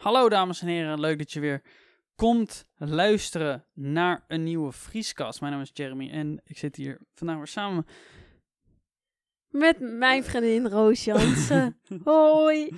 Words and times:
Hallo 0.00 0.28
dames 0.28 0.60
en 0.60 0.66
heren, 0.68 1.00
leuk 1.00 1.18
dat 1.18 1.32
je 1.32 1.40
weer 1.40 1.62
komt 2.16 2.66
luisteren 2.76 3.64
naar 3.74 4.24
een 4.28 4.42
nieuwe 4.42 4.72
Vrieskast. 4.72 5.40
Mijn 5.40 5.52
naam 5.52 5.62
is 5.62 5.70
Jeremy 5.72 6.10
en 6.10 6.40
ik 6.44 6.58
zit 6.58 6.76
hier 6.76 7.00
vandaag 7.14 7.36
weer 7.36 7.46
samen. 7.46 7.86
Met 9.48 9.76
mijn 9.80 10.24
vriendin 10.24 10.68
Roos 10.68 11.04
Jansen. 11.04 11.78
Hoi. 12.04 12.70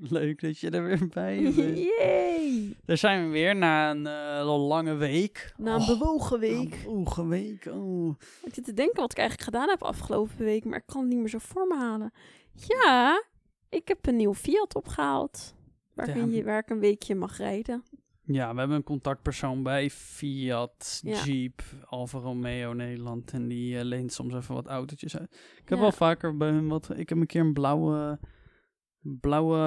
Leuk 0.00 0.40
dat 0.40 0.58
je 0.58 0.70
er 0.70 0.84
weer 0.84 1.08
bij 1.08 1.42
bent. 1.56 1.78
Yay. 1.78 2.76
Daar 2.84 2.96
zijn 2.96 3.24
we 3.26 3.30
weer 3.32 3.56
na 3.56 3.90
een 3.90 4.06
eh, 4.06 4.66
lange 4.68 4.94
week. 4.94 5.52
Na 5.56 5.74
een 5.74 5.80
Oh, 5.80 5.86
bewogen 5.86 6.34
Een 6.34 6.40
week. 6.40 6.82
bewogen 6.82 7.28
week. 7.28 7.66
Oh. 7.66 8.14
Ik 8.42 8.54
zit 8.54 8.64
te 8.64 8.74
denken 8.74 9.00
wat 9.00 9.10
ik 9.12 9.18
eigenlijk 9.18 9.48
gedaan 9.50 9.68
heb 9.68 9.82
afgelopen 9.82 10.36
week, 10.38 10.64
maar 10.64 10.78
ik 10.78 10.86
kan 10.86 11.00
het 11.00 11.10
niet 11.10 11.18
meer 11.18 11.28
zo 11.28 11.38
voor 11.38 11.66
me 11.66 11.76
halen. 11.76 12.12
Ja, 12.52 13.24
ik 13.68 13.88
heb 13.88 14.06
een 14.06 14.16
nieuw 14.16 14.34
Fiat 14.34 14.74
opgehaald. 14.74 15.54
Je, 15.94 16.44
waar 16.44 16.58
ik 16.58 16.70
een 16.70 16.78
weekje 16.80 17.14
mag 17.14 17.36
rijden. 17.36 17.82
Ja, 18.24 18.52
we 18.52 18.58
hebben 18.58 18.76
een 18.76 18.82
contactpersoon 18.82 19.62
bij 19.62 19.90
Fiat, 19.90 21.00
Ja. 21.04 21.24
Jeep, 21.24 21.62
Alfa 21.84 22.18
Romeo 22.18 22.72
Nederland. 22.72 23.32
En 23.32 23.48
die 23.48 23.78
eh, 23.78 23.84
leent 23.84 24.12
soms 24.12 24.34
even 24.34 24.54
wat 24.54 24.66
autootjes 24.66 25.16
uit. 25.16 25.32
Ik 25.32 25.68
heb 25.68 25.78
Ja. 25.78 25.84
wel 25.84 25.92
vaker 25.92 26.36
bij 26.36 26.48
hun 26.50 26.68
wat... 26.68 26.90
Ik 26.98 27.08
heb 27.08 27.18
een 27.18 27.26
keer 27.26 27.40
een 27.40 27.52
blauwe... 27.52 28.18
Blauwe 29.20 29.58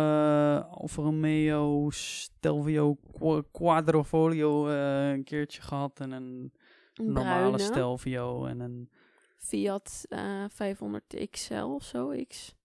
Alfa 0.70 1.02
Romeo 1.02 1.90
Stelvio 1.90 2.96
Qu- 3.20 3.42
Quadrofolio 3.52 4.68
eh, 4.70 5.10
een 5.10 5.24
keertje 5.24 5.62
gehad. 5.62 6.00
En 6.00 6.12
een 6.12 6.54
Een 6.94 7.06
normale 7.06 7.36
bruine 7.38 7.60
Stelvio 7.60 8.46
en 8.46 8.60
een... 8.60 8.90
Fiat 9.38 10.06
eh 10.10 10.46
500 10.50 11.28
XL 11.32 11.54
of 11.64 11.84
zo. 11.84 12.24
X. 12.28 12.56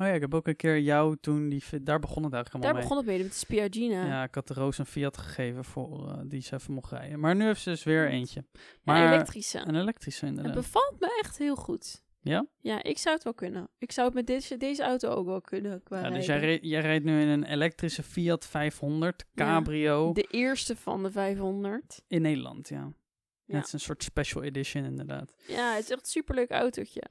Oh 0.00 0.06
ja, 0.06 0.12
ik 0.12 0.20
heb 0.20 0.34
ook 0.34 0.46
een 0.46 0.56
keer 0.56 0.78
jou 0.80 1.16
toen... 1.20 1.48
Die, 1.48 1.62
daar 1.82 1.98
begon 1.98 2.22
het 2.24 2.32
eigenlijk 2.32 2.64
Daar 2.64 2.72
allemaal 2.72 2.72
mee. 2.74 2.82
begon 2.82 2.96
het 2.96 3.06
mee, 3.06 3.18
met 3.18 3.28
de 3.32 3.38
Spiagina. 3.38 4.06
Ja, 4.06 4.22
ik 4.22 4.34
had 4.34 4.48
de 4.48 4.54
Roos 4.54 4.78
een 4.78 4.86
Fiat 4.86 5.16
gegeven 5.18 5.64
voor 5.64 6.08
eh, 6.08 6.18
die 6.24 6.40
ze 6.42 6.54
even 6.54 6.74
mocht 6.74 6.90
rijden. 6.92 7.20
Maar 7.20 7.34
nu 7.36 7.44
heeft 7.44 7.60
ze 7.60 7.70
dus 7.70 7.84
weer 7.84 8.08
eentje. 8.08 8.40
Een 8.52 8.60
Maar 8.82 9.12
elektrische. 9.12 9.58
een 9.58 9.74
elektrische 9.74 10.26
Het 10.26 10.34
inderdaad. 10.36 10.62
bevalt 10.62 10.96
me 11.00 11.18
echt 11.22 11.38
heel 11.38 11.56
goed. 11.56 12.02
Ja? 12.20 12.46
Ja, 12.60 12.82
ik 12.82 12.98
zou 12.98 13.14
het 13.14 13.24
wel 13.24 13.34
kunnen. 13.34 13.68
Ik 13.78 13.92
zou 13.92 14.06
het 14.06 14.16
met 14.16 14.26
deze, 14.26 14.56
deze 14.56 14.82
auto 14.82 15.08
ook 15.10 15.26
wel 15.26 15.40
kunnen. 15.40 15.82
Qua 15.82 16.00
Ja, 16.00 16.10
dus 16.10 16.26
jij, 16.26 16.38
reed- 16.38 16.64
jij 16.64 16.80
rijdt 16.80 17.04
nu 17.04 17.20
in 17.22 17.28
een 17.28 17.44
elektrische 17.44 18.02
Fiat 18.02 18.46
500 18.46 19.24
Ja. 19.32 19.44
Cabrio 19.44 20.12
De 20.12 20.22
eerste 20.30 20.76
van 20.76 21.02
de 21.02 21.10
500. 21.10 22.02
in 22.08 22.22
Nederland, 22.22 22.68
ja. 22.68 22.92
Ja. 23.44 23.56
Het 23.56 23.66
is 23.66 23.72
een 23.72 23.80
soort 23.80 24.02
special 24.02 24.42
edition 24.42 24.84
inderdaad. 24.84 25.34
Ja, 25.46 25.74
het 25.74 25.84
is 25.84 25.90
echt 25.90 26.00
een 26.00 26.06
superleuk 26.06 26.50
autootje. 26.50 27.02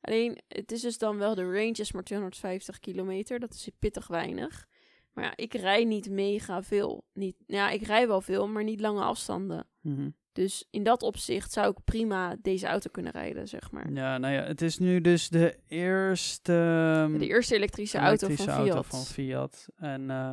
Alleen, 0.00 0.38
het 0.48 0.72
is 0.72 0.80
dus 0.80 0.98
dan 0.98 1.18
wel, 1.18 1.34
de 1.34 1.44
range 1.44 1.72
is 1.72 1.92
maar 1.92 2.02
250 2.02 2.78
kilometer. 2.80 3.38
Dat 3.40 3.54
is 3.54 3.68
pittig 3.78 4.06
weinig. 4.06 4.66
Maar 5.12 5.24
ja, 5.24 5.32
ik 5.36 5.54
rij 5.54 5.84
niet 5.84 6.10
mega 6.10 6.62
veel. 6.62 7.04
Niet, 7.12 7.36
ja, 7.46 7.70
ik 7.70 7.82
rij 7.82 8.06
wel 8.06 8.20
veel, 8.20 8.48
maar 8.48 8.64
niet 8.64 8.80
lange 8.80 9.02
afstanden. 9.02 9.66
Mhm. 9.80 10.08
Dus 10.32 10.66
in 10.70 10.82
dat 10.82 11.02
opzicht 11.02 11.52
zou 11.52 11.70
ik 11.70 11.84
prima 11.84 12.36
deze 12.42 12.66
auto 12.66 12.90
kunnen 12.90 13.12
rijden, 13.12 13.48
zeg 13.48 13.70
maar. 13.70 13.92
Ja, 13.92 14.18
nou 14.18 14.34
ja, 14.34 14.42
het 14.42 14.62
is 14.62 14.78
nu 14.78 15.00
dus 15.00 15.28
de 15.28 15.58
eerste 15.66 16.52
ehm, 16.52 17.18
De 17.18 17.26
eerste 17.26 17.54
elektrische, 17.54 17.98
auto 17.98 18.26
van 18.26 18.36
Fiat. 18.36 18.56
auto 18.56 18.82
van 18.82 19.04
Fiat. 19.04 19.68
En 19.76 20.10
eh, 20.10 20.30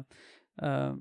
eh, 0.56 0.94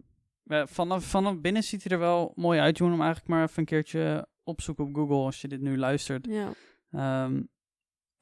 ja, 0.42 0.66
vanaf, 0.66 1.04
vanaf 1.04 1.40
binnen 1.40 1.62
ziet 1.62 1.82
hij 1.82 1.92
er 1.92 1.98
wel 1.98 2.32
mooi 2.34 2.60
uit. 2.60 2.76
Je 2.76 2.82
moet 2.82 2.92
hem 2.92 3.02
eigenlijk 3.02 3.30
maar 3.30 3.42
even 3.42 3.58
een 3.58 3.64
keertje 3.64 4.28
opzoeken 4.42 4.84
op 4.84 4.94
Google 4.94 5.24
als 5.24 5.40
je 5.40 5.48
dit 5.48 5.60
nu 5.60 5.78
luistert. 5.78 6.26
Ja, 6.26 6.52
Ehm, 6.90 7.42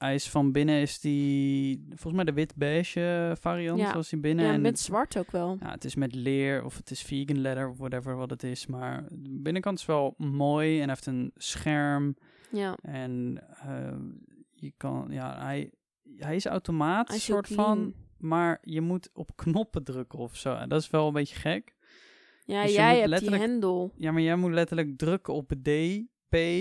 hij 0.04 0.14
is 0.14 0.28
van 0.28 0.52
binnen 0.52 0.80
is 0.80 1.00
die 1.00 1.84
volgens 1.88 2.12
mij 2.14 2.24
de 2.24 2.32
wit-beige 2.32 3.36
variant 3.40 3.78
Ja. 3.78 3.90
zoals 3.90 4.10
hij 4.10 4.20
binnen. 4.20 4.44
ja 4.44 4.52
en 4.52 4.60
met 4.60 4.78
zwart 4.78 5.16
ook 5.18 5.30
wel. 5.30 5.56
Ja, 5.60 5.70
het 5.70 5.84
is 5.84 5.94
met 5.94 6.14
leer 6.14 6.64
of 6.64 6.76
het 6.76 6.90
is 6.90 7.02
vegan 7.02 7.40
leather 7.40 7.68
of 7.68 7.78
whatever 7.78 8.16
wat 8.16 8.30
het 8.30 8.42
is. 8.42 8.66
Maar 8.66 9.04
de 9.10 9.38
binnenkant 9.42 9.78
is 9.78 9.86
wel 9.86 10.14
mooi 10.16 10.72
en 10.74 10.78
hij 10.78 10.88
heeft 10.88 11.06
een 11.06 11.30
scherm. 11.36 12.16
Ja, 12.50 12.76
En 12.82 13.42
eh, 13.66 13.96
je 14.54 14.72
kan, 14.76 15.06
ja, 15.10 15.42
hij, 15.44 15.70
hij 16.16 16.36
is 16.36 16.46
automaat, 16.46 17.08
hij 17.08 17.16
is 17.16 17.26
heel 17.26 17.34
soort 17.36 17.48
van. 17.48 17.94
Maar 18.18 18.58
je 18.62 18.80
moet 18.80 19.10
op 19.12 19.36
knoppen 19.36 19.84
drukken 19.84 20.18
of 20.18 20.36
zo. 20.36 20.54
En 20.54 20.68
dat 20.68 20.80
is 20.80 20.90
wel 20.90 21.06
een 21.06 21.12
beetje 21.12 21.34
gek. 21.36 21.74
Ja, 22.44 22.62
Dus 22.62 22.74
jij 22.74 23.00
hebt 23.00 23.18
die 23.20 23.30
hendel. 23.36 23.92
Ja, 23.96 24.12
maar 24.12 24.22
jij 24.22 24.36
moet 24.36 24.52
letterlijk 24.52 24.98
drukken 24.98 25.34
op 25.34 25.52
D, 25.62 25.68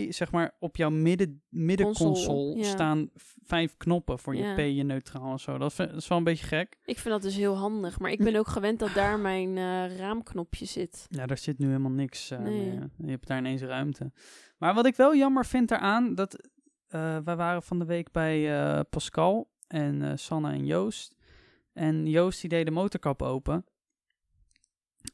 P, 0.10 0.14
zeg 0.14 0.32
maar 0.32 0.56
op 0.60 0.76
jouw 0.76 0.90
midden, 0.90 1.44
middenconsole 1.50 2.58
ja. 2.58 2.64
staan 2.64 3.10
vijf 3.44 3.78
knoppen 3.78 4.20
voor 4.20 4.36
je 4.36 4.44
Ja. 4.44 4.54
P, 4.54 4.58
je 4.58 4.84
neutraal 4.84 5.32
en 5.32 5.40
zo. 5.40 5.58
Dat, 5.58 5.74
vind- 5.74 5.90
dat 5.90 5.98
is 6.02 6.08
wel 6.08 6.18
een 6.18 6.24
beetje 6.24 6.46
gek. 6.46 6.78
Ik 6.86 7.00
vind 7.00 7.14
dat 7.14 7.22
dus 7.22 7.36
heel 7.36 7.56
handig. 7.56 8.00
Maar 8.00 8.12
ik 8.12 8.24
ben 8.24 8.36
ook 8.36 8.48
gewend 8.48 8.80
dat 8.80 8.94
daar 8.94 9.20
mijn 9.20 9.58
eh, 9.58 9.98
raamknopje 9.98 10.66
zit. 10.66 11.06
Ja, 11.10 11.26
daar 11.26 11.38
zit 11.38 11.58
nu 11.58 11.68
helemaal 11.68 11.92
niks 11.92 12.32
eh, 12.32 12.40
Nee. 12.40 12.66
meer. 12.68 12.90
Je 12.98 13.10
hebt 13.12 13.28
daar 13.28 13.38
ineens 13.38 13.62
ruimte. 13.62 14.12
Maar 14.58 14.74
wat 14.74 14.86
ik 14.86 14.96
wel 14.96 15.16
jammer 15.16 15.46
vind 15.46 15.72
eraan, 15.72 16.16
dat 16.16 16.50
eh 16.88 17.18
wij 17.24 17.36
waren 17.36 17.64
van 17.64 17.80
de 17.80 17.86
week 17.86 18.12
bij 18.12 18.62
eh, 18.64 18.80
Pascal 18.90 19.52
en 19.68 20.02
eh, 20.02 20.12
Sanne 20.16 20.52
en 20.52 20.66
Joost. 20.66 21.16
En 21.74 22.06
Joost 22.08 22.42
die 22.42 22.50
deed 22.50 22.66
de 22.66 22.72
motorkap 22.72 23.22
open. 23.22 23.66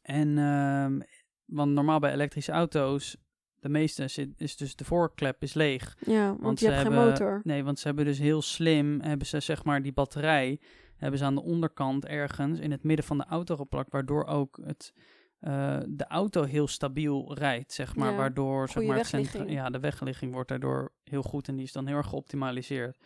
En, 0.02 0.38
ehm, 0.38 1.00
want 1.46 1.72
normaal 1.72 2.00
bij 2.00 2.14
elektrische 2.14 2.52
auto's, 2.52 3.18
de 3.60 3.70
meeste 3.70 4.08
zit, 4.08 4.30
is 4.38 4.58
dus 4.58 4.76
de 4.76 4.86
voorklep 4.86 5.44
is 5.44 5.54
leeg. 5.54 5.98
Ja, 6.06 6.36
want, 6.40 6.60
je 6.60 6.70
hebt 6.70 6.82
geen 6.82 7.06
motor. 7.06 7.42
Nee, 7.44 7.64
want 7.64 7.80
ze 7.80 7.88
hebben 7.88 8.06
dus 8.06 8.20
heel 8.20 8.42
slim, 8.42 9.02
hebben 9.02 9.28
ze 9.28 9.40
zeg 9.40 9.64
maar 9.64 9.82
die 9.82 9.94
batterij, 9.94 10.60
hebben 10.96 11.20
ze 11.20 11.26
aan 11.26 11.36
de 11.36 11.42
onderkant 11.42 12.06
ergens 12.06 12.60
in 12.60 12.72
het 12.72 12.84
midden 12.84 13.06
van 13.06 13.18
de 13.18 13.26
auto 13.26 13.56
geplakt, 13.56 13.92
waardoor 13.92 14.26
ook 14.26 14.60
het, 14.64 14.94
eh, 15.40 15.80
de 15.88 16.08
auto 16.08 16.44
heel 16.44 16.68
stabiel 16.68 17.34
rijdt, 17.38 17.74
zeg 17.74 17.96
maar. 17.96 18.12
Ja, 18.12 18.18
waardoor 18.18 18.70
zeg 18.70 18.84
maar, 18.84 18.98
het 18.98 19.44
ja, 19.48 19.70
de 19.70 19.80
wegligging 19.80 20.34
wordt 20.34 20.50
daardoor 20.50 20.92
heel 21.04 21.24
goed 21.24 21.48
en 21.48 21.56
die 21.56 21.66
is 21.66 21.72
dan 21.72 21.88
heel 21.88 21.98
erg 21.98 22.08
geoptimaliseerd. 22.08 22.98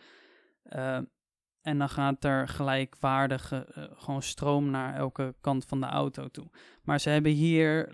Eh, 0.62 0.98
en 1.60 1.78
dan 1.78 1.88
gaat 1.88 2.24
er 2.24 2.48
gelijkwaardige 2.48 3.66
eh, 3.74 3.84
gewoon 3.94 4.22
stroom 4.22 4.70
naar 4.70 4.94
elke 4.94 5.34
kant 5.40 5.64
van 5.64 5.80
de 5.80 5.86
auto 5.86 6.28
toe. 6.28 6.50
Maar 6.82 7.00
ze 7.00 7.10
hebben 7.10 7.32
hier, 7.32 7.88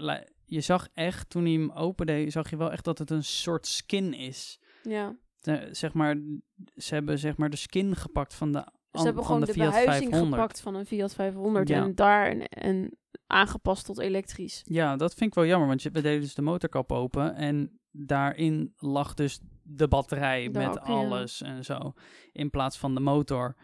je 0.51 0.61
zag 0.61 0.89
echt 0.95 1.31
toen 1.31 1.43
hij 1.45 1.53
hem 1.53 1.71
opende, 1.71 2.31
zag 2.31 2.51
je 2.51 2.57
wel 2.57 2.73
echt 2.73 2.85
dat 2.85 2.99
het 2.99 3.11
een 3.11 3.25
soort 3.25 3.67
skin 3.67 4.15
is 4.15 4.61
Ja. 4.83 5.17
de- 5.41 5.69
zeg 5.71 5.93
maar, 5.93 6.17
ze 6.77 6.95
hebben 6.95 7.19
zeg 7.19 7.37
maar 7.37 7.51
de 7.51 7.57
skin 7.57 7.97
gepakt 7.97 8.35
van 8.35 8.53
de, 8.53 8.67
Ze 8.93 9.03
hebben 9.05 9.25
gewoon 9.25 9.41
de 9.41 9.47
de, 9.47 9.53
Fiat 9.53 9.67
behuizing 9.71 10.11
500. 10.11 10.35
gepakt 10.41 10.61
van 10.61 10.75
een 10.75 10.87
Fiat 10.87 11.15
500 11.15 11.69
Ja. 11.69 11.83
en 11.85 11.95
daar 11.95 12.37
een, 12.49 12.99
aangepast 13.27 13.85
tot 13.85 13.99
elektrisch. 13.99 14.63
Ja, 14.65 14.97
dat 14.97 15.15
vind 15.15 15.31
ik 15.31 15.35
wel 15.35 15.47
jammer, 15.47 15.69
want 15.69 15.83
je, 15.83 15.91
we 15.91 16.01
deden 16.01 16.21
dus 16.21 16.35
de 16.35 16.43
motorkap 16.43 16.93
open 16.93 17.35
en 17.35 17.79
daarin 17.91 18.73
lag 18.77 19.15
dus 19.15 19.41
de 19.63 19.89
batterij 19.89 20.45
De 20.51 20.59
met 20.59 20.75
ja. 20.75 20.81
alles 20.81 21.43
en 21.43 21.65
zo, 21.65 21.93
in 22.33 22.51
plaats 22.51 22.79
van 22.79 22.95
de 22.95 23.01
motor. 23.01 23.55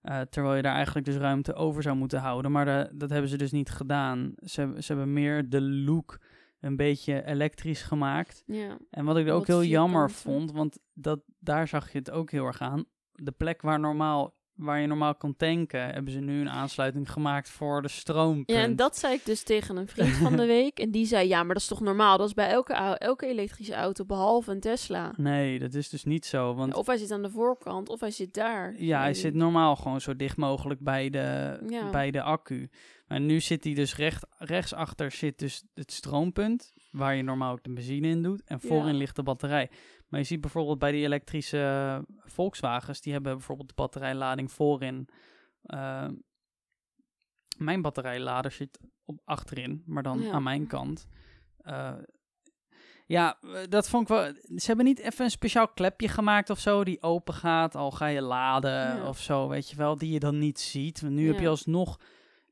Eh, 0.00 0.20
terwijl 0.20 0.54
je 0.56 0.62
daar 0.62 0.74
eigenlijk 0.74 1.06
dus 1.06 1.16
ruimte 1.16 1.54
over 1.54 1.82
zou 1.82 1.96
moeten 1.96 2.20
houden, 2.20 2.52
maar 2.52 2.64
de- 2.64 2.90
dat 2.94 3.10
hebben 3.10 3.30
ze 3.30 3.36
dus 3.36 3.50
niet 3.52 3.70
gedaan. 3.70 4.32
Ze, 4.36 4.74
ze 4.78 4.86
hebben 4.92 5.12
meer 5.12 5.48
de 5.48 5.60
look 5.62 6.20
een 6.60 6.76
beetje 6.76 7.24
elektrisch 7.24 7.82
gemaakt. 7.82 8.42
Ja. 8.46 8.78
En 8.90 9.04
wat 9.04 9.16
ik 9.16 9.28
ook 9.28 9.38
Wat 9.38 9.46
heel 9.46 9.64
jammer 9.64 10.10
vond, 10.10 10.52
want 10.52 10.78
dat, 10.92 11.20
daar 11.38 11.68
zag 11.68 11.92
je 11.92 11.98
het 11.98 12.10
ook 12.10 12.30
heel 12.30 12.46
erg 12.46 12.60
aan. 12.60 12.84
De 13.12 13.32
plek 13.32 13.62
waar, 13.62 13.80
normaal, 13.80 14.35
waar 14.56 14.80
je 14.80 14.86
normaal 14.86 15.14
kan 15.14 15.36
tanken, 15.36 15.80
hebben 15.80 16.12
ze 16.12 16.20
nu 16.20 16.40
een 16.40 16.50
aansluiting 16.50 17.10
gemaakt 17.12 17.48
voor 17.50 17.82
de 17.82 17.88
stroompunt. 17.88 18.58
ja, 18.58 18.62
en 18.64 18.76
dat 18.76 18.98
zei 18.98 19.14
ik 19.14 19.24
dus 19.24 19.42
tegen 19.42 19.76
een 19.76 19.88
vriend 19.88 20.14
van 20.16 20.36
de 20.36 20.46
week. 20.56 20.78
En 20.78 20.90
die 20.90 21.06
zei, 21.06 21.28
ja, 21.28 21.38
maar 21.42 21.54
dat 21.54 21.62
is 21.62 21.68
toch 21.68 21.80
normaal? 21.80 22.18
Dat 22.18 22.26
is 22.26 22.34
bij 22.34 22.48
elke, 22.48 22.72
elke 22.74 23.26
elektrische 23.26 23.74
auto, 23.74 24.04
behalve 24.04 24.50
een 24.50 24.60
Tesla. 24.60 25.12
Nee, 25.16 25.58
dat 25.58 25.74
is 25.74 25.88
dus 25.88 26.04
niet 26.04 26.26
zo. 26.26 26.54
Want 26.54 26.74
Of 26.74 26.86
hij 26.86 26.96
zit 26.96 27.10
aan 27.10 27.22
de 27.22 27.30
voorkant, 27.30 27.88
of 27.88 28.00
hij 28.00 28.10
zit 28.10 28.34
daar. 28.34 28.74
ja, 28.78 29.00
hij 29.00 29.14
zit 29.14 29.34
normaal 29.34 29.76
gewoon 29.76 30.00
zo 30.00 30.16
dicht 30.16 30.36
mogelijk 30.36 30.80
bij 30.80 31.10
de, 31.10 31.58
Ja. 31.68 31.90
bij 31.90 32.10
de 32.10 32.22
accu. 32.22 32.68
Maar 33.08 33.20
nu 33.20 33.40
zit 33.40 33.64
hij 33.64 33.74
dus 33.74 33.96
recht, 33.96 34.26
rechtsachter 34.38 35.10
zit 35.10 35.38
dus 35.38 35.62
het 35.74 35.92
stroompunt, 35.92 36.72
waar 36.90 37.14
je 37.14 37.22
normaal 37.22 37.52
ook 37.52 37.62
de 37.64 37.72
benzine 37.72 38.08
in 38.08 38.22
doet. 38.22 38.42
En 38.44 38.60
voorin 38.60 38.92
Ja. 38.92 38.98
ligt 38.98 39.16
de 39.16 39.22
batterij. 39.22 39.70
Maar 40.08 40.20
je 40.20 40.26
ziet 40.26 40.40
bijvoorbeeld 40.40 40.78
bij 40.78 40.92
die 40.92 41.04
elektrische 41.04 41.58
eh, 41.58 42.14
Volkswagens, 42.30 43.00
die 43.00 43.12
hebben 43.12 43.32
bijvoorbeeld 43.32 43.68
de 43.68 43.74
batterijlading 43.74 44.52
voorin. 44.52 45.08
Eh, 45.62 46.08
mijn 47.58 47.82
batterijlader 47.82 48.50
zit 48.50 48.78
op 49.04 49.20
achterin, 49.24 49.82
maar 49.86 50.02
dan 50.02 50.20
Ja. 50.22 50.30
aan 50.32 50.42
mijn 50.42 50.66
kant. 50.66 51.06
Eh, 51.58 51.94
ja, 53.06 53.38
eh, 53.40 53.60
dat 53.68 53.88
vond 53.88 54.02
ik 54.02 54.08
wel. 54.16 54.32
Ze 54.56 54.66
hebben 54.66 54.84
niet 54.84 54.98
even 54.98 55.24
een 55.24 55.30
speciaal 55.30 55.68
klepje 55.68 56.08
gemaakt 56.08 56.50
of 56.50 56.58
zo 56.58 56.84
die 56.84 57.02
open 57.02 57.34
gaat, 57.34 57.74
al 57.74 57.90
ga 57.90 58.06
je 58.06 58.22
laden 58.22 58.70
Ja. 58.96 59.08
of 59.08 59.18
zo, 59.18 59.48
weet 59.48 59.70
je 59.70 59.76
wel, 59.76 59.96
die 59.98 60.12
je 60.12 60.18
dan 60.20 60.38
niet 60.38 60.60
ziet. 60.60 61.00
Want 61.00 61.12
nu 61.14 61.26
heb 61.26 61.40
je 61.40 61.48
alsnog 61.48 62.00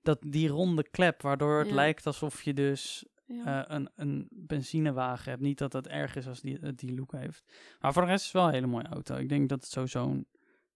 dat, 0.02 0.18
die 0.26 0.48
ronde 0.48 0.88
klep, 0.90 1.22
waardoor 1.22 1.58
het 1.58 1.70
lijkt 1.70 2.06
alsof 2.06 2.42
je 2.42 2.54
dus 2.54 3.04
Ja. 3.26 3.66
eh, 3.68 3.76
een, 3.76 3.90
een 3.94 4.28
benzinewagen 4.30 5.30
hebt. 5.30 5.42
Niet 5.42 5.58
dat 5.58 5.72
het 5.72 5.88
erg 5.88 6.16
is 6.16 6.26
als 6.28 6.40
die, 6.40 6.74
die 6.74 6.94
look 6.94 7.12
heeft. 7.12 7.44
Maar 7.80 7.92
voor 7.92 8.02
de 8.02 8.08
rest 8.08 8.20
is 8.24 8.32
het 8.32 8.40
wel 8.40 8.46
een 8.46 8.54
hele 8.54 8.66
mooie 8.66 8.86
auto. 8.86 9.16
Ik 9.16 9.28
denk 9.28 9.48
dat 9.48 9.60
het 9.60 9.70
sowieso, 9.70 10.22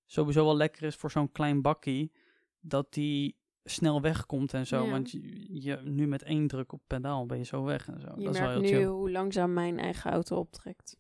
sowieso 0.07 0.45
wel 0.45 0.57
lekker 0.57 0.83
is 0.83 0.95
voor 0.97 1.11
zo'n 1.11 1.33
klein 1.33 1.63
bakkie. 1.63 2.13
Dat 2.61 2.93
die 2.93 3.37
snel 3.65 4.01
wegkomt 4.01 4.55
en 4.55 4.67
zo. 4.67 4.85
Ja. 4.85 4.91
Want 4.91 5.11
je, 5.11 5.63
je, 5.63 5.77
nu 5.85 6.07
met 6.07 6.23
één 6.23 6.47
druk 6.47 6.73
op 6.73 6.81
pedaal 6.87 7.27
ben 7.27 7.39
je 7.39 7.45
zo 7.45 7.65
weg 7.65 7.89
en 7.89 8.01
zo. 8.01 8.13
Je 8.17 8.25
dat 8.25 8.35
is 8.35 8.41
wel 8.41 8.51
heel 8.51 8.61
nu 8.61 8.67
chill. 8.67 8.85
hoe 8.85 9.11
langzaam 9.11 9.53
mijn 9.53 9.79
eigen 9.79 10.11
auto 10.11 10.37
optrekt. 10.37 10.97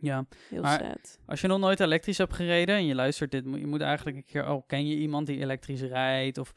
Ja, 0.00 0.26
Heel 0.48 0.62
Maar- 0.62 0.78
sad. 0.80 1.18
als 1.26 1.40
je 1.40 1.46
nog 1.46 1.58
nooit 1.58 1.80
elektrisch 1.80 2.18
hebt 2.18 2.32
gereden 2.34 2.74
en 2.76 2.86
je 2.86 2.94
luistert 2.94 3.30
dit, 3.30 3.44
je 3.44 3.66
moet 3.66 3.80
eigenlijk 3.80 4.16
een 4.16 4.24
keer, 4.24 4.48
oh, 4.50 4.66
ken 4.66 4.86
je 4.86 4.96
iemand 4.96 5.26
die 5.26 5.38
elektrisch 5.40 5.82
rijdt? 5.82 6.38
Of 6.38 6.52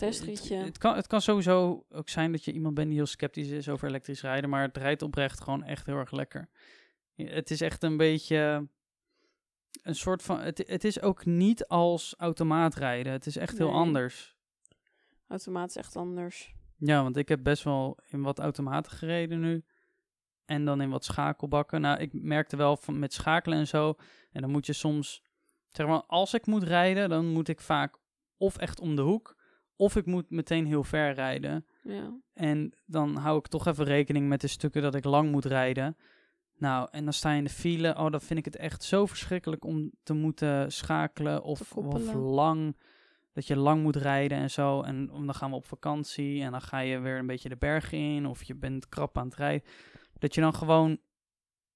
Testrietje. 0.00 0.56
Het, 0.56 0.66
het, 0.66 0.78
kan, 0.78 0.96
het 0.96 1.06
kan 1.06 1.20
sowieso 1.20 1.84
ook 1.90 2.08
zijn 2.08 2.32
dat 2.32 2.44
je 2.44 2.52
iemand 2.52 2.74
bent 2.74 2.88
die 2.88 2.96
heel 2.96 3.06
sceptisch 3.06 3.48
is 3.48 3.68
over 3.68 3.88
elektrisch 3.88 4.20
rijden, 4.20 4.50
maar 4.50 4.62
het 4.62 4.76
rijdt 4.76 5.02
oprecht 5.02 5.40
gewoon 5.40 5.64
echt 5.64 5.86
heel 5.86 5.96
erg 5.96 6.10
lekker. 6.10 6.48
Het 7.14 7.50
is 7.50 7.60
echt 7.60 7.82
een 7.82 7.96
beetje 7.96 8.68
een 9.82 9.94
soort 9.94 10.22
van. 10.22 10.40
Het, 10.40 10.62
het 10.66 10.84
is 10.84 11.00
ook 11.00 11.24
niet 11.24 11.66
als 11.66 12.14
automaat 12.18 12.74
rijden. 12.74 13.12
Het 13.12 13.26
is 13.26 13.36
echt 13.36 13.58
heel 13.58 13.72
anders. 13.72 14.36
Automaat 15.28 15.68
is 15.68 15.76
echt 15.76 15.96
anders. 15.96 16.54
Ja, 16.76 17.02
want 17.02 17.16
ik 17.16 17.28
heb 17.28 17.42
best 17.42 17.62
wel 17.62 17.98
in 18.08 18.22
wat 18.22 18.38
automaten 18.38 18.92
gereden 18.92 19.40
nu. 19.40 19.64
En 20.44 20.64
dan 20.64 20.80
in 20.80 20.90
wat 20.90 21.04
schakelbakken. 21.04 21.80
Nou, 21.80 21.98
ik 21.98 22.12
merkte 22.12 22.56
wel 22.56 22.76
van 22.76 22.98
met 22.98 23.12
schakelen 23.12 23.58
en 23.58 23.66
zo. 23.66 23.94
En 24.32 24.40
dan 24.40 24.50
moet 24.50 24.66
je 24.66 24.72
soms. 24.72 25.22
Zeg 25.68 25.86
maar, 25.86 26.02
als 26.02 26.34
ik 26.34 26.46
moet 26.46 26.62
rijden, 26.62 27.08
dan 27.08 27.26
moet 27.26 27.48
ik 27.48 27.60
vaak 27.60 27.98
of 28.36 28.56
echt 28.56 28.80
om 28.80 28.96
de 28.96 29.02
hoek. 29.02 29.38
Of 29.80 29.96
ik 29.96 30.06
moet 30.06 30.30
meteen 30.30 30.66
heel 30.66 30.84
ver 30.84 31.12
rijden. 31.12 31.66
Ja. 31.82 32.20
En 32.32 32.72
dan 32.86 33.16
hou 33.16 33.38
ik 33.38 33.46
toch 33.46 33.66
even 33.66 33.84
rekening 33.84 34.28
met 34.28 34.40
de 34.40 34.46
stukken 34.46 34.82
dat 34.82 34.94
ik 34.94 35.04
lang 35.04 35.30
moet 35.30 35.44
rijden. 35.44 35.96
Nou, 36.56 36.88
en 36.90 37.04
dan 37.04 37.12
sta 37.12 37.30
je 37.30 37.38
in 37.38 37.44
de 37.44 37.50
file. 37.50 37.96
Oh, 37.96 38.10
dan 38.10 38.20
vind 38.20 38.38
ik 38.38 38.44
het 38.44 38.56
echt 38.56 38.82
zo 38.82 39.06
verschrikkelijk 39.06 39.64
om 39.64 39.90
te 40.02 40.12
moeten 40.12 40.72
schakelen. 40.72 41.42
Of, 41.42 41.72
of 41.72 42.14
lang. 42.14 42.76
Dat 43.32 43.46
je 43.46 43.56
lang 43.56 43.82
moet 43.82 43.96
rijden 43.96 44.38
en 44.38 44.50
zo. 44.50 44.82
En 44.82 45.06
dan 45.06 45.34
gaan 45.34 45.50
we 45.50 45.56
op 45.56 45.66
vakantie. 45.66 46.42
En 46.42 46.50
dan 46.50 46.62
ga 46.62 46.78
je 46.78 46.98
weer 46.98 47.18
een 47.18 47.26
beetje 47.26 47.48
de 47.48 47.56
bergen 47.56 47.98
in. 47.98 48.26
Of 48.26 48.42
je 48.42 48.54
bent 48.54 48.88
krap 48.88 49.18
aan 49.18 49.26
het 49.26 49.36
rijden. 49.36 49.68
Dat 50.18 50.34
je 50.34 50.40
dan 50.40 50.54
gewoon, 50.54 50.98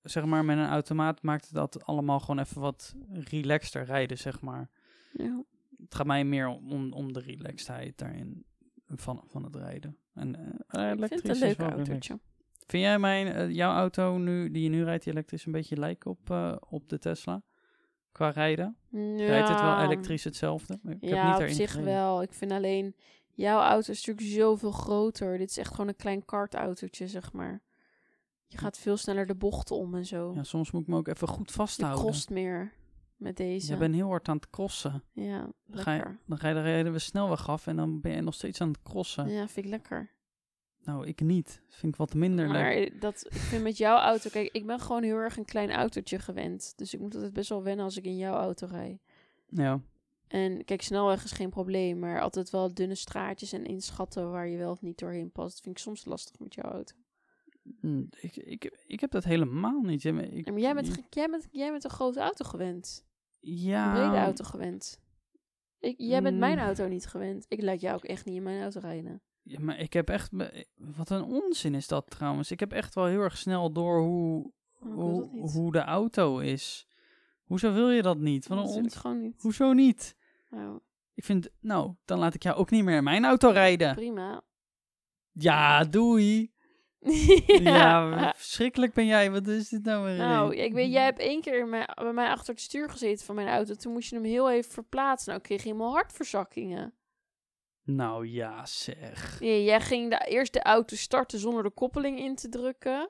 zeg 0.03 0.25
maar, 0.25 0.45
met 0.45 0.59
een 0.59 0.69
automaat 0.69 1.23
maakt 1.23 1.55
dat 1.55 1.85
allemaal 1.85 2.21
gewoon 2.21 2.39
even 2.39 2.61
wat 2.61 2.95
relaxter 3.09 3.85
rijden, 3.85 4.19
zeg 4.19 4.41
maar. 4.41 4.71
ja. 5.13 5.45
Het 5.85 5.95
gaat 5.95 6.07
mij 6.07 6.25
meer 6.25 6.47
om, 6.47 6.93
om 6.93 7.13
de 7.13 7.21
relaxedheid 7.21 7.99
daarin 7.99 8.45
van, 8.87 9.25
van 9.27 9.45
het 9.45 9.57
rijden. 9.57 9.97
En 10.15 10.37
eh, 10.69 10.91
ik 10.91 10.99
vind 10.99 11.11
het 11.23 11.29
een 11.29 11.39
leuk 11.39 11.59
autootje. 11.59 12.19
Vind 12.67 12.83
jij 12.83 12.99
mijn, 12.99 13.27
eh, 13.27 13.51
jouw 13.51 13.75
auto 13.75 14.19
nu, 14.19 14.51
die 14.51 14.63
je 14.63 14.69
nu 14.69 14.85
rijdt, 14.85 15.05
die 15.05 15.13
elektrisch, 15.13 15.47
een 15.47 15.53
beetje 15.53 15.77
lijken 15.77 16.11
op, 16.11 16.31
eh, 16.31 16.57
op 16.69 16.89
de 16.89 16.99
Tesla? 16.99 17.43
Qua 18.13 18.29
rijden? 18.29 18.77
Rijdt 19.17 19.49
het 19.49 19.61
wel 19.61 19.71
Ja. 19.71 19.85
elektrisch 19.85 20.25
hetzelfde? 20.25 20.75
Ik 20.75 20.91
heb 21.01 21.11
ja, 21.11 21.33
niet 21.39 21.49
op 21.49 21.55
zich 21.55 21.71
gereden. 21.71 21.93
wel. 21.93 22.23
Ik 22.23 22.33
vind 22.33 22.51
alleen, 22.53 22.95
jouw 23.33 23.61
auto 23.61 23.93
is 23.93 24.07
natuurlijk 24.07 24.37
zoveel 24.37 24.71
groter. 24.71 25.39
Dit 25.39 25.51
is 25.51 25.57
echt 25.59 25.71
gewoon 25.71 25.89
een 25.89 25.97
klein 25.97 26.25
kartautootje, 26.25 27.09
zeg 27.09 27.33
maar. 27.33 27.63
Je 28.47 28.59
gaat 28.59 28.79
veel 28.79 28.97
sneller 28.97 29.27
de 29.27 29.35
bochten 29.35 29.77
om 29.77 29.95
en 29.95 30.07
zo. 30.07 30.33
Ja, 30.35 30.43
soms 30.43 30.71
moet 30.71 30.83
ik 30.83 30.89
me 30.89 30.97
ook 30.97 31.09
even 31.09 31.29
goed 31.29 31.53
vasthouden. 31.53 32.05
kost 32.05 32.31
meer 32.31 32.73
met 33.17 33.37
deze. 33.37 33.73
Je 33.73 33.79
bent 33.79 33.95
heel 33.95 34.09
hard 34.09 34.29
aan 34.29 34.37
het 34.37 34.51
crossen. 34.51 35.03
Ja, 35.13 35.53
Dan, 35.67 35.83
ga 35.83 35.95
je, 35.95 36.17
dan 36.27 36.39
ga 36.39 36.49
je 36.49 36.55
de 36.55 36.63
rijden 36.63 36.93
we 36.93 36.99
snelweg 36.99 37.49
af 37.49 37.67
en 37.67 37.77
dan 37.77 38.01
ben 38.01 38.13
je 38.13 38.21
nog 38.21 38.35
steeds 38.35 38.61
aan 38.61 38.69
het 38.69 38.83
crossen. 38.83 39.29
Ja, 39.29 39.49
vind 39.49 39.67
ik 39.67 39.73
lekker. 39.73 40.13
Nou, 40.85 41.07
ik 41.07 41.21
niet. 41.21 41.63
Vind 41.69 41.93
ik 41.93 41.99
wat 41.99 42.15
minder 42.15 42.49
lekker. 42.49 42.91
Maar 42.91 43.01
dat, 43.01 43.27
ik 43.29 43.41
vind 43.41 43.63
met 43.63 43.77
jouw 43.77 43.99
auto, 43.99 44.31
kijk, 44.31 44.49
ik 44.53 44.67
ben 44.67 44.81
gewoon 44.81 45.03
heel 45.03 45.17
erg 45.17 45.37
een 45.37 45.45
klein 45.45 45.71
autootje 45.71 46.19
gewend. 46.19 46.73
Dus 46.77 46.95
ik 46.95 47.01
moet 47.01 47.15
altijd 47.15 47.33
best 47.33 47.49
wel 47.49 47.63
wennen 47.63 47.85
als 47.85 47.97
ik 47.97 48.05
in 48.05 48.17
jouw 48.17 48.35
auto 48.35 48.67
rijd. 48.67 48.99
Ja. 49.49 49.81
En 50.29 50.65
kijk, 50.65 50.83
snelweg 50.83 51.25
is 51.25 51.33
geen 51.33 51.51
probleem, 51.51 51.99
maar 51.99 52.21
altijd 52.21 52.51
wel 52.51 52.75
dunne 52.75 52.95
straatjes 52.95 53.53
en 53.53 53.65
inschatten 53.65 54.31
waar 54.31 54.49
je 54.49 54.59
wel 54.59 54.71
of 54.71 54.83
niet 54.83 54.99
doorheen 54.99 55.33
past. 55.33 55.61
vind 55.61 55.77
ik 55.77 55.83
soms 55.83 56.05
lastig 56.05 56.39
met 56.39 56.55
jouw 56.55 56.71
auto. 56.71 56.95
Hm, 57.81 58.03
Ik, 58.21 58.37
ik, 58.37 58.85
ik 58.87 59.01
heb 59.01 59.11
dat 59.11 59.25
helemaal 59.25 59.81
niet. 59.81 60.05
Ik, 60.05 60.47
Ja, 60.47 60.53
maar 60.53 60.61
jij 60.61 60.75
bent, 60.75 60.99
jij, 61.11 61.29
bent, 61.31 61.49
jij 61.51 61.71
bent 61.71 61.85
een 61.85 61.91
grote 61.91 62.21
auto 62.21 62.45
gewend. 62.45 63.05
ja, 63.41 63.87
Een 63.87 63.93
brede 64.09 64.25
auto 64.25 64.45
gewend. 64.45 65.01
Ik, 65.79 65.95
jij 65.99 66.23
bent 66.23 66.39
mijn 66.39 66.59
Mm. 66.59 66.65
auto 66.65 66.89
niet 66.89 67.07
gewend. 67.07 67.47
Ik 67.49 67.63
laat 67.63 67.81
jou 67.81 67.95
ook 67.97 68.05
echt 68.05 68.25
niet 68.25 68.37
in 68.37 68.43
mijn 68.43 68.63
auto 68.63 68.81
rijden. 68.81 69.23
Ja, 69.43 69.61
maar 69.61 69.79
ik 69.79 69.93
heb 69.93 70.09
echt... 70.09 70.31
Wat 70.75 71.11
een 71.11 71.23
onzin 71.25 71.75
is 71.75 71.87
dat 71.89 72.11
trouwens. 72.11 72.51
Ik 72.51 72.61
heb 72.61 72.73
echt 72.73 72.95
wel 72.95 73.05
heel 73.05 73.21
erg 73.21 73.37
snel 73.39 73.73
door 73.73 74.01
hoe, 74.01 74.53
wil 74.81 74.91
hoe, 74.93 75.51
hoe 75.51 75.73
de 75.73 75.81
auto 75.83 76.39
is. 76.39 76.87
Hoezo 77.45 77.73
wil 77.73 77.91
je 77.91 78.03
dat 78.03 78.19
niet? 78.19 78.49
Een 78.51 78.57
dat 78.57 78.67
onzin. 78.67 78.91
gewoon 78.91 79.21
niet. 79.21 79.43
Hoezo 79.43 79.73
niet? 79.73 80.17
Nou, 80.51 80.81
Ik 81.15 81.25
vind... 81.25 81.49
Nou, 81.61 81.95
dan 82.05 82.19
laat 82.19 82.35
ik 82.35 82.43
jou 82.43 82.57
ook 82.57 82.71
niet 82.71 82.85
meer 82.85 82.97
in 82.97 83.05
mijn 83.05 83.25
auto 83.25 83.51
rijden. 83.51 83.95
prima. 83.95 84.43
Ja, 85.33 85.85
doei. 85.85 86.53
Ja, 87.63 88.33
verschrikkelijk 88.37 88.95
ben 88.95 89.07
jij. 89.07 89.31
Wat 89.31 89.47
is 89.47 89.69
dit 89.69 89.85
nou 89.85 90.05
weer? 90.05 90.17
Nou, 90.17 90.57
ik 90.57 90.73
weet, 90.73 90.93
jij 90.93 91.05
hebt 91.05 91.19
één 91.19 91.41
keer 91.41 91.67
mijn- 91.67 91.89
bij 91.95 92.13
mij 92.13 92.29
achter 92.29 92.55
het 92.55 92.63
stuur 92.63 92.91
gezeten 92.91 93.27
van 93.27 93.35
mijn 93.35 93.49
auto. 93.49 93.75
Toen 93.75 93.93
moest 93.93 94.09
je 94.11 94.15
hem 94.17 94.25
heel 94.25 94.51
even 94.51 94.73
verplaatsen. 94.73 95.31
Nou, 95.31 95.43
kreeg 95.43 95.63
je 95.63 95.69
helemaal 95.69 95.93
hartverzakkingen. 95.93 96.95
Nou 97.85 98.27
ja, 98.29 98.67
zeg. 98.67 99.41
Nee, 99.41 99.65
jij 99.65 99.81
ging 99.81 100.11
de, 100.11 100.25
eerst 100.29 100.53
de 100.53 100.63
auto 100.63 100.97
starten 100.97 101.39
zonder 101.39 101.63
de 101.63 101.71
koppeling 101.71 102.19
in 102.19 102.35
te 102.35 102.49
drukken. 102.49 103.09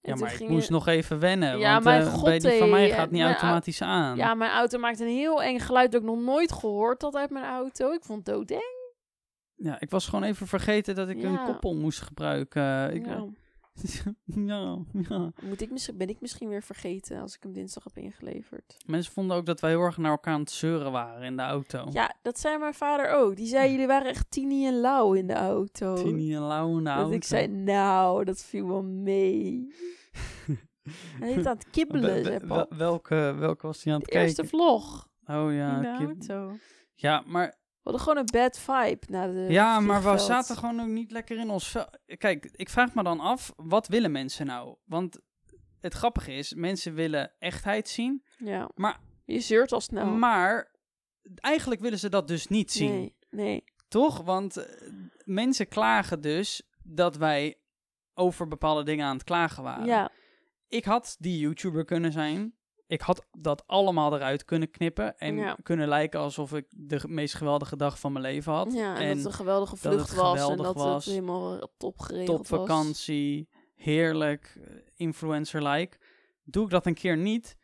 En 0.00 0.12
Ja, 0.12 0.14
maar 0.16 0.34
ik 0.40 0.48
moest 0.48 0.66
je- 0.66 0.72
nog 0.72 0.86
even 0.86 1.18
wennen. 1.18 1.58
Ja, 1.58 1.72
want 1.72 1.84
mijn 1.84 2.02
eh, 2.02 2.12
god, 2.12 2.24
bij 2.24 2.38
die 2.38 2.58
van 2.58 2.70
mij 2.70 2.88
hé, 2.88 2.94
gaat 2.94 3.10
niet 3.10 3.22
automatisch 3.22 3.82
aan. 3.82 4.16
Ja, 4.16 4.34
mijn 4.34 4.50
auto 4.50 4.78
maakt 4.78 5.00
een 5.00 5.06
heel 5.08 5.42
eng 5.42 5.58
geluid 5.58 5.92
dat 5.92 6.00
ik 6.00 6.06
nog 6.06 6.18
nooit 6.20 6.52
gehoord 6.52 7.02
had 7.02 7.14
uit 7.16 7.30
mijn 7.30 7.44
auto. 7.44 7.92
Ik 7.92 8.04
vond 8.04 8.26
het 8.26 8.34
doodeng. 8.34 8.73
Ja, 9.64 9.80
ik 9.80 9.90
was 9.90 10.06
gewoon 10.06 10.24
even 10.24 10.46
vergeten 10.46 10.94
dat 10.94 11.08
ik 11.08 11.22
een 11.22 11.44
koppel 11.44 11.74
moest 11.76 12.00
gebruiken. 12.00 12.94
Ik, 12.94 13.06
Ja. 13.06 13.26
ja, 14.52 14.78
ja. 15.08 15.32
Moet 15.42 15.60
ik 15.60 15.70
misschien, 15.70 15.96
ben 15.96 16.08
ik 16.08 16.20
misschien 16.20 16.48
weer 16.48 16.62
vergeten 16.62 17.20
als 17.20 17.34
ik 17.36 17.42
hem 17.42 17.52
dinsdag 17.52 17.84
heb 17.84 17.96
ingeleverd. 17.98 18.76
Mensen 18.86 19.12
vonden 19.12 19.36
ook 19.36 19.46
dat 19.46 19.60
wij 19.60 19.70
heel 19.70 19.80
erg 19.80 19.96
naar 19.96 20.10
elkaar 20.10 20.34
aan 20.34 20.40
het 20.40 20.50
zeuren 20.50 20.92
waren 20.92 21.22
in 21.22 21.36
de 21.36 21.42
auto. 21.42 21.86
Ja, 21.92 22.14
dat 22.22 22.38
zei 22.38 22.58
mijn 22.58 22.74
vader 22.74 23.10
ook. 23.10 23.36
Die 23.36 23.46
zei, 23.46 23.70
jullie 23.70 23.86
waren 23.86 24.08
echt 24.10 24.30
Tini 24.30 24.66
en 24.66 24.80
Lau 24.80 25.18
in 25.18 25.26
de 25.26 25.32
auto. 25.34 25.94
Tini 25.94 26.34
en 26.34 26.40
Lau 26.42 26.70
in 26.70 26.76
de 26.78 26.82
dat 26.84 26.94
auto. 26.94 27.10
ik 27.12 27.24
zei, 27.24 27.46
nou, 27.48 28.24
dat 28.24 28.42
viel 28.44 28.68
wel 28.68 28.82
mee. 28.82 29.72
Hij 31.20 31.32
heeft 31.32 31.46
aan 31.46 31.56
het 31.56 31.70
kibbelen, 31.70 32.46
welke, 32.76 33.34
welke 33.38 33.66
was 33.66 33.84
hij 33.84 33.92
aan 33.92 33.98
De 33.98 34.04
het 34.04 34.14
eerste 34.14 34.40
kijken? 34.40 34.58
vlog 34.58 35.08
Oh 35.26 35.52
ja, 35.52 35.76
in 35.76 35.82
de 35.82 35.94
kip- 35.98 36.28
auto. 36.30 36.56
ja, 36.94 37.22
maar, 37.26 37.54
hadden 37.84 38.02
gewoon 38.02 38.18
een 38.18 38.30
bad 38.32 38.58
vibe 38.58 39.06
na 39.08 39.26
de 39.26 39.46
ja, 39.48 39.80
maar 39.80 40.02
we 40.02 40.18
zaten 40.18 40.56
gewoon 40.56 40.80
ook 40.80 40.86
niet 40.86 41.10
lekker 41.10 41.38
in 41.38 41.50
ons. 41.50 41.76
Kijk, 42.18 42.48
ik 42.52 42.68
vraag 42.68 42.94
me 42.94 43.02
dan 43.02 43.20
af, 43.20 43.52
wat 43.56 43.88
willen 43.88 44.12
mensen 44.12 44.46
nou? 44.46 44.76
Want 44.84 45.20
het 45.80 45.94
grappige 45.94 46.32
is, 46.32 46.54
mensen 46.54 46.94
willen 46.94 47.32
echtheid 47.38 47.88
zien, 47.88 48.24
Ja. 48.38 48.70
Maar- 48.74 49.00
Je 49.24 49.40
zeurt 49.40 49.72
al 49.72 49.80
snel. 49.80 50.06
maar 50.06 50.72
eigenlijk 51.34 51.80
willen 51.80 51.98
ze 51.98 52.08
dat 52.08 52.28
dus 52.28 52.46
niet 52.46 52.72
zien. 52.72 52.90
Nee, 52.90 53.16
nee. 53.30 53.64
Toch? 53.88 54.20
Want 54.22 54.56
eh, 54.56 54.64
mensen 55.24 55.68
klagen 55.68 56.20
dus 56.20 56.62
dat 56.82 57.16
wij 57.16 57.58
over 58.14 58.48
bepaalde 58.48 58.82
dingen 58.82 59.06
aan 59.06 59.14
het 59.16 59.24
klagen 59.24 59.62
waren. 59.62 59.86
Ja, 59.86 60.10
Ik 60.68 60.84
had 60.84 61.16
die 61.18 61.38
YouTuber 61.38 61.84
kunnen 61.84 62.12
zijn. 62.12 62.54
Ik 62.86 63.00
had 63.00 63.26
dat 63.38 63.66
allemaal 63.66 64.14
eruit 64.14 64.44
kunnen 64.44 64.70
knippen. 64.70 65.18
En 65.18 65.36
Ja. 65.36 65.56
kunnen 65.62 65.88
lijken 65.88 66.20
alsof 66.20 66.52
ik 66.52 66.66
de 66.70 67.00
meest 67.08 67.34
geweldige 67.34 67.76
dag 67.76 67.98
van 68.00 68.12
mijn 68.12 68.24
leven 68.24 68.52
had. 68.52 68.72
ja 68.72 68.94
en, 68.96 69.00
en 69.00 69.08
dat 69.08 69.16
het 69.16 69.26
een 69.26 69.32
geweldige 69.32 69.76
vlucht 69.76 70.14
was. 70.14 70.48
En 70.50 70.56
dat 70.56 70.74
was. 70.74 71.04
het 71.04 71.14
helemaal 71.14 71.70
top 71.76 71.98
geregeld 71.98 72.48
was. 72.48 72.58
topvakantie, 72.58 73.48
heerlijk, 73.74 74.58
eh, 74.64 74.74
influencer-like. 74.94 75.96
Doe 76.44 76.64
ik 76.64 76.70
dat 76.70 76.86
een 76.86 76.94
keer 76.94 77.16
niet. 77.16 77.56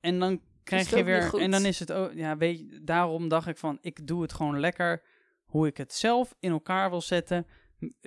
En 0.00 0.18
dan 0.18 0.40
krijg 0.64 0.90
je 0.90 1.04
weer. 1.04 1.34
En 1.38 1.50
dan 1.50 1.64
is 1.64 1.78
het 1.78 1.92
ook. 1.92 2.12
Ja, 2.12 2.36
weet 2.36 2.58
je, 2.58 2.80
daarom 2.84 3.28
dacht 3.28 3.46
ik 3.46 3.56
van: 3.56 3.78
ik 3.80 4.06
doe 4.06 4.22
het 4.22 4.32
gewoon 4.32 4.60
lekker. 4.60 5.02
Hoe 5.44 5.66
ik 5.66 5.76
het 5.76 5.92
zelf 5.92 6.34
in 6.40 6.50
elkaar 6.50 6.90
wil 6.90 7.00
zetten. 7.00 7.46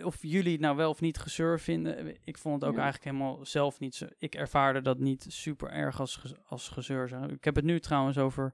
Of 0.04 0.18
jullie 0.22 0.60
nou 0.60 0.76
wel 0.76 0.90
of 0.90 1.02
niet 1.02 1.18
gezeur 1.18 1.60
vinden. 1.60 2.18
Ik 2.24 2.38
vond 2.38 2.62
het 2.62 2.70
ook 2.70 2.76
Ja. 2.76 2.82
eigenlijk 2.82 3.16
helemaal 3.16 3.46
zelf 3.46 3.80
niet 3.80 3.96
zo. 3.96 4.06
Ik 4.18 4.36
ervaarde 4.36 4.82
dat 4.82 5.00
niet 5.00 5.26
super 5.30 5.70
erg 5.70 6.00
als, 6.00 6.16
ge- 6.16 6.38
als 6.46 6.70
gezeur. 6.70 7.32
Ik 7.32 7.44
heb 7.44 7.56
het 7.56 7.66
nu 7.66 7.80
trouwens 7.80 8.18
over 8.18 8.54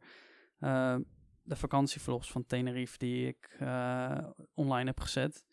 eh, 0.60 0.96
de 1.44 1.56
vakantievlogs 1.56 2.32
van 2.32 2.46
Tenerife 2.46 2.98
die 2.98 3.28
ik 3.28 3.56
eh, 3.60 4.18
online 4.54 4.90
heb 4.90 5.00
gezet. 5.00 5.44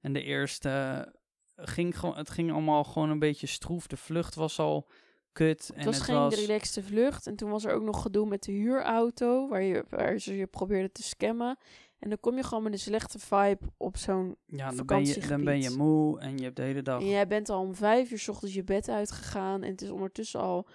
En 0.00 0.12
de 0.12 0.22
eerste 0.22 1.12
ging 1.56 1.98
gewoon, 1.98 2.16
het 2.16 2.30
ging 2.30 2.52
allemaal 2.52 2.84
gewoon 2.84 3.10
een 3.10 3.18
beetje 3.18 3.46
stroef. 3.46 3.86
De 3.86 3.96
vlucht 3.96 4.34
was 4.34 4.58
al 4.58 4.90
kut. 5.32 5.68
En 5.70 5.76
Het 5.76 5.84
was 5.84 5.96
het 5.96 6.04
geen 6.04 6.14
was, 6.14 6.34
relaxte 6.46 6.82
vlucht. 6.82 7.26
En 7.26 7.36
toen 7.36 7.50
was 7.50 7.64
er 7.64 7.72
ook 7.72 7.82
nog 7.82 8.02
gedoe 8.02 8.26
met 8.26 8.42
de 8.42 8.52
huurauto, 8.52 9.48
waar, 9.48 9.62
je, 9.62 9.84
waar 9.88 10.18
ze 10.18 10.36
je 10.36 10.46
probeerden 10.46 10.92
te 10.92 11.02
scammen. 11.02 11.58
En 12.04 12.10
dan 12.10 12.20
kom 12.20 12.36
je 12.36 12.42
gewoon 12.42 12.62
met 12.62 12.72
een 12.72 12.78
slechte 12.78 13.18
vibe 13.18 13.58
op 13.76 13.96
zo'n... 13.96 14.36
ja, 14.46 14.70
dan 14.70 14.86
ben, 14.86 15.04
je, 15.04 15.26
dan 15.28 15.44
ben 15.44 15.62
je 15.62 15.70
moe 15.70 16.20
en 16.20 16.38
je 16.38 16.44
hebt 16.44 16.56
de 16.56 16.62
hele 16.62 16.82
dag. 16.82 17.00
En 17.00 17.08
jij 17.08 17.26
bent 17.26 17.48
al 17.48 17.60
om 17.60 17.74
vijf 17.74 18.10
uur 18.10 18.18
's 18.18 18.28
ochtends 18.28 18.54
je 18.54 18.64
bed 18.64 18.88
uitgegaan. 18.88 19.62
En 19.62 19.70
het 19.70 19.82
is 19.82 19.90
ondertussen 19.90 20.40
al 20.40 20.66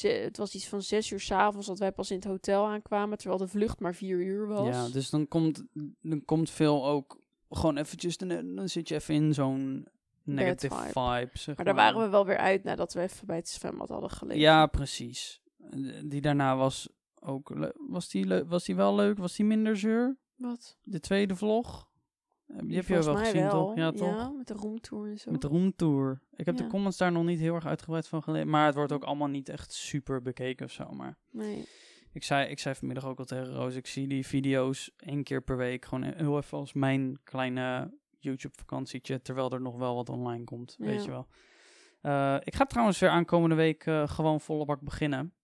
het 0.00 0.36
was 0.36 0.54
iets 0.54 0.68
van 0.68 0.82
zes 0.82 1.10
uur 1.10 1.20
s'avonds 1.20 1.66
dat 1.66 1.78
wij 1.78 1.92
pas 1.92 2.10
in 2.10 2.16
het 2.16 2.24
hotel 2.24 2.66
aankwamen, 2.66 3.18
terwijl 3.18 3.40
de 3.40 3.48
vlucht 3.48 3.80
maar 3.80 3.94
vier 3.94 4.18
uur 4.18 4.46
was. 4.46 4.66
Ja, 4.66 4.88
dus 4.88 5.10
dan 5.10 5.28
komt, 5.28 5.64
dan 6.00 6.24
komt 6.24 6.50
veel 6.50 6.86
ook 6.86 7.20
gewoon 7.50 7.76
eventjes, 7.76 8.16
dan, 8.16 8.54
dan 8.54 8.68
zit 8.68 8.88
je 8.88 8.94
even 8.94 9.14
in 9.14 9.34
zo'n 9.34 9.86
negative 10.22 10.74
vibe. 10.74 10.88
vibe. 10.92 11.30
zeg 11.32 11.56
maar 11.56 11.64
daar 11.64 11.74
waren 11.74 12.00
we 12.00 12.08
wel 12.08 12.26
weer 12.26 12.38
uit 12.38 12.64
nadat 12.64 12.92
we 12.92 13.00
even 13.00 13.26
bij 13.26 13.36
het 13.36 13.48
zwembad 13.48 13.88
hadden 13.88 14.10
gelegen. 14.10 14.42
Ja, 14.42 14.66
precies. 14.66 15.40
Eh, 15.70 15.78
Die 16.04 16.20
daarna 16.20 16.56
was 16.56 16.88
ook, 17.20 17.72
was 17.88 18.08
die, 18.08 18.44
was 18.44 18.64
die 18.64 18.76
wel 18.76 18.94
leuk? 18.94 19.18
Was 19.18 19.36
die 19.36 19.46
minder 19.46 19.76
zeur? 19.76 20.16
Wat? 20.36 20.78
De 20.82 21.00
tweede 21.00 21.36
vlog? 21.36 21.88
Eh, 22.46 22.58
Die, 22.64 22.76
heb 22.76 22.86
je 22.86 23.02
wel 23.02 23.16
gezien, 23.16 23.42
wel. 23.42 23.50
toch? 23.50 23.76
Ja, 23.76 23.90
toch? 23.90 24.16
Ja, 24.16 24.28
met 24.30 24.46
de 24.46 24.54
roomtour 24.54 25.10
en 25.10 25.18
zo. 25.18 25.30
Met 25.30 25.40
de 25.40 25.48
roomtour. 25.48 26.22
Ik 26.36 26.46
heb 26.46 26.56
de 26.56 26.66
comments 26.66 26.96
daar 26.96 27.12
nog 27.12 27.24
niet 27.24 27.38
heel 27.38 27.54
erg 27.54 27.66
uitgebreid 27.66 28.08
van 28.08 28.22
gelezen. 28.22 28.48
Maar 28.48 28.66
het 28.66 28.74
wordt 28.74 28.92
ook 28.92 29.04
allemaal 29.04 29.28
niet 29.28 29.48
echt 29.48 29.72
super 29.72 30.22
bekeken 30.22 30.66
of 30.66 30.72
zo. 30.72 30.90
Maar 30.90 31.18
Nee. 31.30 31.68
ik 32.12 32.22
zei, 32.24 32.48
ik 32.48 32.58
zei 32.58 32.74
vanmiddag 32.74 33.04
ook 33.06 33.18
al 33.18 33.24
tegen 33.24 33.52
Roos. 33.54 33.74
Ik 33.74 33.86
zie 33.86 34.06
die 34.08 34.26
video's 34.26 34.92
één 34.96 35.22
keer 35.22 35.42
per 35.42 35.56
week. 35.56 35.84
Gewoon 35.84 36.02
heel 36.04 36.36
even 36.36 36.58
als 36.58 36.72
mijn 36.72 37.18
kleine 37.24 37.94
YouTube-vakantietje. 38.18 39.22
Terwijl 39.22 39.50
er 39.50 39.60
nog 39.60 39.76
wel 39.76 39.94
wat 39.94 40.08
online 40.08 40.44
komt. 40.44 40.74
Weet 40.78 41.04
je 41.04 41.10
wel. 41.10 41.26
Eh, 42.00 42.36
ik 42.44 42.54
ga 42.54 42.64
trouwens 42.64 42.98
weer 42.98 43.10
aankomende 43.10 43.54
week 43.54 43.86
eh, 43.86 44.08
gewoon 44.08 44.40
volle 44.40 44.64
bak 44.64 44.80
beginnen. 44.80 45.34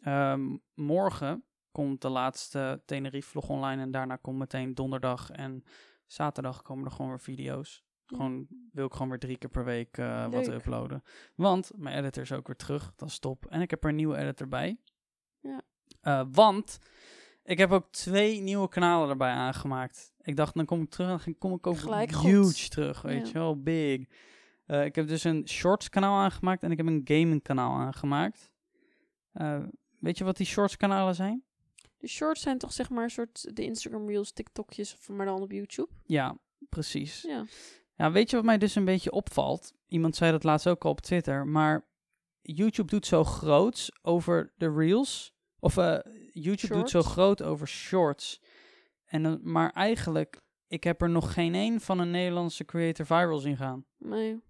Ehm, 0.00 0.56
morgen 0.74 1.44
komt 1.74 2.02
de 2.02 2.08
laatste 2.08 2.82
Tenerife-vlog 2.86 3.48
online. 3.48 3.82
En 3.82 3.90
daarna 3.90 4.16
komt 4.16 4.38
meteen 4.38 4.74
donderdag 4.74 5.30
en 5.30 5.64
zaterdag 6.06 6.62
komen 6.62 6.84
er 6.84 6.90
gewoon 6.90 7.10
weer 7.10 7.20
video's. 7.20 7.84
Ja. 8.06 8.16
Gewoon 8.16 8.46
wil 8.72 8.86
ik 8.86 8.92
gewoon 8.92 9.08
weer 9.08 9.18
drie 9.18 9.36
keer 9.36 9.50
per 9.50 9.64
week 9.64 9.98
eh, 9.98 10.26
wat 10.28 10.48
uploaden. 10.48 11.02
Want 11.34 11.70
mijn 11.76 11.98
editor 11.98 12.22
is 12.22 12.32
ook 12.32 12.46
weer 12.46 12.56
terug. 12.56 12.92
Dat 12.96 13.08
is 13.08 13.18
top. 13.18 13.46
En 13.46 13.60
ik 13.60 13.70
heb 13.70 13.82
er 13.84 13.88
een 13.90 13.96
nieuwe 13.96 14.16
editor 14.16 14.48
bij. 14.48 14.78
Ja. 15.40 15.62
Eh, 16.00 16.22
want 16.32 16.78
ik 17.42 17.58
heb 17.58 17.70
ook 17.72 17.90
twee 17.92 18.40
nieuwe 18.40 18.68
kanalen 18.68 19.08
erbij 19.08 19.32
aangemaakt. 19.32 20.14
Ik 20.20 20.36
dacht, 20.36 20.54
dan 20.54 20.64
kom 20.64 20.82
ik 20.82 20.90
terug 20.90 21.26
en 21.26 21.30
dan 21.30 21.38
kom 21.38 21.52
ik 21.54 21.66
ook 21.66 21.78
Gelijk 21.78 22.12
goed. 22.12 22.30
huge 22.30 22.68
terug. 22.68 23.02
Weet 23.02 23.20
Ja. 23.20 23.26
je 23.26 23.32
wel, 23.32 23.62
big. 23.62 24.06
Eh, 24.66 24.84
ik 24.84 24.94
heb 24.94 25.08
dus 25.08 25.24
een 25.24 25.48
shorts 25.48 25.88
kanaal 25.88 26.18
aangemaakt 26.22 26.62
en 26.62 26.70
ik 26.70 26.76
heb 26.76 26.86
een 26.86 27.02
gaming 27.04 27.42
kanaal 27.42 27.76
aangemaakt. 27.78 28.52
Weet 29.98 30.18
je 30.18 30.24
wat 30.24 30.36
die 30.36 30.46
shorts 30.46 30.76
kanalen 30.76 31.14
zijn? 31.14 31.44
De 32.04 32.10
shorts 32.10 32.40
zijn 32.40 32.58
toch 32.58 32.72
zeg 32.72 32.90
maar 32.90 33.04
een 33.04 33.10
soort 33.10 33.56
de 33.56 33.62
Instagram 33.64 34.08
Reels, 34.08 34.32
TikTokjes, 34.32 34.94
of 34.94 35.08
maar 35.08 35.26
dan 35.26 35.40
op 35.42 35.50
YouTube. 35.52 35.88
Ja, 36.02 36.36
precies. 36.68 37.22
Ja. 37.22 37.44
Ja, 37.96 38.12
weet 38.12 38.30
je 38.30 38.36
wat 38.36 38.44
mij 38.44 38.58
dus 38.58 38.74
een 38.74 38.84
beetje 38.84 39.10
opvalt? 39.10 39.72
Iemand 39.88 40.16
zei 40.16 40.30
dat 40.30 40.44
laatst 40.44 40.68
ook 40.68 40.84
al 40.84 40.90
op 40.90 41.00
Twitter, 41.00 41.46
maar 41.46 41.86
YouTube 42.42 42.88
doet 42.90 43.06
zo 43.06 43.24
groots 43.24 43.90
over 44.02 44.52
de 44.56 44.72
reels. 44.72 45.34
Of 45.58 45.76
eh, 45.76 45.98
YouTube 46.32 46.74
doet 46.74 46.90
zo 46.90 47.02
groot 47.02 47.42
over 47.42 47.68
shorts. 47.68 48.40
En, 49.04 49.22
dan- 49.22 49.40
maar 49.42 49.70
eigenlijk, 49.70 50.40
ik 50.66 50.84
heb 50.84 51.02
er 51.02 51.10
nog 51.10 51.32
geen 51.32 51.54
één 51.54 51.80
van 51.80 51.98
een 51.98 52.10
Nederlandse 52.10 52.64
creator 52.64 53.06
viral 53.06 53.38
zien 53.38 53.56
gaan. 53.56 53.84
Nee. 53.98 54.40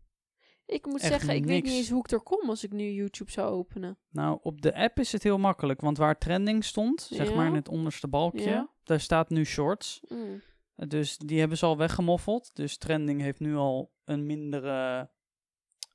Ik 0.66 0.87
moet 0.87 1.00
Echt 1.00 1.11
zeggen, 1.11 1.35
ik 1.35 1.44
weet 1.44 1.62
niet 1.64 1.73
eens 1.73 1.90
hoe 1.90 1.99
ik 1.99 2.11
er 2.11 2.21
kom 2.21 2.49
als 2.49 2.64
ik 2.64 2.73
nu 2.73 2.90
YouTube 2.92 3.30
zou 3.30 3.52
openen. 3.52 3.99
Nou, 4.11 4.38
op 4.42 4.61
de 4.62 4.75
app 4.75 4.99
is 4.99 5.12
het 5.12 5.23
heel 5.23 5.38
makkelijk, 5.38 5.80
want 5.80 5.97
waar 5.99 6.18
trending 6.18 6.64
stond, 6.64 7.00
zeg 7.11 7.28
Ja. 7.28 7.35
maar 7.35 7.47
in 7.47 7.54
het 7.54 7.68
onderste 7.68 8.09
balkje, 8.09 8.50
Ja. 8.50 8.68
daar 8.85 9.00
staat 9.00 9.28
nu 9.30 9.44
shorts. 9.44 10.00
Mm. 10.09 10.42
Dus 10.88 11.18
die 11.18 11.38
hebben 11.38 11.59
ze 11.59 11.66
al 11.66 11.76
weggemoffeld. 11.76 12.50
Dus 12.54 12.76
trending 12.78 13.21
heeft 13.21 13.40
nu 13.40 13.56
al 13.56 13.92
een 14.04 14.26
mindere, 14.26 15.11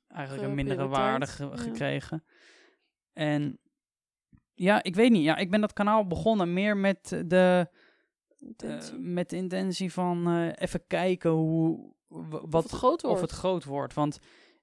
eigenlijk 0.08 0.48
een 0.48 0.54
mindere 0.54 0.86
waarde 0.88 1.26
Prioriteit, 1.26 1.60
ge- 1.60 1.64
ja. 1.64 1.70
gekregen. 1.72 2.24
En 3.12 3.58
ja, 4.54 4.82
ik 4.82 4.94
weet 4.94 5.10
niet. 5.10 5.22
Ja, 5.24 5.36
ik 5.36 5.50
ben 5.50 5.60
dat 5.60 5.72
kanaal 5.72 6.06
begonnen 6.06 6.52
meer 6.52 6.76
met 6.76 7.08
de, 7.26 7.68
eh, 8.56 8.78
met 8.98 9.30
de 9.30 9.36
intentie 9.36 9.92
van 9.92 10.26
eh, 10.26 10.48
even 10.54 10.86
kijken 10.86 11.30
hoe, 11.30 11.94
wat, 12.48 12.62
het 12.62 12.72
groot 12.72 13.04
of 13.04 13.20
het 13.20 13.30
groot 13.30 13.64
wordt. 13.64 13.94
Want 13.94 14.18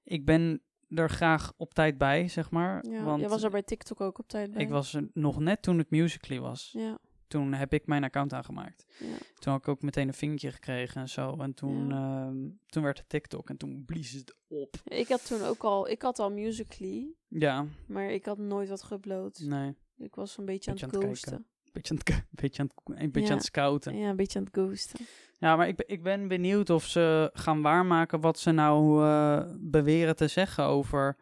ik 0.08 0.24
ben 0.24 0.62
er 0.88 1.10
graag 1.10 1.52
op 1.56 1.74
tijd 1.74 1.98
bij, 1.98 2.28
zeg 2.28 2.50
maar. 2.50 2.86
ja, 2.90 3.04
want 3.04 3.20
jij 3.20 3.28
was 3.28 3.42
er 3.42 3.50
bij 3.50 3.62
TikTok 3.62 4.00
ook 4.00 4.18
op 4.18 4.28
tijd 4.28 4.50
bij. 4.52 4.62
ik 4.62 4.68
was 4.68 4.94
er 4.94 5.08
nog 5.12 5.38
net 5.38 5.62
toen 5.62 5.78
het 5.78 5.90
Musical.ly 5.90 6.40
was. 6.40 6.70
Ja, 6.72 6.98
Toen 7.26 7.52
heb 7.52 7.72
ik 7.72 7.86
mijn 7.86 8.04
account 8.04 8.32
aangemaakt. 8.32 8.84
ja. 8.98 9.06
Toen 9.38 9.52
had 9.52 9.60
ik 9.60 9.68
ook 9.68 9.82
meteen 9.82 10.08
een 10.08 10.14
vinkje 10.14 10.50
gekregen 10.52 11.00
en 11.00 11.08
zo. 11.08 11.36
En 11.36 11.54
toen, 11.54 11.90
ehm, 11.92 12.36
toen 12.66 12.82
werd 12.82 12.98
het 12.98 13.08
TikTok 13.08 13.48
en 13.50 13.56
toen 13.56 13.84
blies 13.86 14.12
het 14.12 14.36
op. 14.48 14.74
Ik 14.84 15.08
had 15.08 15.26
toen 15.26 15.42
ook 15.42 15.62
al, 15.64 15.88
ik 15.88 16.02
had 16.02 16.18
al 16.18 16.30
Musical.ly, 16.30 17.14
Ja, 17.28 17.66
maar 17.86 18.10
ik 18.10 18.24
had 18.24 18.38
nooit 18.38 18.68
wat 18.68 18.84
geüpload. 18.92 19.46
nee. 19.46 19.74
Ik 19.96 20.14
was 20.14 20.38
een 20.38 20.44
beetje, 20.44 20.70
Beetje 20.70 20.86
aan 20.86 20.92
aan 20.94 20.98
het 21.00 21.08
ghosten. 21.08 21.46
Beetje 21.72 21.94
aan 21.94 22.00
het, 22.04 22.24
beetje 22.42 22.62
aan 22.62 22.70
het, 22.84 22.98
een 23.00 23.10
beetje 23.10 23.20
Ja. 23.20 23.30
aan 23.30 23.36
het 23.36 23.46
scouten. 23.46 23.94
Ja, 23.94 24.00
Ja, 24.04 24.08
een 24.10 24.16
beetje 24.16 24.38
aan 24.38 24.44
het 24.44 24.54
ghosten. 24.54 25.06
maar 25.40 25.68
ik, 25.68 25.76
ben- 25.76 25.88
ik 25.88 26.02
ben 26.02 26.28
benieuwd 26.28 26.70
of 26.70 26.84
ze 26.84 27.30
gaan 27.32 27.62
waarmaken 27.62 28.20
wat 28.20 28.38
ze 28.38 28.50
nou 28.50 29.04
eh, 29.04 29.44
beweren 29.60 30.16
te 30.16 30.28
zeggen 30.28 30.64
over, 30.64 31.16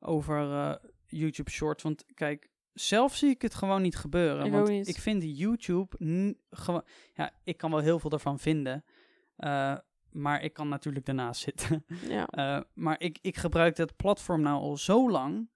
over 0.00 0.52
eh, 0.52 0.74
YouTube 1.06 1.50
Shorts. 1.50 1.82
Want 1.82 2.04
kijk, 2.14 2.48
zelf 2.72 3.16
zie 3.16 3.30
ik 3.30 3.42
het 3.42 3.54
gewoon 3.54 3.82
niet 3.82 3.96
gebeuren. 3.96 4.44
Ik 4.46 4.52
want 4.52 4.68
niet. 4.68 4.88
ik 4.88 4.98
vind 4.98 5.22
YouTube 5.38 5.96
gewoon... 6.50 6.84
Ja, 7.14 7.32
ik 7.44 7.56
kan 7.56 7.70
wel 7.70 7.80
heel 7.80 7.98
veel 7.98 8.10
ervan 8.10 8.38
vinden. 8.38 8.84
eh, 9.36 9.76
maar 10.10 10.42
ik 10.42 10.52
kan 10.52 10.68
natuurlijk 10.68 11.06
daarnaast 11.06 11.40
zitten. 11.40 11.84
Ja. 12.08 12.28
Maar 12.74 13.00
ik, 13.00 13.18
ik 13.20 13.36
gebruik 13.36 13.76
dat 13.76 13.96
platform 13.96 14.40
nou 14.40 14.60
al 14.60 14.76
zo 14.76 15.10
lang. 15.10 15.48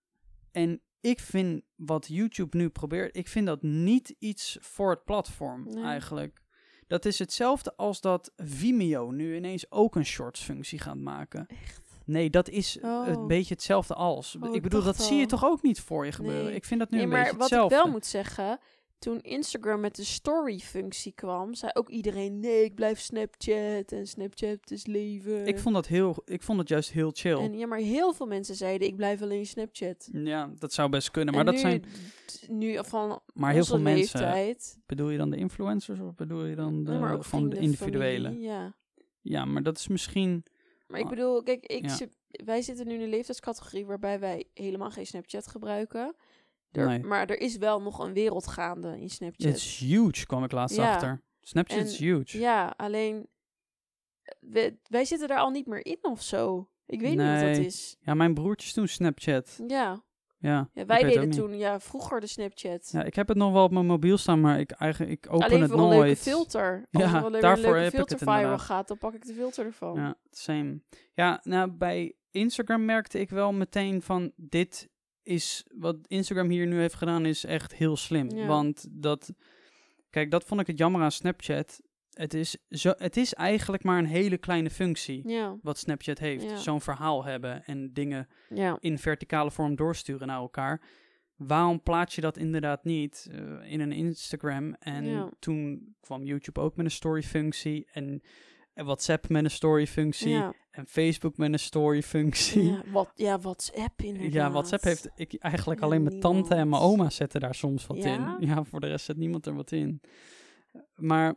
En 0.53 0.81
ik 1.05 1.21
vind 1.21 1.63
wat 1.77 2.07
YouTube 2.09 2.57
nu 2.57 2.69
probeert, 2.69 3.17
ik 3.17 3.29
vind 3.29 3.47
dat 3.47 3.63
niet 3.63 4.15
iets 4.19 4.59
voor 4.61 4.91
het 4.91 5.05
platform 5.05 5.65
Nee. 5.69 5.85
eigenlijk. 5.85 6.43
Dat 6.87 7.05
is 7.05 7.19
hetzelfde 7.19 7.77
als 7.77 8.01
dat 8.01 8.33
Vimeo 8.37 9.11
nu 9.11 9.37
ineens 9.37 9.71
ook 9.71 9.97
een 9.97 10.05
shorts 10.07 10.41
functie 10.41 10.79
gaat 10.79 10.97
maken. 10.97 11.47
Echt? 11.47 11.83
Nee, 12.07 12.31
dat 12.31 12.49
is 12.49 12.79
Oh. 12.83 13.07
een 13.09 13.27
beetje 13.27 13.55
hetzelfde 13.55 13.95
als. 13.95 14.37
Oh, 14.41 14.55
ik 14.55 14.63
bedoel, 14.63 14.83
dat 14.83 15.03
zie 15.03 15.17
je 15.17 15.27
toch 15.27 15.45
ook 15.45 15.63
niet 15.63 15.81
voor 15.81 16.05
je 16.05 16.13
gebeuren? 16.13 16.45
Nee. 16.45 16.55
Ik 16.55 16.65
vind 16.65 16.81
dat 16.81 16.91
nu 16.91 16.97
Nee, 16.97 17.07
een 17.07 17.13
maar 17.13 17.23
beetje 17.23 17.37
wat 17.39 17.49
hetzelfde. 17.51 17.77
ik 17.77 17.83
wel 17.83 17.93
moet 17.93 18.07
zeggen, 18.07 18.59
toen 18.99 19.21
Instagram 19.21 19.81
met 19.81 19.97
de 19.97 20.05
story-functie 20.05 21.13
kwam, 21.13 21.55
zei 21.55 21.73
ook 21.75 21.89
iedereen: 21.89 22.41
nee, 22.41 22.65
ik 22.65 22.75
blijf 22.75 23.01
Snapchat 23.01 23.93
en 23.93 24.07
Snapchat 24.07 24.71
is 24.71 24.87
leven. 24.87 25.47
Ik 25.47 25.59
vond 25.59 25.75
dat 25.75 25.87
heel, 25.87 26.23
ik 26.25 26.43
vond 26.43 26.59
het 26.59 26.69
juist 26.69 26.93
heel 26.93 27.11
chill. 27.15 27.39
En 27.39 27.59
ja, 27.59 27.67
maar 27.67 27.79
heel 27.79 28.13
veel 28.13 28.27
mensen 28.27 28.55
zeiden: 28.55 28.89
ik 28.89 28.97
blijf 28.97 29.23
alleen 29.23 29.47
Snapchat. 29.47 30.09
ja, 30.13 30.51
dat 30.59 30.73
zou 30.73 30.89
best 30.89 31.11
kunnen. 31.11 31.35
Maar 31.35 31.47
En 31.47 31.53
dat 31.53 31.55
nu, 31.55 31.61
zijn, 31.61 31.85
nu 32.49 32.85
van 32.85 33.21
maar 33.35 33.53
heel 33.53 33.65
veel 33.65 33.81
mensen. 33.81 34.21
leeftijd. 34.21 34.79
Bedoel 34.87 35.11
je 35.11 35.19
dan 35.19 35.31
de 35.31 35.37
influencers 35.37 36.01
of 36.01 36.15
bedoel 36.15 36.45
je 36.45 36.55
dan 36.55 36.85
de, 36.85 36.93
maar 36.93 37.15
ook 37.15 37.25
van 37.25 37.49
de 37.49 37.57
individuele? 37.57 38.29
familie, 38.29 38.49
ja. 38.49 38.75
Ja, 39.21 39.45
maar 39.45 39.63
dat 39.63 39.79
is 39.79 39.89
misschien. 39.89 40.45
Maar 40.87 41.01
ik 41.01 41.09
bedoel, 41.09 41.43
kijk, 41.43 41.67
ik 41.67 41.89
ja. 41.89 42.07
wij 42.45 42.63
zitten 42.63 42.87
nu 42.87 42.95
in 42.95 43.01
een 43.01 43.09
leeftijdscategorie 43.09 43.87
waarbij 43.87 44.21
wij 44.21 44.45
helemaal 44.55 44.91
geen 44.91 45.07
Snapchat 45.07 45.47
gebruiken. 45.47 46.15
Er- 46.77 46.87
Nee. 46.87 47.03
Maar 47.03 47.27
er 47.27 47.41
is 47.41 47.57
wel 47.57 47.83
nog 47.83 47.99
een 47.99 48.13
wereld 48.13 48.47
gaande 48.47 49.01
in 49.01 49.11
Snapchat. 49.11 49.47
Het 49.47 49.57
is 49.57 49.79
huge, 49.79 50.27
kwam 50.27 50.45
ik 50.45 50.53
laatst 50.53 50.77
Ja. 50.77 50.93
achter. 50.93 51.23
Snapchat 51.41 51.79
En- 51.79 51.85
is 51.85 51.99
huge. 51.99 52.39
Ja, 52.39 52.75
alleen 52.77 53.29
wij 54.89 55.05
zitten 55.05 55.29
daar 55.29 55.39
al 55.39 55.51
niet 55.51 55.67
meer 55.67 55.87
in 55.87 55.99
of 56.03 56.23
zo. 56.23 56.69
Ik 56.87 57.01
weet 57.01 57.11
niet 57.11 57.19
wat 57.31 57.41
dat 57.41 57.57
is. 57.57 57.97
Ja, 58.01 58.15
mijn 58.15 58.35
broertjes 58.35 58.75
doen 58.75 58.89
Snapchat. 58.89 59.61
Ja, 59.67 60.03
Ja, 60.39 60.69
wij 60.73 61.03
deden 61.03 61.29
niet. 61.29 61.37
toen 61.39 61.57
ja, 61.59 61.81
vroeger 61.81 62.21
de 62.21 62.27
Snapchat. 62.27 62.89
Ja, 62.93 63.03
ik 63.03 63.15
heb 63.15 63.29
het 63.29 63.37
nog 63.37 63.53
wel 63.53 63.65
op 63.65 63.71
mijn 63.71 63.87
mobiel 63.87 64.17
staan, 64.19 64.41
maar 64.41 64.59
ik, 64.61 64.71
eigenlijk, 64.71 65.13
ik 65.13 65.33
open 65.33 65.47
Alleen 65.47 65.61
het 65.61 65.71
voor 65.71 65.81
een 65.81 65.89
nooit. 65.89 66.01
leuke 66.01 66.17
filter. 66.21 66.87
Als 66.93 67.03
Ja, 67.05 67.15
er 67.19 67.25
alleen 67.25 67.41
daarvoor 67.41 67.65
een 67.67 67.73
leuke 67.73 67.97
ik 67.97 68.09
het 68.09 68.09
filter 68.09 68.19
viral 68.41 68.59
gaat, 68.59 68.89
dan 68.89 68.99
pak 68.99 69.15
ik 69.15 69.25
de 69.27 69.35
filter 69.35 69.65
ervan. 69.67 69.95
Ja, 69.97 70.15
same. 70.31 70.81
Ja, 71.15 71.41
nou, 71.43 71.71
bij 71.71 72.15
Instagram 72.31 72.85
merkte 72.85 73.21
ik 73.21 73.31
wel 73.31 73.53
meteen 73.53 74.03
van 74.03 74.33
dit 74.37 74.89
is 75.25 75.65
wat 75.75 75.97
Instagram 76.07 76.49
hier 76.49 76.67
nu 76.67 76.79
heeft 76.81 76.95
gedaan 76.95 77.27
is 77.27 77.45
echt 77.45 77.75
heel 77.75 77.97
slim. 77.97 78.31
Ja. 78.31 78.47
Want 78.47 78.87
dat, 78.91 79.33
kijk, 80.11 80.31
dat 80.31 80.45
vond 80.45 80.61
ik 80.61 80.67
het 80.67 80.79
jammer 80.79 81.03
aan 81.03 81.13
Snapchat. 81.13 81.81
Het 82.11 82.35
is, 82.35 82.57
zo, 82.69 82.93
het 82.97 83.17
is 83.17 83.35
eigenlijk 83.35 83.83
maar 83.83 83.99
een 83.99 84.07
hele 84.07 84.39
kleine 84.39 84.71
functie 84.71 85.29
Ja, 85.29 85.57
wat 85.63 85.79
Snapchat 85.79 86.19
heeft. 86.19 86.43
Ja. 86.43 86.57
Zo'n 86.57 86.81
verhaal 86.81 87.25
hebben 87.25 87.65
en 87.65 87.93
dingen 87.93 88.29
ja. 88.49 88.77
in 88.81 88.99
verticale 88.99 89.51
vorm 89.51 89.77
doorsturen 89.77 90.27
naar 90.27 90.39
elkaar. 90.39 90.83
Waarom 91.37 91.83
plaats 91.83 92.15
je 92.15 92.21
dat 92.21 92.37
inderdaad 92.37 92.85
niet 92.85 93.29
eh, 93.31 93.73
in 93.73 93.81
een 93.81 93.93
Instagram? 93.93 94.75
En 94.75 95.31
toen 95.39 95.95
kwam 96.01 96.25
YouTube 96.25 96.61
ook 96.61 96.77
met 96.77 96.85
een 96.85 96.93
story-functie. 96.93 97.87
En, 97.93 98.23
en 98.75 98.85
WhatsApp 98.85 99.29
met 99.29 99.45
een 99.45 99.51
story-functie. 99.51 100.31
Ja, 100.31 100.55
En 100.75 100.87
Facebook 100.87 101.37
met 101.37 101.53
een 101.53 101.59
story-functie. 101.59 102.63
Ja, 102.65 102.71
ja, 102.85 102.91
wat, 102.91 103.11
ja, 103.15 103.39
WhatsApp 103.39 104.03
inderdaad. 104.03 104.53
WhatsApp 104.53 104.83
heeft 104.83 105.09
ik 105.15 105.35
eigenlijk 105.35 105.81
Ja, 105.81 105.87
alleen 105.87 106.03
mijn 106.03 106.21
tante 106.21 106.55
en 106.55 106.69
mijn 106.69 106.83
oma 106.83 107.11
zetten 107.11 107.41
daar 107.41 107.55
soms 107.55 107.87
wat 107.87 107.97
Ja? 108.03 108.37
in. 108.41 108.47
Ja, 108.47 108.65
voor 108.65 108.81
de 108.81 108.87
rest 108.87 109.05
zet 109.05 109.17
niemand 109.17 109.47
er 109.47 109.55
wat 109.55 109.73
in. 109.73 110.01
Maar 110.95 111.35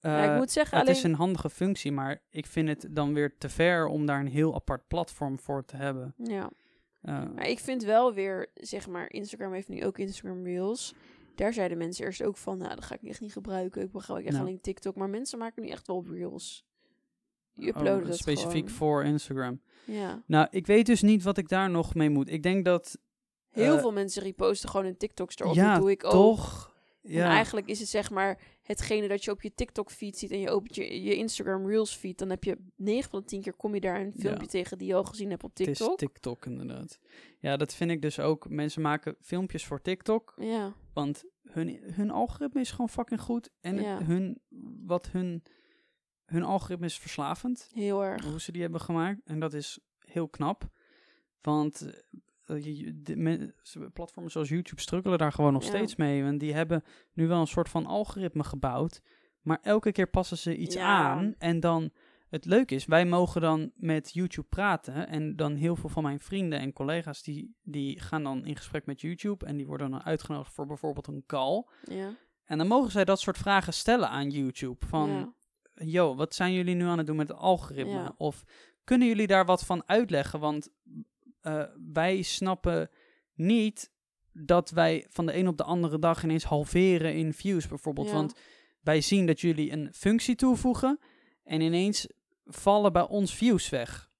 Ja, 0.00 0.24
ik 0.24 0.30
eh, 0.30 0.36
moet 0.36 0.50
zeggen, 0.50 0.78
het 0.78 0.86
alleen... 0.86 0.98
is 0.98 1.04
een 1.04 1.14
handige 1.14 1.50
functie, 1.50 1.92
maar 1.92 2.22
ik 2.30 2.46
vind 2.46 2.68
het 2.68 2.86
dan 2.90 3.14
weer 3.14 3.36
te 3.38 3.48
ver 3.48 3.86
om 3.86 4.06
daar 4.06 4.20
een 4.20 4.26
heel 4.26 4.54
apart 4.54 4.86
platform 4.88 5.38
voor 5.38 5.64
te 5.64 5.76
hebben. 5.76 6.14
Ja. 6.16 6.50
Eh, 7.00 7.24
Maar 7.34 7.48
ik 7.48 7.58
vind 7.58 7.84
wel 7.84 8.14
weer, 8.14 8.50
zeg 8.54 8.88
maar, 8.88 9.10
Instagram 9.10 9.52
heeft 9.52 9.68
nu 9.68 9.84
ook 9.84 9.98
Instagram 9.98 10.44
Reels. 10.44 10.94
Daar 11.34 11.52
zeiden 11.52 11.78
mensen 11.78 12.04
eerst 12.04 12.22
ook 12.22 12.36
van, 12.36 12.58
nou, 12.58 12.74
dat 12.74 12.84
ga 12.84 12.94
ik 12.94 13.02
echt 13.02 13.20
niet 13.20 13.32
gebruiken. 13.32 13.82
Ik 13.82 13.90
gebruik 13.92 14.24
echt 14.24 14.34
Ja. 14.34 14.40
alleen 14.40 14.60
TikTok. 14.60 14.96
Maar 14.96 15.10
mensen 15.10 15.38
maken 15.38 15.62
nu 15.62 15.68
echt 15.68 15.86
wel 15.86 16.04
Reels. 16.10 16.64
Die 17.54 17.70
oh, 17.70 17.76
uploaden 17.76 18.06
dat 18.06 18.16
specifiek 18.16 18.52
gewoon. 18.52 18.68
voor 18.70 19.04
Instagram. 19.04 19.60
Ja. 19.84 20.22
Nou, 20.26 20.46
ik 20.50 20.66
weet 20.66 20.86
dus 20.86 21.02
niet 21.02 21.22
wat 21.22 21.38
ik 21.38 21.48
daar 21.48 21.70
nog 21.70 21.94
mee 21.94 22.10
moet. 22.10 22.30
Ik 22.30 22.42
denk 22.42 22.64
dat... 22.64 22.98
Heel 23.50 23.74
eh, 23.74 23.80
veel 23.80 23.92
mensen 23.92 24.22
reposten 24.22 24.68
gewoon 24.68 24.86
hun 24.86 24.96
TikToks 24.96 25.38
erop. 25.38 25.54
ja, 25.54 25.72
dat 25.72 25.80
doe 25.82 25.90
ik 25.90 26.04
ook. 26.04 26.10
toch? 26.10 26.70
En 27.02 27.12
Ja, 27.12 27.28
eigenlijk 27.28 27.66
is 27.66 27.78
het 27.80 27.88
zeg 27.88 28.10
maar 28.10 28.40
hetgene 28.62 29.08
dat 29.08 29.24
je 29.24 29.30
op 29.30 29.42
je 29.42 29.54
TikTok 29.54 29.90
feed 29.90 30.18
ziet 30.18 30.30
en 30.30 30.38
je 30.40 30.50
opent 30.50 30.74
je, 30.74 31.02
je 31.02 31.14
Instagram 31.16 31.66
Reels 31.68 31.94
feed, 31.96 32.18
dan 32.18 32.30
heb 32.30 32.44
je 32.44 32.58
9 32.76 33.10
van 33.10 33.20
de 33.20 33.26
10 33.26 33.40
keer 33.42 33.52
kom 33.52 33.74
je 33.74 33.80
daar 33.80 34.00
een 34.00 34.12
filmpje 34.12 34.42
Ja. 34.44 34.50
tegen 34.50 34.78
die 34.78 34.88
je 34.88 34.94
al 34.94 35.04
gezien 35.04 35.30
hebt 35.30 35.44
op 35.44 35.50
het 35.50 35.60
is 35.68 35.78
TikTok. 35.78 35.98
TikTok 35.98 36.46
inderdaad. 36.46 36.98
Ja, 37.38 37.56
dat 37.56 37.74
vind 37.74 37.90
ik 37.90 38.02
dus 38.02 38.18
ook. 38.20 38.48
Mensen 38.48 38.82
maken 38.82 39.16
filmpjes 39.20 39.66
voor 39.66 39.80
TikTok, 39.82 40.34
ja, 40.36 40.74
want 40.92 41.24
hun, 41.42 41.78
hun 41.82 42.10
algoritme 42.10 42.60
is 42.60 42.70
gewoon 42.70 42.88
fucking 42.88 43.20
goed. 43.20 43.50
En 43.60 43.80
Ja. 43.80 44.02
hun, 44.02 44.38
wat 44.86 45.08
hun, 45.10 45.42
hun 46.32 46.42
algoritme 46.42 46.86
is 46.86 46.98
verslavend. 46.98 47.70
heel 47.74 48.04
erg. 48.04 48.24
hoe 48.24 48.40
ze 48.40 48.52
die 48.52 48.62
hebben 48.62 48.80
gemaakt. 48.80 49.20
En 49.24 49.40
dat 49.40 49.52
is 49.52 49.78
heel 49.98 50.28
knap. 50.28 50.68
Want 51.40 51.90
eh, 52.46 53.86
platformen 53.92 54.30
zoals 54.32 54.48
YouTube 54.48 54.80
struggelen 54.80 55.18
daar 55.18 55.32
gewoon 55.32 55.52
nog 55.52 55.62
Ja. 55.62 55.68
steeds 55.68 55.96
mee. 55.96 56.22
Want 56.22 56.40
die 56.40 56.54
hebben 56.54 56.82
nu 57.12 57.26
wel 57.28 57.40
een 57.40 57.46
soort 57.46 57.68
van 57.68 57.86
algoritme 57.86 58.44
gebouwd. 58.44 59.00
Maar 59.42 59.58
elke 59.62 59.92
keer 59.92 60.06
passen 60.06 60.38
ze 60.38 60.56
iets 60.56 60.74
Ja. 60.74 60.98
aan. 60.98 61.34
En 61.38 61.60
dan, 61.60 61.90
het 62.28 62.44
leuke 62.44 62.74
is, 62.74 62.84
wij 62.84 63.06
mogen 63.06 63.40
dan 63.40 63.72
met 63.74 64.12
YouTube 64.12 64.46
praten. 64.48 65.08
En 65.08 65.36
dan 65.36 65.54
heel 65.54 65.76
veel 65.76 65.88
van 65.88 66.02
mijn 66.02 66.20
vrienden 66.20 66.58
en 66.58 66.72
collega's, 66.72 67.22
die, 67.22 67.56
die 67.62 68.00
gaan 68.00 68.22
dan 68.22 68.44
in 68.44 68.56
gesprek 68.56 68.86
met 68.86 69.00
YouTube. 69.00 69.46
En 69.46 69.56
die 69.56 69.66
worden 69.66 69.90
dan 69.90 70.02
uitgenodigd 70.02 70.52
voor 70.54 70.66
bijvoorbeeld 70.66 71.06
een 71.06 71.24
call. 71.26 71.64
Ja, 71.82 72.14
En 72.44 72.58
dan 72.58 72.66
mogen 72.66 72.90
zij 72.90 73.04
dat 73.04 73.20
soort 73.20 73.38
vragen 73.38 73.72
stellen 73.72 74.08
aan 74.08 74.30
YouTube. 74.30 74.86
Van. 74.86 75.34
Yo, 75.84 76.14
wat 76.14 76.34
zijn 76.34 76.52
jullie 76.52 76.74
nu 76.74 76.84
aan 76.84 76.98
het 76.98 77.06
doen 77.06 77.16
met 77.16 77.28
het 77.28 77.36
algoritme? 77.36 77.92
Ja. 77.92 78.14
Of 78.16 78.44
kunnen 78.84 79.08
jullie 79.08 79.26
daar 79.26 79.44
wat 79.44 79.64
van 79.64 79.82
uitleggen? 79.86 80.40
Want 80.40 80.68
eh, 81.40 81.64
wij 81.92 82.22
snappen 82.22 82.90
niet 83.34 83.90
dat 84.32 84.70
wij 84.70 85.06
van 85.08 85.26
de 85.26 85.36
een 85.36 85.48
op 85.48 85.56
de 85.56 85.64
andere 85.64 85.98
dag 85.98 86.24
ineens 86.24 86.44
halveren 86.44 87.14
in 87.14 87.32
views 87.32 87.68
bijvoorbeeld. 87.68 88.06
Ja. 88.06 88.12
Want 88.12 88.34
wij 88.80 89.00
zien 89.00 89.26
dat 89.26 89.40
jullie 89.40 89.72
een 89.72 89.92
functie 89.92 90.34
toevoegen 90.34 90.98
en 91.44 91.60
ineens 91.60 92.06
vallen 92.44 92.92
bij 92.92 93.08
ons 93.08 93.34
views 93.34 93.68
weg. 93.68 94.10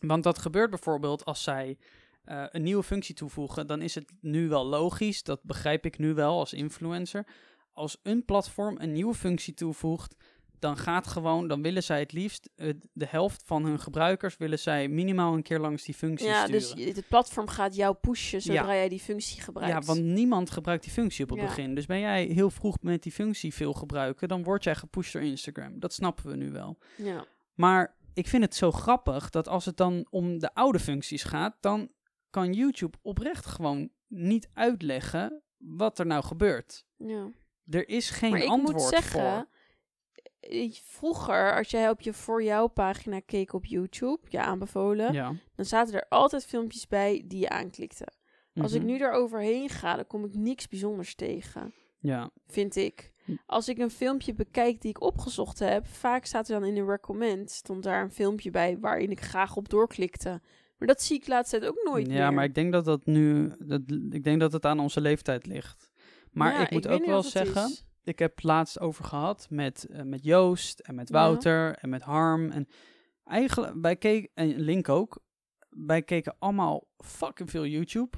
Want 0.00 0.22
dat 0.22 0.38
gebeurt 0.38 0.70
bijvoorbeeld 0.70 1.24
als 1.24 1.42
zij 1.42 1.78
eh, 2.24 2.44
een 2.48 2.62
nieuwe 2.62 2.82
functie 2.82 3.14
toevoegen, 3.14 3.66
dan 3.66 3.82
is 3.82 3.94
het 3.94 4.12
nu 4.20 4.48
wel 4.48 4.66
logisch, 4.66 5.22
dat 5.22 5.42
begrijp 5.42 5.84
ik 5.84 5.98
nu 5.98 6.14
wel 6.14 6.38
als 6.38 6.52
influencer. 6.52 7.26
Als 7.72 7.98
een 8.02 8.24
platform 8.24 8.76
een 8.80 8.92
nieuwe 8.92 9.14
functie 9.14 9.54
toevoegt, 9.54 10.14
dan 10.60 10.76
gaat 10.76 11.06
gewoon, 11.06 11.48
dan 11.48 11.62
willen 11.62 11.82
zij 11.82 11.98
het 12.00 12.12
liefst 12.12 12.50
eh, 12.56 12.72
de 12.92 13.06
helft 13.08 13.42
van 13.44 13.64
hun 13.64 13.78
gebruikers 13.80 14.36
willen 14.36 14.58
zij 14.58 14.88
minimaal 14.88 15.34
een 15.34 15.42
keer 15.42 15.58
langs 15.58 15.84
die 15.84 15.94
functie 15.94 16.26
ja 16.28 16.42
sturen. 16.44 16.60
dus 16.60 16.72
je- 16.84 16.92
het 16.92 17.08
platform 17.08 17.48
gaat 17.48 17.74
jou 17.76 17.94
pushen 17.94 18.42
zodra 18.42 18.62
Ja. 18.72 18.74
jij 18.74 18.88
die 18.88 19.00
functie 19.00 19.40
gebruikt. 19.42 19.72
Ja, 19.72 19.80
want 19.94 20.02
niemand 20.04 20.50
gebruikt 20.50 20.82
die 20.84 20.92
functie 20.92 21.24
op 21.24 21.30
het 21.30 21.40
Ja. 21.40 21.44
begin. 21.46 21.74
Dus 21.74 21.86
ben 21.86 22.00
jij 22.00 22.24
heel 22.24 22.50
vroeg 22.50 22.76
met 22.80 23.02
die 23.02 23.12
functie 23.12 23.54
veel 23.54 23.72
gebruiken, 23.72 24.28
dan 24.28 24.42
word 24.42 24.64
jij 24.64 24.74
gepusht 24.74 25.12
door 25.12 25.22
Instagram. 25.22 25.80
Dat 25.80 25.92
snappen 25.92 26.30
we 26.30 26.36
nu 26.36 26.50
wel. 26.50 26.78
Ja, 26.96 27.24
Maar 27.54 27.96
ik 28.14 28.26
vind 28.28 28.42
het 28.42 28.54
zo 28.54 28.70
grappig 28.70 29.30
dat 29.30 29.48
als 29.48 29.64
het 29.64 29.76
dan 29.76 30.06
om 30.10 30.38
de 30.38 30.54
oude 30.54 30.78
functies 30.78 31.22
gaat, 31.22 31.56
dan 31.60 31.90
kan 32.30 32.52
YouTube 32.52 32.98
oprecht 33.02 33.46
gewoon 33.46 33.90
niet 34.08 34.48
uitleggen 34.54 35.42
wat 35.56 35.98
er 35.98 36.06
nou 36.06 36.24
gebeurt. 36.24 36.84
ja. 36.96 37.30
Er 37.70 37.88
is 37.88 38.10
geen 38.10 38.30
maar 38.30 38.42
ik 38.42 38.48
antwoord 38.48 38.76
moet 38.76 38.86
zeggen, 38.88 39.20
voor. 39.20 39.48
Eh, 40.40 40.72
vroeger, 40.84 41.56
als 41.56 41.70
jij 41.70 41.90
op 41.90 42.00
je 42.00 42.12
voor 42.12 42.42
jou 42.42 42.68
pagina 42.68 43.20
keek 43.20 43.52
op 43.52 43.64
YouTube, 43.66 44.18
je 44.28 44.40
aanbevolen, 44.40 45.12
Ja. 45.12 45.32
dan 45.56 45.64
zaten 45.64 45.94
er 45.94 46.06
altijd 46.08 46.46
filmpjes 46.46 46.86
bij 46.88 47.24
die 47.26 47.38
je 47.40 47.48
aanklikte. 47.48 48.06
Als 48.54 48.72
ik 48.72 48.80
Mhm. 48.82 48.90
nu 48.90 48.98
daar 48.98 49.12
overheen 49.12 49.68
ga, 49.68 49.96
dan 49.96 50.06
kom 50.06 50.24
ik 50.24 50.34
niks 50.34 50.68
bijzonders 50.68 51.14
tegen, 51.14 51.72
Ja, 52.02 52.30
vind 52.46 52.76
ik. 52.76 53.12
Hm. 53.24 53.32
Als 53.46 53.68
ik 53.68 53.78
een 53.78 53.90
filmpje 53.90 54.34
bekijk 54.34 54.80
die 54.80 54.90
ik 54.90 55.00
opgezocht 55.00 55.58
heb, 55.58 55.86
vaak 55.86 56.24
staat 56.24 56.48
er 56.48 56.60
dan 56.60 56.68
in 56.68 56.74
de 56.74 56.84
recommend, 56.84 57.50
stond 57.50 57.82
daar 57.82 58.02
een 58.02 58.10
filmpje 58.10 58.50
bij 58.50 58.78
waarin 58.78 59.10
ik 59.10 59.20
graag 59.20 59.56
op 59.56 59.68
doorklikte. 59.68 60.40
Maar 60.78 60.88
dat 60.88 61.02
zie 61.02 61.16
ik 61.16 61.26
laatst 61.26 61.50
tijd 61.50 61.64
ook 61.66 61.80
nooit 61.84 62.06
meer. 62.06 62.16
ja 62.16 62.30
maar 62.30 62.44
ik 62.44 62.54
denk 62.54 62.72
dat 62.72 62.84
dat 62.84 63.06
nu. 63.06 63.52
Dat, 63.58 63.80
ik 64.10 64.24
denk 64.24 64.40
dat 64.40 64.52
het 64.52 64.64
aan 64.66 64.80
onze 64.80 65.00
leeftijd 65.00 65.46
ligt. 65.46 65.90
Maar 66.32 66.52
Ja, 66.52 66.60
ik 66.60 66.70
moet 66.70 66.88
ook 66.88 67.04
wel 67.06 67.22
zeggen. 67.22 67.68
is. 67.70 67.84
Ik 68.04 68.18
heb 68.18 68.42
laatst 68.42 68.80
over 68.80 69.04
gehad 69.04 69.46
met, 69.50 69.84
eh, 69.84 70.02
met 70.02 70.24
Joost 70.24 70.80
en 70.80 70.94
met 70.94 71.08
Ja. 71.08 71.14
Wouter 71.14 71.74
en 71.76 71.88
met 71.88 72.02
Harm. 72.02 72.50
En 72.50 72.68
eigenlijk, 73.24 73.74
wij 73.80 73.96
keken, 73.96 74.30
en 74.34 74.60
Link 74.60 74.88
ook, 74.88 75.22
wij 75.68 76.02
keken 76.02 76.36
allemaal 76.38 76.88
fucking 76.96 77.50
veel 77.50 77.66
YouTube. 77.66 78.16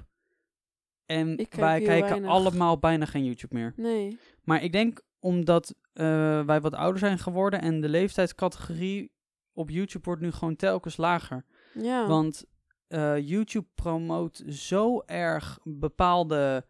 En 1.06 1.38
Ik 1.38 1.54
wij 1.54 1.80
kijken 1.80 2.08
weinig. 2.10 2.30
allemaal 2.30 2.78
bijna 2.78 3.04
geen 3.06 3.24
YouTube 3.24 3.54
meer. 3.54 3.72
Nee. 3.76 4.18
Maar 4.42 4.62
ik 4.62 4.72
denk 4.72 5.02
omdat 5.18 5.74
eh, 5.92 6.44
wij 6.44 6.60
wat 6.60 6.74
ouder 6.74 6.98
zijn 6.98 7.18
geworden 7.18 7.60
en 7.60 7.80
de 7.80 7.88
leeftijdscategorie 7.88 9.12
op 9.52 9.70
YouTube 9.70 10.04
wordt 10.04 10.20
nu 10.22 10.30
gewoon 10.32 10.56
telkens 10.56 10.96
lager. 10.96 11.44
Ja. 11.74 12.06
Want 12.06 12.44
eh, 12.88 13.28
YouTube 13.28 13.68
promoot 13.74 14.42
zo 14.48 15.00
erg 15.06 15.58
bepaalde 15.62 16.66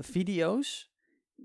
video's 0.00 0.91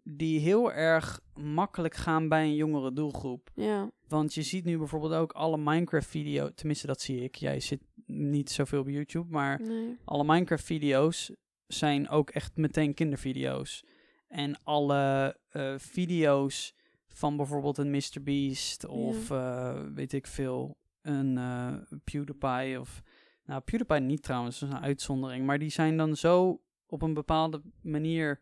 die 0.09 0.39
heel 0.39 0.71
erg 0.71 1.19
makkelijk 1.33 1.95
gaan 1.95 2.27
bij 2.27 2.43
een 2.43 2.55
jongere 2.55 2.93
doelgroep. 2.93 3.49
ja. 3.53 3.91
Want 4.07 4.33
je 4.33 4.41
ziet 4.41 4.65
nu 4.65 4.77
bijvoorbeeld 4.77 5.13
ook 5.13 5.31
alle 5.31 5.57
Minecraft-video's, 5.57 6.51
tenminste 6.55 6.87
dat 6.87 7.01
zie 7.01 7.23
ik. 7.23 7.35
Jij 7.35 7.59
zit 7.59 7.81
niet 8.05 8.49
zoveel 8.49 8.79
op 8.79 8.87
YouTube, 8.89 9.31
maar 9.31 9.61
Nee. 9.61 9.97
alle 10.05 10.23
Minecraft-video's 10.23 11.31
zijn 11.67 12.09
ook 12.09 12.29
echt 12.29 12.57
meteen 12.57 12.93
kindervideo's. 12.93 13.85
En 14.27 14.59
alle 14.63 15.37
eh, 15.49 15.73
video's 15.77 16.75
van 17.07 17.37
bijvoorbeeld 17.37 17.77
een 17.77 17.91
MrBeast 17.91 18.85
of 18.85 19.31
eh, 19.31 19.81
weet 19.93 20.13
ik 20.13 20.27
veel, 20.27 20.77
een 21.01 21.37
eh, 21.37 21.73
PewDiePie 22.03 22.79
of... 22.79 23.01
Nou, 23.45 23.61
PewDiePie 23.61 23.99
niet 23.99 24.23
trouwens, 24.23 24.59
dat 24.59 24.69
is 24.69 24.75
een 24.75 24.81
uitzondering. 24.81 25.45
Maar 25.45 25.59
die 25.59 25.69
zijn 25.69 25.97
dan 25.97 26.15
zo 26.15 26.61
op 26.85 27.01
een 27.01 27.13
bepaalde 27.13 27.61
manier 27.81 28.39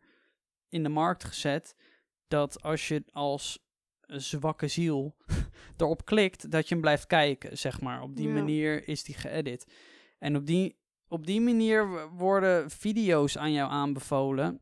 in 0.69 0.83
de 0.83 0.89
markt 0.89 1.23
gezet... 1.23 1.75
dat 2.27 2.61
als 2.61 2.87
je 2.87 3.03
als 3.11 3.59
zwakke 4.05 4.67
ziel 4.67 5.15
erop 5.77 6.05
klikt, 6.05 6.51
dat 6.51 6.67
je 6.67 6.73
hem 6.73 6.81
blijft 6.83 7.07
kijken, 7.07 7.57
zeg 7.57 7.81
maar. 7.81 8.01
Op 8.01 8.15
die 8.15 8.27
Ja. 8.27 8.33
manier 8.33 8.87
is 8.87 9.03
die 9.03 9.15
geëdit. 9.15 9.73
En 10.19 10.35
op 10.35 10.45
die, 10.45 10.77
op 11.07 11.25
die 11.25 11.41
manier 11.41 12.09
worden 12.09 12.69
video's 12.69 13.37
aan 13.37 13.51
jou 13.51 13.71
aanbevolen. 13.71 14.59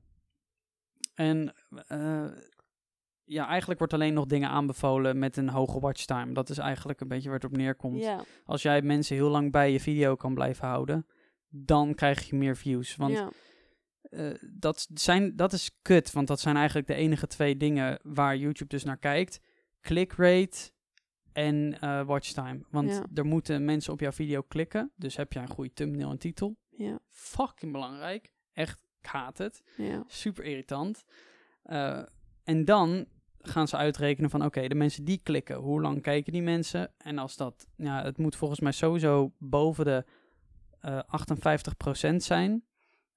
En 1.14 1.54
eh, 1.88 2.26
ja, 3.24 3.48
eigenlijk 3.48 3.80
wordt 3.80 3.94
alleen 3.94 4.14
nog 4.14 4.26
dingen 4.26 4.50
aanbevolen 4.50 5.20
met 5.20 5.38
een 5.38 5.50
hoge 5.50 5.80
watchtime. 5.80 6.34
Dat 6.34 6.50
is 6.50 6.58
eigenlijk 6.58 7.02
een 7.02 7.08
beetje 7.08 7.30
waar 7.30 7.40
het 7.40 7.52
op 7.52 7.58
neerkomt. 7.58 8.04
Ja. 8.04 8.24
Als 8.46 8.62
jij 8.62 8.82
mensen 8.82 9.16
heel 9.16 9.30
lang 9.30 9.52
bij 9.52 9.72
je 9.72 9.80
video 9.80 10.16
kan 10.16 10.34
blijven 10.34 10.68
houden, 10.68 11.08
dan 11.50 11.94
krijg 11.96 12.30
je 12.30 12.36
meer 12.36 12.56
views. 12.58 12.96
Want 12.96 13.14
ja. 13.14 13.32
Eh, 14.14 14.34
dat, 14.42 14.88
zijn, 14.94 15.36
dat 15.36 15.54
is 15.54 15.78
kut, 15.82 16.12
want 16.12 16.28
dat 16.28 16.40
zijn 16.40 16.56
eigenlijk 16.56 16.88
de 16.88 16.94
enige 16.94 17.28
twee 17.28 17.58
dingen 17.58 18.00
waar 18.04 18.38
YouTube 18.38 18.70
dus 18.70 18.84
naar 18.84 18.98
kijkt. 18.98 19.40
Clickrate 19.82 20.72
en 21.32 21.80
eh 21.80 22.06
watchtime. 22.06 22.60
Want 22.70 22.90
Ja. 22.90 23.06
er 23.14 23.26
moeten 23.26 23.66
mensen 23.66 23.94
op 23.94 24.00
jouw 24.00 24.12
video 24.12 24.42
klikken. 24.42 24.92
Dus 24.96 25.16
heb 25.16 25.34
je 25.34 25.40
een 25.40 25.48
goede 25.50 25.74
thumbnail 25.74 26.10
en 26.10 26.18
titel. 26.18 26.56
Ja. 26.70 27.00
Fucking 27.10 27.72
belangrijk. 27.72 28.34
Echt, 28.54 28.80
ik 29.02 29.06
haat 29.06 29.38
het. 29.38 29.64
Ja. 29.78 30.04
Super 30.08 30.44
irritant. 30.44 31.04
Eh, 31.64 32.02
en 32.44 32.66
dan 32.66 33.06
gaan 33.42 33.68
ze 33.68 33.78
uitrekenen 33.78 34.30
van 34.30 34.46
oké, 34.46 34.68
de 34.68 34.76
mensen 34.76 35.04
die 35.04 35.20
klikken, 35.24 35.56
hoe 35.56 35.82
lang 35.82 36.02
kijken 36.02 36.34
die 36.34 36.42
mensen? 36.42 36.92
En 36.98 37.18
als 37.18 37.36
dat, 37.38 37.68
ja, 37.76 38.04
het 38.04 38.18
moet 38.18 38.36
volgens 38.36 38.60
mij 38.60 38.72
sowieso 38.72 39.34
boven 39.38 39.86
de 39.86 40.06
eh 40.80 41.00
58% 41.08 42.24
zijn. 42.24 42.64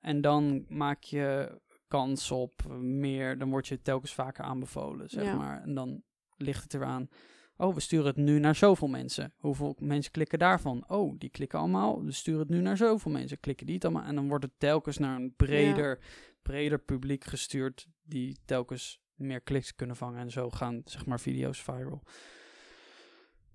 En 0.07 0.21
dan 0.21 0.65
maak 0.69 1.03
je 1.03 1.61
kans 1.89 2.31
op 2.31 2.63
meer, 2.81 3.39
dan 3.39 3.51
word 3.51 3.67
je 3.67 3.83
telkens 3.83 4.15
vaker 4.15 4.45
aanbevolen, 4.45 5.09
zeg 5.11 5.25
Ja. 5.25 5.35
maar. 5.35 5.63
En 5.63 5.75
dan 5.75 6.03
ligt 6.37 6.63
het 6.63 6.75
eraan. 6.75 7.09
Oh, 7.57 7.75
we 7.75 7.81
sturen 7.81 8.07
het 8.07 8.17
nu 8.17 8.39
naar 8.39 8.55
zoveel 8.55 8.89
mensen. 8.89 9.33
Hoeveel 9.37 9.77
mensen 9.79 10.13
klikken 10.13 10.39
daarvan? 10.39 10.85
Oh, 10.89 11.19
die 11.19 11.31
klikken 11.31 11.59
allemaal. 11.59 12.05
We 12.05 12.13
sturen 12.13 12.41
het 12.41 12.49
nu 12.49 12.61
naar 12.61 12.77
zoveel 12.77 13.11
mensen. 13.13 13.41
Klikken 13.41 13.67
die 13.67 13.75
het 13.75 13.85
allemaal? 13.85 14.05
En 14.05 14.15
dan 14.15 14.29
wordt 14.29 14.45
het 14.45 14.53
telkens 14.59 14.99
naar 14.99 15.17
een 15.17 15.35
breder, 15.37 15.99
breder 16.43 16.79
publiek 16.79 17.25
gestuurd. 17.25 17.87
Die 18.03 18.37
telkens 18.45 19.01
meer 19.15 19.41
kliks 19.41 19.75
kunnen 19.75 19.97
vangen. 19.97 20.21
En 20.21 20.31
zo 20.31 20.51
gaan, 20.51 20.81
zeg 20.85 21.07
maar, 21.07 21.21
video's 21.21 21.63
viral. 21.63 22.03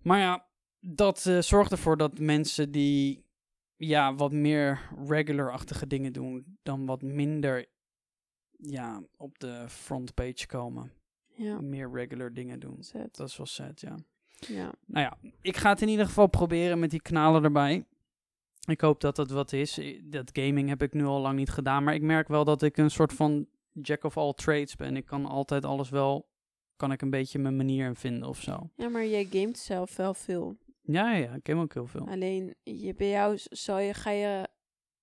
Maar 0.02 0.20
ja, 0.20 0.48
dat 0.80 1.26
eh, 1.26 1.40
zorgt 1.40 1.72
ervoor 1.72 1.98
dat 1.98 2.20
mensen 2.20 2.72
die 2.72 3.26
ja, 3.88 4.16
wat 4.16 4.32
meer 4.32 4.90
regular-achtige 5.08 5.88
dingen 5.88 6.14
doen 6.14 6.58
dan 6.64 6.86
wat 6.86 7.02
minder 7.02 7.66
ja, 8.58 9.02
op 9.18 9.40
de 9.40 9.66
frontpage 9.70 10.48
komen. 10.48 10.92
Ja, 11.36 11.62
Meer 11.62 11.92
regular 11.92 12.34
dingen 12.34 12.60
doen. 12.60 12.84
zet. 12.84 13.16
Dat 13.16 13.28
is 13.28 13.38
wel 13.38 13.46
sad, 13.46 13.82
ja. 13.82 13.96
Ja. 14.48 14.74
Nou 14.86 15.06
ja, 15.06 15.18
ik 15.42 15.58
ga 15.58 15.70
het 15.70 15.82
in 15.82 15.88
ieder 15.88 16.06
geval 16.06 16.28
proberen 16.28 16.80
met 16.80 16.90
die 16.90 17.02
kanalen 17.02 17.44
erbij. 17.44 17.86
Ik 18.68 18.82
hoop 18.82 19.02
dat 19.02 19.18
het 19.18 19.32
wat 19.32 19.54
is. 19.54 19.80
Dat 20.04 20.30
gaming 20.34 20.70
heb 20.70 20.82
ik 20.82 20.94
nu 20.94 21.04
al 21.06 21.20
lang 21.22 21.38
niet 21.38 21.50
gedaan, 21.50 21.84
maar 21.84 21.94
ik 21.94 22.02
merk 22.02 22.28
wel 22.28 22.44
dat 22.46 22.62
ik 22.62 22.78
een 22.78 22.92
soort 22.92 23.14
van 23.14 23.48
jack 23.72 24.04
of 24.04 24.18
all 24.18 24.34
trades 24.34 24.76
ben. 24.76 24.96
Ik 24.96 25.06
kan 25.06 25.26
altijd 25.26 25.66
alles 25.66 25.90
wel, 25.90 26.30
kan 26.76 26.92
ik 26.92 27.02
een 27.02 27.10
beetje 27.10 27.40
mijn 27.40 27.56
manier 27.56 27.86
in 27.86 27.96
vinden 27.96 28.30
of 28.30 28.42
zo. 28.42 28.70
ja, 28.76 28.90
maar 28.90 29.06
jij 29.06 29.26
gamet 29.32 29.58
zelf 29.58 29.96
wel 29.96 30.14
veel. 30.14 30.58
Ja, 30.82 31.16
ja, 31.16 31.34
ik 31.34 31.40
game 31.44 31.62
ook 31.62 31.74
heel 31.74 31.88
veel. 31.88 32.08
Alleen 32.08 32.56
je, 32.64 32.94
bij 32.94 33.10
jou 33.10 33.38
z- 33.38 33.46
zal 33.46 33.80
je, 33.80 33.94
ga 33.94 34.10
je 34.12 34.48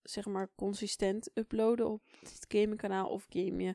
zeg 0.03 0.27
maar 0.27 0.51
consistent 0.57 1.31
uploaden 1.35 1.89
op 1.91 2.03
het 2.21 2.45
gamingkanaal 2.49 3.09
of 3.09 3.27
game 3.29 3.63
je 3.63 3.75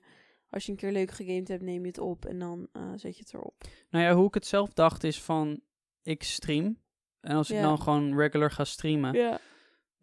als 0.50 0.66
je 0.66 0.72
een 0.72 0.78
keer 0.78 0.92
leuk 0.92 1.12
gegamed 1.12 1.48
hebt, 1.48 1.64
neem 1.64 1.82
je 1.82 1.88
het 1.88 1.98
op 1.98 2.26
en 2.26 2.40
dan 2.40 2.68
eh, 2.72 2.92
zet 2.96 3.18
je 3.18 3.24
het 3.24 3.34
erop. 3.34 3.56
Nou 3.90 4.06
ja, 4.06 4.14
hoe 4.14 4.28
ik 4.28 4.34
het 4.34 4.46
zelf 4.48 4.74
dacht 4.74 5.04
is 5.04 5.22
van, 5.22 5.62
ik 6.02 6.24
stream. 6.24 6.82
En 7.20 7.36
als 7.36 7.50
ik 7.50 7.56
dan 7.62 7.80
gewoon 7.82 8.18
regular 8.18 8.52
ga 8.52 8.64
streamen, 8.64 9.14
Ja. 9.14 9.40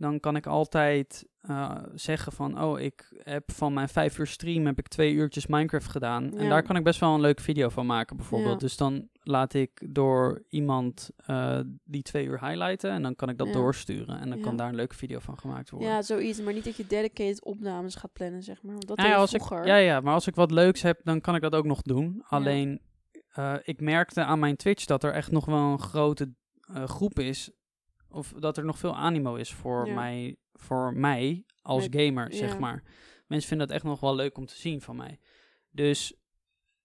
Dan 0.00 0.20
kan 0.20 0.36
ik 0.36 0.46
altijd 0.46 1.28
eh, 1.40 1.76
zeggen 1.94 2.32
van, 2.32 2.62
oh, 2.62 2.80
ik 2.80 3.20
heb 3.22 3.52
van 3.52 3.72
mijn 3.72 3.88
vijf 3.88 4.18
uur 4.18 4.26
stream 4.26 4.66
heb 4.66 4.78
ik 4.78 4.88
twee 4.88 5.12
uurtjes 5.12 5.46
Minecraft 5.46 5.88
gedaan. 5.88 6.36
En 6.36 6.48
daar 6.48 6.62
kan 6.62 6.76
ik 6.76 6.84
best 6.84 7.00
wel 7.00 7.14
een 7.14 7.20
leuke 7.20 7.42
video 7.42 7.68
van 7.68 7.86
maken, 7.86 8.16
bijvoorbeeld. 8.16 8.52
Ja. 8.52 8.66
Dus 8.66 8.76
dan 8.76 9.08
laat 9.22 9.54
ik 9.54 9.86
door 9.94 10.42
iemand 10.48 11.10
eh, 11.16 11.60
die 11.84 12.02
twee 12.02 12.26
uur 12.26 12.40
highlighten 12.46 12.90
en 12.90 13.02
dan 13.02 13.14
kan 13.16 13.28
ik 13.28 13.38
dat 13.38 13.46
Ja. 13.46 13.52
doorsturen. 13.52 14.20
En 14.20 14.28
dan 14.28 14.40
kan 14.40 14.56
daar 14.56 14.68
een 14.68 14.74
leuke 14.74 14.94
video 14.94 15.18
van 15.18 15.38
gemaakt 15.38 15.70
worden. 15.70 15.88
ja, 15.88 16.02
zoiets. 16.02 16.40
Maar 16.40 16.52
niet 16.52 16.64
dat 16.64 16.76
je 16.76 16.86
dedicated 16.86 17.44
opnames 17.44 17.94
gaat 17.94 18.12
plannen, 18.12 18.42
zeg 18.42 18.62
maar. 18.62 18.72
Want 18.72 18.86
dat 18.86 18.96
Nou 18.96 19.08
ja, 19.08 19.14
je 19.14 19.20
als 19.20 19.34
ik, 19.34 19.42
vroeger. 19.42 19.66
ja, 19.66 19.76
ja, 19.76 20.00
maar 20.00 20.14
als 20.14 20.26
ik 20.26 20.34
wat 20.34 20.50
leuks 20.50 20.82
heb, 20.82 21.00
dan 21.04 21.20
kan 21.20 21.34
ik 21.34 21.42
dat 21.42 21.54
ook 21.54 21.66
nog 21.66 21.82
doen. 21.82 22.22
Alleen, 22.28 22.80
eh, 23.32 23.54
ik 23.62 23.80
merkte 23.80 24.24
aan 24.24 24.38
mijn 24.38 24.56
Twitch 24.56 24.84
dat 24.84 25.04
er 25.04 25.12
echt 25.12 25.30
nog 25.30 25.44
wel 25.44 25.72
een 25.72 25.80
grote 25.80 26.32
groep 26.84 27.18
is. 27.18 27.50
Of 28.10 28.32
dat 28.38 28.56
er 28.56 28.64
nog 28.64 28.78
veel 28.78 28.96
animo 28.96 29.34
is 29.34 29.52
voor, 29.52 29.86
Ja. 29.86 29.94
mij, 29.94 30.36
voor 30.52 30.94
mij 30.96 31.44
als 31.62 31.88
Met- 31.88 32.02
gamer, 32.02 32.32
zeg 32.34 32.52
ja. 32.52 32.58
maar. 32.58 32.82
Mensen 33.26 33.48
vinden 33.48 33.66
dat 33.66 33.76
echt 33.76 33.84
nog 33.84 34.00
wel 34.00 34.14
leuk 34.14 34.36
om 34.38 34.46
te 34.46 34.56
zien 34.56 34.80
van 34.80 34.96
mij. 34.96 35.18
Dus 35.70 36.14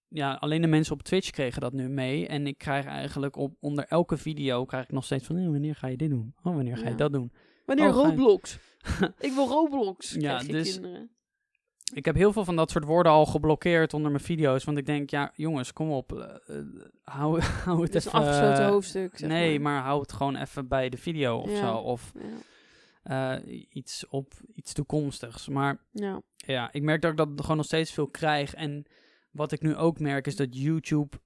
ja, 0.08 0.34
alleen 0.34 0.60
de 0.60 0.66
mensen 0.66 0.94
op 0.94 1.02
Twitch 1.02 1.30
kregen 1.30 1.60
dat 1.60 1.72
nu 1.72 1.88
mee. 1.88 2.26
En 2.26 2.46
ik 2.46 2.58
krijg 2.58 2.86
eigenlijk 2.86 3.36
op, 3.36 3.56
onder 3.60 3.84
elke 3.88 4.16
video 4.16 4.64
krijg 4.64 4.84
ik 4.84 4.90
nog 4.92 5.04
steeds 5.04 5.26
van... 5.26 5.36
"Eh, 5.36 5.48
wanneer 5.48 5.74
ga 5.74 5.86
je 5.86 5.96
dit 5.96 6.10
doen? 6.10 6.34
Oh, 6.42 6.54
wanneer 6.54 6.76
ga 6.76 6.88
je 6.88 6.94
dat 6.94 7.12
doen? 7.12 7.32
Wanneer 7.64 7.88
Oh, 7.88 7.94
je- 8.02 8.08
Roblox? 8.08 8.58
ik 9.18 9.32
wil 9.32 9.46
Roblox. 9.48 10.12
Ja, 10.12 10.20
Ja, 10.20 10.38
dus- 10.38 10.72
kinderen. 10.72 11.10
Ik 11.96 12.04
heb 12.04 12.14
heel 12.14 12.32
veel 12.32 12.44
van 12.44 12.56
dat 12.56 12.70
soort 12.70 12.84
woorden 12.84 13.12
al 13.12 13.26
geblokkeerd 13.26 13.94
onder 13.94 14.10
mijn 14.10 14.22
video's. 14.22 14.64
Want 14.64 14.78
ik 14.78 14.86
denk, 14.86 15.10
ja, 15.10 15.32
jongens, 15.34 15.72
kom 15.72 15.90
op. 15.90 16.12
eh, 16.12 16.58
eh, 16.58 16.64
hou, 17.02 17.40
hou 17.64 17.82
het 17.82 17.94
Het 17.94 18.04
is 18.06 18.12
een 18.12 18.20
afgesloten 18.20 18.66
hoofdstuk, 18.66 19.18
zeg 19.18 19.28
nee, 19.28 19.60
maar. 19.60 19.72
maar 19.72 19.82
hou 19.82 20.00
het 20.00 20.12
gewoon 20.12 20.36
even 20.36 20.68
bij 20.68 20.88
de 20.88 20.96
video 20.96 21.38
of 21.38 21.50
Ja. 21.50 21.56
zo. 21.56 21.76
Of 21.76 22.12
Ja. 23.02 23.38
eh, 23.38 23.64
iets 23.70 24.06
op 24.08 24.32
iets 24.54 24.72
toekomstigs. 24.72 25.48
Maar 25.48 25.78
ja. 25.90 26.20
ja, 26.36 26.72
ik 26.72 26.82
merk 26.82 27.02
dat 27.02 27.10
ik 27.10 27.16
dat 27.16 27.30
gewoon 27.40 27.56
nog 27.56 27.66
steeds 27.66 27.92
veel 27.92 28.08
krijg. 28.08 28.54
En 28.54 28.84
wat 29.30 29.52
ik 29.52 29.60
nu 29.62 29.76
ook 29.76 29.98
merk 30.00 30.26
is 30.26 30.36
dat 30.36 30.48
YouTube 30.58 31.16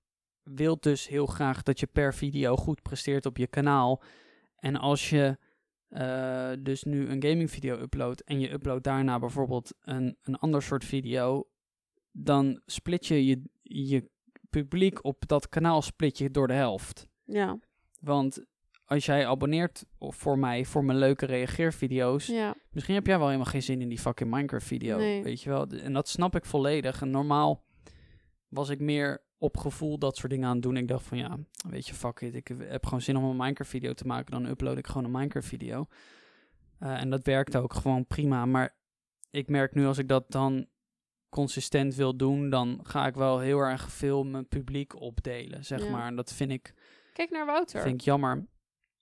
wil 0.43 0.77
dus 0.81 1.09
heel 1.09 1.27
graag 1.27 1.63
dat 1.63 1.81
je 1.81 1.87
per 1.87 2.15
video 2.15 2.57
goed 2.57 2.83
presteert 2.83 3.27
op 3.27 3.37
je 3.37 3.47
kanaal. 3.47 4.03
En 4.57 4.77
als 4.77 5.11
je 5.11 5.39
eh, 5.91 6.51
dus 6.59 6.83
nu 6.83 7.09
een 7.09 7.23
gaming 7.23 7.51
video 7.51 7.79
uploadt 7.79 8.25
en 8.25 8.41
je 8.41 8.53
uploadt 8.53 8.85
daarna 8.85 9.19
bijvoorbeeld 9.19 9.75
een, 9.81 10.17
een 10.23 10.37
ander 10.37 10.63
soort 10.63 10.85
video, 10.85 11.49
dan 12.13 12.61
split 12.67 13.07
je, 13.07 13.27
je 13.27 13.43
je 13.63 14.11
publiek 14.51 15.05
op 15.05 15.27
dat 15.27 15.49
kanaal 15.49 15.83
split 15.83 16.19
je 16.19 16.31
door 16.31 16.47
de 16.47 16.53
helft. 16.53 17.07
Ja. 17.25 17.59
Want 18.01 18.45
als 18.85 19.07
jij 19.07 19.27
abonneert 19.27 19.85
voor 19.99 20.39
mij, 20.39 20.65
voor 20.65 20.85
mijn 20.85 20.99
leuke 20.99 21.27
reageervideo's, 21.27 22.27
Ja. 22.27 22.55
Misschien 22.71 22.95
heb 22.95 23.07
jij 23.07 23.17
wel 23.17 23.27
helemaal 23.27 23.51
geen 23.51 23.63
zin 23.63 23.81
in 23.81 23.89
die 23.89 23.99
fucking 23.99 24.31
Minecraft 24.31 24.67
video. 24.67 24.97
Nee. 24.97 25.23
Weet 25.23 25.43
je 25.43 25.51
wel? 25.51 25.67
En 25.67 25.93
dat 25.93 26.09
snap 26.09 26.37
ik 26.37 26.45
volledig. 26.45 27.01
En 27.01 27.11
normaal 27.11 27.65
was 28.49 28.69
ik 28.69 28.81
meer 28.81 29.23
op 29.41 29.57
gevoel 29.57 29.99
dat 29.99 30.17
soort 30.17 30.31
dingen 30.31 30.49
aan 30.49 30.55
het 30.55 30.63
doen. 30.63 30.77
Ik 30.77 30.89
dacht 30.89 31.05
van 31.05 31.19
ja, 31.19 31.39
weet 31.69 31.87
je, 31.87 31.95
fuck 31.95 32.21
it. 32.21 32.35
Ik 32.35 32.49
heb 32.59 32.85
gewoon 32.85 33.01
zin 33.01 33.17
om 33.17 33.25
een 33.25 33.37
Minecraft 33.37 33.71
video 33.71 33.93
te 33.93 34.07
maken. 34.07 34.31
Dan 34.31 34.47
upload 34.47 34.79
ik 34.79 34.87
gewoon 34.87 35.05
een 35.05 35.11
Minecraft 35.11 35.47
video. 35.47 35.87
Eh, 36.79 37.01
en 37.01 37.11
dat 37.11 37.25
werkte 37.25 37.59
ook 37.59 37.75
gewoon 37.75 38.07
prima. 38.07 38.47
Maar 38.47 38.77
ik 39.31 39.49
merk 39.49 39.75
nu 39.75 39.87
als 39.87 39.99
ik 39.99 40.09
dat 40.09 40.31
dan 40.31 40.67
consistent 41.29 41.95
wil 41.95 42.17
doen, 42.17 42.51
dan 42.51 42.81
ga 42.83 43.07
ik 43.07 43.15
wel 43.15 43.39
heel 43.39 43.59
erg 43.59 43.91
veel 43.93 44.25
mijn 44.25 44.49
publiek 44.49 45.01
opdelen, 45.01 45.65
zeg 45.65 45.85
Ja. 45.85 45.91
maar. 45.91 46.07
En 46.07 46.17
dat 46.17 46.33
vind 46.33 46.51
ik 46.51 46.75
Kijk 47.13 47.31
naar 47.31 47.47
Wouter. 47.47 47.81
Vind 47.83 47.95
ik 47.95 48.01
jammer. 48.01 48.47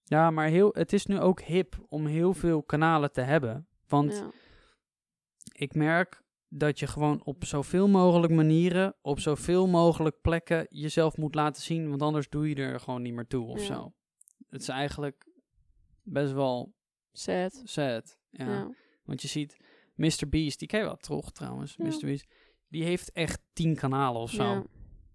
Ja, 0.04 0.30
maar 0.30 0.46
heel, 0.48 0.70
het 0.72 0.92
is 0.92 1.06
nu 1.06 1.18
ook 1.20 1.40
hip 1.40 1.84
om 1.88 2.06
heel 2.06 2.34
veel 2.34 2.62
kanalen 2.62 3.12
te 3.12 3.20
hebben. 3.20 3.68
Want 3.86 4.12
Ja. 4.12 4.30
ik 5.52 5.74
merk 5.74 6.22
dat 6.48 6.78
je 6.78 6.86
gewoon 6.86 7.24
op 7.24 7.44
zoveel 7.44 7.88
mogelijk 7.88 8.32
manieren, 8.32 8.94
op 9.00 9.20
zoveel 9.20 9.66
mogelijk 9.66 10.20
plekken 10.20 10.66
jezelf 10.70 11.16
moet 11.16 11.34
laten 11.34 11.62
zien. 11.62 11.88
Want 11.88 12.02
anders 12.02 12.28
doe 12.28 12.48
je 12.48 12.54
er 12.54 12.80
gewoon 12.80 13.02
niet 13.02 13.14
meer 13.14 13.26
toe 13.26 13.46
of 13.46 13.58
Ja. 13.60 13.64
zo. 13.66 13.92
Het 14.48 14.60
is 14.60 14.68
eigenlijk 14.68 15.26
best 16.02 16.32
wel 16.32 16.74
Sad. 17.12 17.60
sad. 17.64 18.18
Ja. 18.30 18.46
Ja. 18.46 18.70
Want 19.04 19.22
je 19.22 19.28
ziet 19.28 19.56
Mr. 19.94 20.28
Beast, 20.28 20.58
die 20.58 20.68
ken 20.68 20.78
je 20.80 20.84
wel 20.86 20.96
toch 20.96 21.32
trouwens? 21.32 21.74
Ja. 21.76 21.84
Mr. 21.84 21.98
Beast. 22.00 22.26
Die 22.68 22.84
heeft 22.84 23.12
echt 23.12 23.40
tien 23.52 23.74
kanalen 23.76 24.20
of 24.20 24.30
zo. 24.30 24.64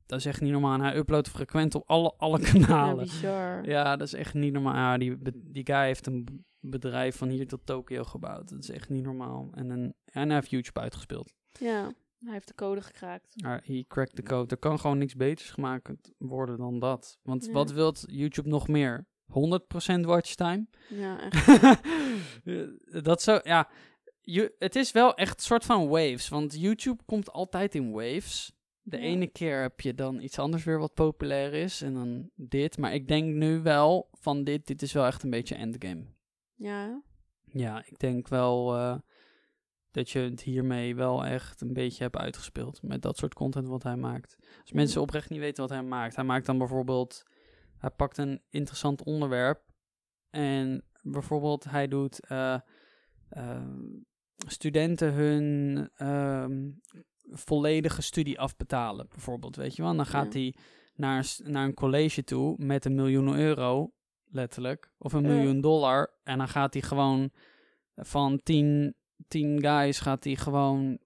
Dat 0.06 0.20
is 0.20 0.26
echt 0.26 0.42
niet 0.42 0.52
normaal. 0.52 0.74
En 0.74 0.82
hij 0.82 0.96
uploadt 0.96 1.30
frequent 1.30 1.76
op 1.76 1.84
alle, 1.90 2.14
alle 2.18 2.40
Ja, 2.44 2.52
kanalen. 2.52 3.04
bizar. 3.04 3.66
Ja, 3.70 3.96
dat 3.96 4.08
is 4.08 4.14
echt 4.14 4.34
niet 4.34 4.54
normaal. 4.54 4.74
Ja, 4.76 4.98
die, 4.98 5.18
die 5.34 5.66
guy 5.66 5.86
heeft 5.86 6.06
een 6.08 6.46
bedrijf 6.60 7.16
van 7.18 7.30
hier 7.30 7.48
tot 7.48 7.66
Tokio 7.66 8.04
gebouwd. 8.04 8.50
Dat 8.50 8.64
is 8.64 8.70
echt 8.70 8.90
niet 8.90 9.04
normaal. 9.04 9.50
En, 9.54 9.70
een, 9.70 9.94
en 10.06 10.26
hij 10.28 10.36
heeft 10.36 10.50
YouTube 10.50 10.80
uitgespeeld. 10.80 11.34
Ja. 11.60 11.92
Hij 12.20 12.34
heeft 12.34 12.48
de 12.48 12.56
code 12.56 12.82
gekraakt. 12.82 13.34
He 13.64 13.86
cracked 13.88 14.16
the 14.16 14.24
code. 14.24 14.50
Er 14.50 14.58
kan 14.62 14.80
gewoon 14.80 14.98
niks 14.98 15.16
beters 15.16 15.50
gemaakt 15.52 15.90
worden 16.18 16.58
dan 16.58 16.80
dat. 16.80 17.18
Want 17.24 17.46
Ja. 17.46 17.52
wat 17.52 17.72
wilt 17.72 18.04
YouTube 18.08 18.50
nog 18.50 18.68
meer? 18.68 19.06
100% 19.26 20.00
watchtime? 20.02 20.66
Ja, 20.90 21.20
echt. 21.30 23.04
dat 23.06 23.22
zo, 23.22 23.40
ja. 23.44 23.70
Je, 24.22 24.56
het 24.60 24.76
is 24.76 24.92
wel 24.92 25.16
echt 25.16 25.36
een 25.38 25.44
soort 25.44 25.66
van 25.66 25.88
waves. 25.88 26.30
Want 26.30 26.60
YouTube 26.60 27.04
komt 27.06 27.32
altijd 27.32 27.76
in 27.76 27.92
waves. 27.92 28.54
De 28.86 28.98
Ja. 28.98 29.04
ene 29.04 29.28
keer 29.28 29.62
heb 29.62 29.82
je 29.82 29.94
dan 29.94 30.22
iets 30.22 30.40
anders 30.40 30.64
weer 30.64 30.80
wat 30.80 30.94
populair 30.94 31.54
is. 31.54 31.82
En 31.82 31.94
dan 31.94 32.30
dit. 32.36 32.78
Maar 32.78 32.94
ik 32.94 33.08
denk 33.08 33.34
nu 33.34 33.62
wel 33.62 34.10
van 34.12 34.44
dit. 34.44 34.68
Dit 34.68 34.82
is 34.82 34.94
wel 34.94 35.06
echt 35.06 35.24
een 35.24 35.30
beetje 35.30 35.56
endgame. 35.56 36.06
Ja? 36.56 37.02
Ja, 37.46 37.86
ik 37.86 38.00
denk 38.00 38.28
wel 38.28 38.76
eh, 38.76 38.98
dat 39.92 40.10
je 40.10 40.20
het 40.20 40.42
hiermee 40.42 40.96
wel 40.96 41.26
echt 41.26 41.62
een 41.62 41.74
beetje 41.74 42.04
hebt 42.04 42.16
uitgespeeld. 42.18 42.82
Met 42.82 43.02
dat 43.02 43.18
soort 43.18 43.34
content 43.34 43.68
wat 43.68 43.84
hij 43.84 43.96
maakt. 43.96 44.38
Als 44.62 44.72
mensen 44.72 45.02
oprecht 45.02 45.30
niet 45.30 45.40
weten 45.40 45.62
wat 45.62 45.72
hij 45.72 45.84
maakt. 45.84 46.16
Hij 46.16 46.26
maakt 46.26 46.46
dan 46.46 46.58
bijvoorbeeld... 46.58 47.24
Hij 47.78 47.90
pakt 47.92 48.18
een 48.18 48.42
interessant 48.50 49.04
onderwerp. 49.04 49.62
En 50.30 50.84
bijvoorbeeld 51.02 51.64
hij 51.64 51.88
doet... 51.88 52.28
eh, 52.28 52.60
ehm, 53.30 53.82
studenten 54.48 55.14
hun 55.14 55.90
ehm, 55.96 56.70
volledige 57.34 58.02
studie 58.02 58.40
afbetalen. 58.40 59.08
Bijvoorbeeld, 59.10 59.56
weet 59.56 59.76
je 59.76 59.82
wel. 59.82 59.92
En 59.92 59.98
dan 59.98 60.06
gaat 60.06 60.34
hij 60.34 60.56
naar, 60.96 61.36
naar 61.44 61.66
een 61.66 61.74
college 61.74 62.24
toe 62.24 62.56
met 62.58 62.86
een 62.86 62.96
miljoen 62.96 63.36
euro, 63.36 63.92
letterlijk. 64.26 64.92
Of 64.98 65.14
een 65.14 65.22
miljoen 65.22 65.62
dollar. 65.62 66.14
En 66.24 66.38
dan 66.38 66.48
gaat 66.48 66.74
hij 66.74 66.82
gewoon 66.82 67.32
van 67.96 68.40
tien, 68.44 68.96
tien 69.28 69.62
guys 69.62 70.00
gaat 70.00 70.24
hij 70.24 70.36
gewoon 70.36 71.00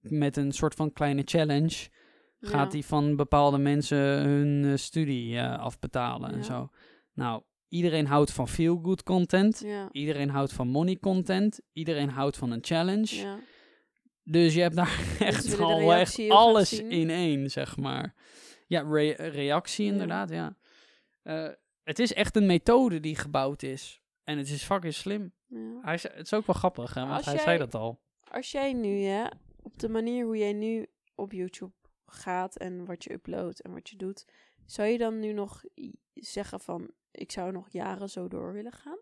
met 0.00 0.36
een 0.36 0.52
soort 0.52 0.74
van 0.74 0.92
kleine 0.92 1.22
challenge 1.24 1.88
gaat 2.40 2.72
Ja. 2.72 2.78
hij 2.78 2.82
van 2.82 3.16
bepaalde 3.16 3.58
mensen 3.58 3.98
hun 3.98 4.64
eh, 4.64 4.76
studie 4.76 5.38
eh, 5.38 5.58
afbetalen 5.58 6.32
en 6.32 6.44
zo. 6.44 6.68
Nou, 7.12 7.42
iedereen 7.68 8.06
houdt 8.06 8.32
van 8.32 8.48
feel-good 8.48 9.02
content. 9.02 9.60
Ja. 9.64 9.88
Iedereen 9.92 10.30
houdt 10.30 10.52
van 10.52 10.68
money 10.68 10.96
content. 10.96 11.60
Iedereen 11.72 12.08
houdt 12.10 12.36
van 12.36 12.50
een 12.50 12.64
challenge. 12.64 13.38
Dus 14.28 14.54
je 14.54 14.60
hebt 14.60 14.76
daar 14.76 15.00
echt 15.18 15.58
al 15.58 15.92
echt 15.94 16.28
alles 16.28 16.72
in 16.80 17.10
één, 17.10 17.50
zeg 17.50 17.76
maar. 17.76 18.14
Ja, 18.66 18.80
re- 18.82 19.12
reactie 19.28 19.86
inderdaad, 19.86 20.30
ja. 20.30 20.56
Eh, 21.22 21.48
het 21.82 21.98
is 21.98 22.12
echt 22.12 22.36
een 22.36 22.46
methode 22.46 23.00
die 23.00 23.16
gebouwd 23.16 23.62
is. 23.62 24.02
En 24.24 24.38
het 24.38 24.48
is 24.48 24.62
fucking 24.62 24.94
slim. 24.94 25.32
ja. 25.46 25.78
Hij, 25.82 25.92
het 26.02 26.18
is 26.24 26.34
ook 26.34 26.46
wel 26.46 26.54
grappig, 26.56 26.94
hè, 26.94 27.00
want 27.00 27.12
Als 27.16 27.24
hij 27.24 27.34
jij- 27.34 27.42
zei 27.44 27.58
dat 27.58 27.74
al. 27.74 28.00
Als 28.30 28.50
jij 28.50 28.72
nu, 28.72 29.00
hè, 29.02 29.26
op 29.62 29.78
de 29.78 29.88
manier 29.88 30.24
hoe 30.24 30.36
jij 30.36 30.52
nu 30.52 30.86
op 31.14 31.32
YouTube 31.32 31.74
gaat 32.06 32.56
en 32.56 32.84
wat 32.84 33.04
je 33.04 33.12
uploadt 33.12 33.60
en 33.60 33.72
wat 33.72 33.88
je 33.88 33.96
doet, 33.96 34.24
zou 34.64 34.88
je 34.88 34.98
dan 34.98 35.18
nu 35.18 35.32
nog 35.32 35.62
zeggen 36.14 36.60
van, 36.60 36.90
ik 37.10 37.32
zou 37.32 37.52
nog 37.52 37.68
jaren 37.70 38.08
zo 38.10 38.28
door 38.28 38.52
willen 38.52 38.72
gaan? 38.72 38.98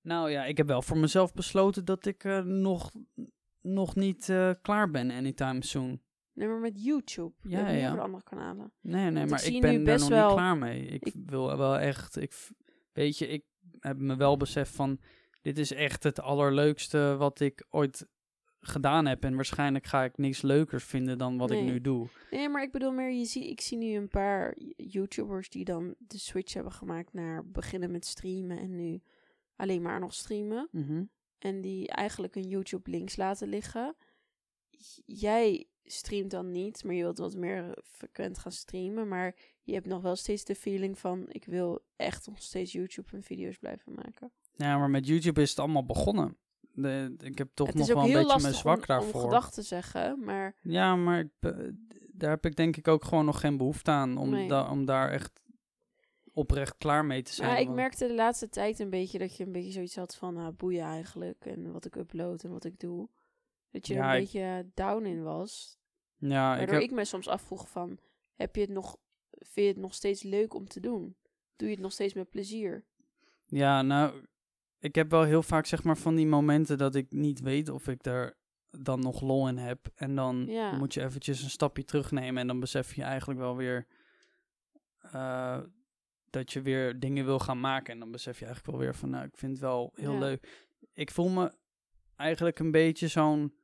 Nou 0.00 0.30
ja, 0.30 0.44
ik 0.44 0.56
heb 0.56 0.66
wel 0.66 0.82
voor 0.82 0.98
mezelf 0.98 1.32
besloten 1.34 1.84
dat 1.84 2.06
ik 2.06 2.24
eh, 2.24 2.40
nog, 2.40 2.92
nog 3.64 3.94
niet 3.94 4.28
eh, 4.28 4.50
klaar 4.62 4.90
ben 4.90 5.10
anytime 5.10 5.64
soon. 5.64 6.02
Nee, 6.32 6.48
maar 6.48 6.58
met 6.60 6.84
YouTube. 6.84 7.32
Ja, 7.42 7.68
Ja, 7.68 7.94
de 7.94 8.00
andere 8.00 8.22
kanalen. 8.22 8.72
Nee, 8.80 9.10
nee, 9.10 9.26
maar 9.26 9.44
ik 9.46 9.60
ben 9.60 9.84
daar 9.84 9.98
nog 9.98 10.08
wel- 10.08 10.26
niet 10.26 10.36
klaar 10.36 10.56
mee. 10.58 10.86
Ik, 10.86 11.04
ik- 11.04 11.14
wil 11.26 11.56
wel 11.56 11.78
echt, 11.78 12.16
ik, 12.16 12.48
weet 12.92 13.18
je, 13.18 13.28
ik 13.28 13.44
heb 13.80 13.98
me 13.98 14.16
wel 14.16 14.36
beseft 14.36 14.74
van, 14.74 14.98
dit 15.42 15.58
is 15.58 15.72
echt 15.72 16.02
het 16.02 16.20
allerleukste 16.20 17.14
wat 17.18 17.40
ik 17.40 17.66
ooit 17.70 18.06
gedaan 18.60 19.06
heb. 19.06 19.24
En 19.24 19.34
waarschijnlijk 19.34 19.86
ga 19.86 20.04
ik 20.04 20.16
niks 20.18 20.42
leukers 20.42 20.84
vinden 20.84 21.18
dan 21.18 21.36
wat 21.38 21.50
ik 21.50 21.60
nu 21.62 21.80
doe. 21.80 22.08
Nee, 22.30 22.48
maar 22.48 22.62
ik 22.62 22.72
bedoel 22.72 22.92
meer, 22.92 23.10
je 23.12 23.24
zie, 23.24 23.50
ik 23.50 23.60
zie 23.60 23.78
nu 23.78 23.94
een 23.94 24.08
paar 24.08 24.54
YouTubers 24.76 25.48
die 25.48 25.64
dan 25.64 25.94
de 25.98 26.18
switch 26.18 26.54
hebben 26.54 26.72
gemaakt 26.72 27.12
naar 27.12 27.46
beginnen 27.46 27.90
met 27.90 28.06
streamen 28.06 28.58
en 28.58 28.76
nu 28.76 29.00
alleen 29.56 29.82
maar 29.82 30.00
nog 30.00 30.14
streamen. 30.14 30.68
Mhm. 30.70 31.04
En 31.38 31.60
die 31.60 31.88
eigenlijk 31.88 32.34
een 32.34 32.48
YouTube 32.48 32.90
links 32.90 33.16
laten 33.16 33.48
liggen. 33.48 33.96
Jij 35.06 35.66
streamt 35.84 36.30
dan 36.30 36.50
niet, 36.50 36.84
maar 36.84 36.94
je 36.94 37.02
wilt 37.02 37.18
wat 37.18 37.36
meer 37.36 37.78
frequent 37.84 38.38
gaan 38.38 38.52
streamen. 38.52 39.08
Maar 39.08 39.34
je 39.62 39.72
hebt 39.74 39.86
nog 39.86 40.02
wel 40.02 40.16
steeds 40.16 40.44
de 40.44 40.54
feeling 40.54 40.98
van, 40.98 41.24
ik 41.28 41.44
wil 41.44 41.84
echt 41.96 42.26
nog 42.26 42.42
steeds 42.42 42.72
YouTube 42.72 43.16
en 43.16 43.22
video's 43.22 43.58
blijven 43.58 43.94
maken. 43.94 44.32
Ja, 44.56 44.78
maar 44.78 44.90
met 44.90 45.06
YouTube 45.06 45.42
is 45.42 45.50
het 45.50 45.58
allemaal 45.58 45.84
begonnen. 45.84 46.36
De, 46.76 47.14
ik 47.18 47.38
heb 47.38 47.50
toch 47.54 47.66
het 47.66 47.76
nog 47.76 47.86
wel 47.86 48.04
een 48.04 48.12
beetje 48.12 48.40
mijn 48.42 48.54
zwak 48.54 48.74
om, 48.76 48.80
om 48.82 48.86
daarvoor. 48.86 49.20
gedachten 49.20 49.62
te 49.62 49.68
zeggen, 49.68 50.24
maar 50.24 50.56
Ja, 50.62 50.96
maar 50.96 51.18
ik, 51.20 51.28
daar 52.12 52.30
heb 52.30 52.46
ik 52.46 52.56
denk 52.56 52.76
ik 52.76 52.88
ook 52.88 53.04
gewoon 53.04 53.24
nog 53.24 53.40
geen 53.40 53.56
behoefte 53.56 53.90
aan 53.90 54.16
om, 54.16 54.30
Nee. 54.30 54.48
da- 54.48 54.70
om 54.70 54.84
daar 54.84 55.10
echt 55.10 55.40
oprecht 56.34 56.76
klaar 56.76 57.04
mee 57.04 57.22
te 57.22 57.32
zijn. 57.34 57.48
Maar 57.48 57.58
ik 57.58 57.64
want- 57.64 57.76
merkte 57.76 58.06
de 58.06 58.14
laatste 58.14 58.48
tijd 58.48 58.78
een 58.78 58.90
beetje 58.90 59.18
dat 59.18 59.36
je 59.36 59.44
een 59.44 59.52
beetje 59.52 59.70
zoiets 59.72 59.96
had 59.96 60.14
van 60.16 60.34
nou, 60.34 60.52
boeien 60.52 60.84
eigenlijk. 60.84 61.46
En 61.46 61.72
wat 61.72 61.84
ik 61.84 61.94
upload 61.96 62.44
en 62.44 62.50
wat 62.50 62.64
ik 62.64 62.80
doe. 62.80 63.08
Dat 63.70 63.86
je 63.86 63.94
er 63.94 64.00
Ja, 64.00 64.08
een 64.14 64.14
ik- 64.20 64.24
beetje 64.24 64.70
down 64.74 65.04
in 65.04 65.22
was. 65.22 65.78
ja, 66.16 66.52
ik 66.52 66.58
Waardoor 66.58 66.74
heb, 66.74 66.84
ik, 66.84 66.90
me 66.90 67.04
soms 67.04 67.28
afvroeg 67.28 67.68
van, 67.68 67.98
heb 68.34 68.54
je 68.54 68.60
het 68.62 68.70
nog, 68.70 68.96
vind 69.30 69.54
je 69.66 69.72
het 69.72 69.76
nog 69.76 69.94
steeds 69.94 70.22
leuk 70.22 70.54
om 70.54 70.68
te 70.68 70.80
doen? 70.80 71.16
Doe 71.56 71.68
je 71.68 71.74
het 71.74 71.82
nog 71.82 71.92
steeds 71.92 72.14
met 72.14 72.30
plezier? 72.30 72.84
ja, 73.46 73.82
nou, 73.82 74.26
ik 74.78 74.94
heb 74.94 75.10
wel 75.10 75.22
heel 75.22 75.42
vaak 75.42 75.66
zeg 75.66 75.82
maar 75.84 75.96
van 75.98 76.14
die 76.14 76.26
momenten 76.26 76.78
dat 76.78 76.94
ik 76.94 77.12
niet 77.12 77.40
weet 77.40 77.68
of 77.68 77.88
ik 77.88 78.02
daar 78.02 78.36
dan 78.70 79.00
nog 79.00 79.20
lol 79.20 79.48
in 79.48 79.56
heb. 79.58 79.90
En 79.94 80.14
dan 80.14 80.46
Ja. 80.46 80.76
moet 80.76 80.94
je 80.94 81.02
eventjes 81.02 81.42
een 81.42 81.50
stapje 81.50 81.84
terugnemen 81.84 82.40
en 82.40 82.46
dan 82.46 82.60
besef 82.60 82.94
je 82.94 83.02
eigenlijk 83.02 83.40
wel 83.40 83.56
weer 83.56 83.86
eh, 85.12 85.60
dat 86.34 86.52
je 86.52 86.62
weer 86.62 86.98
dingen 87.00 87.24
wil 87.24 87.38
gaan 87.38 87.60
maken. 87.60 87.92
En 87.92 87.98
dan 87.98 88.10
besef 88.10 88.38
je 88.38 88.44
eigenlijk 88.44 88.76
wel 88.76 88.84
weer 88.86 88.94
van, 88.94 89.10
nou, 89.10 89.24
ik 89.26 89.36
vind 89.36 89.52
het 89.52 89.60
wel 89.60 89.92
heel 89.94 90.12
Ja. 90.12 90.18
leuk. 90.18 90.66
Ik 90.92 91.10
voel 91.10 91.28
me 91.28 91.52
eigenlijk 92.16 92.58
een 92.58 92.70
beetje 92.70 93.08
zo'n, 93.08 93.54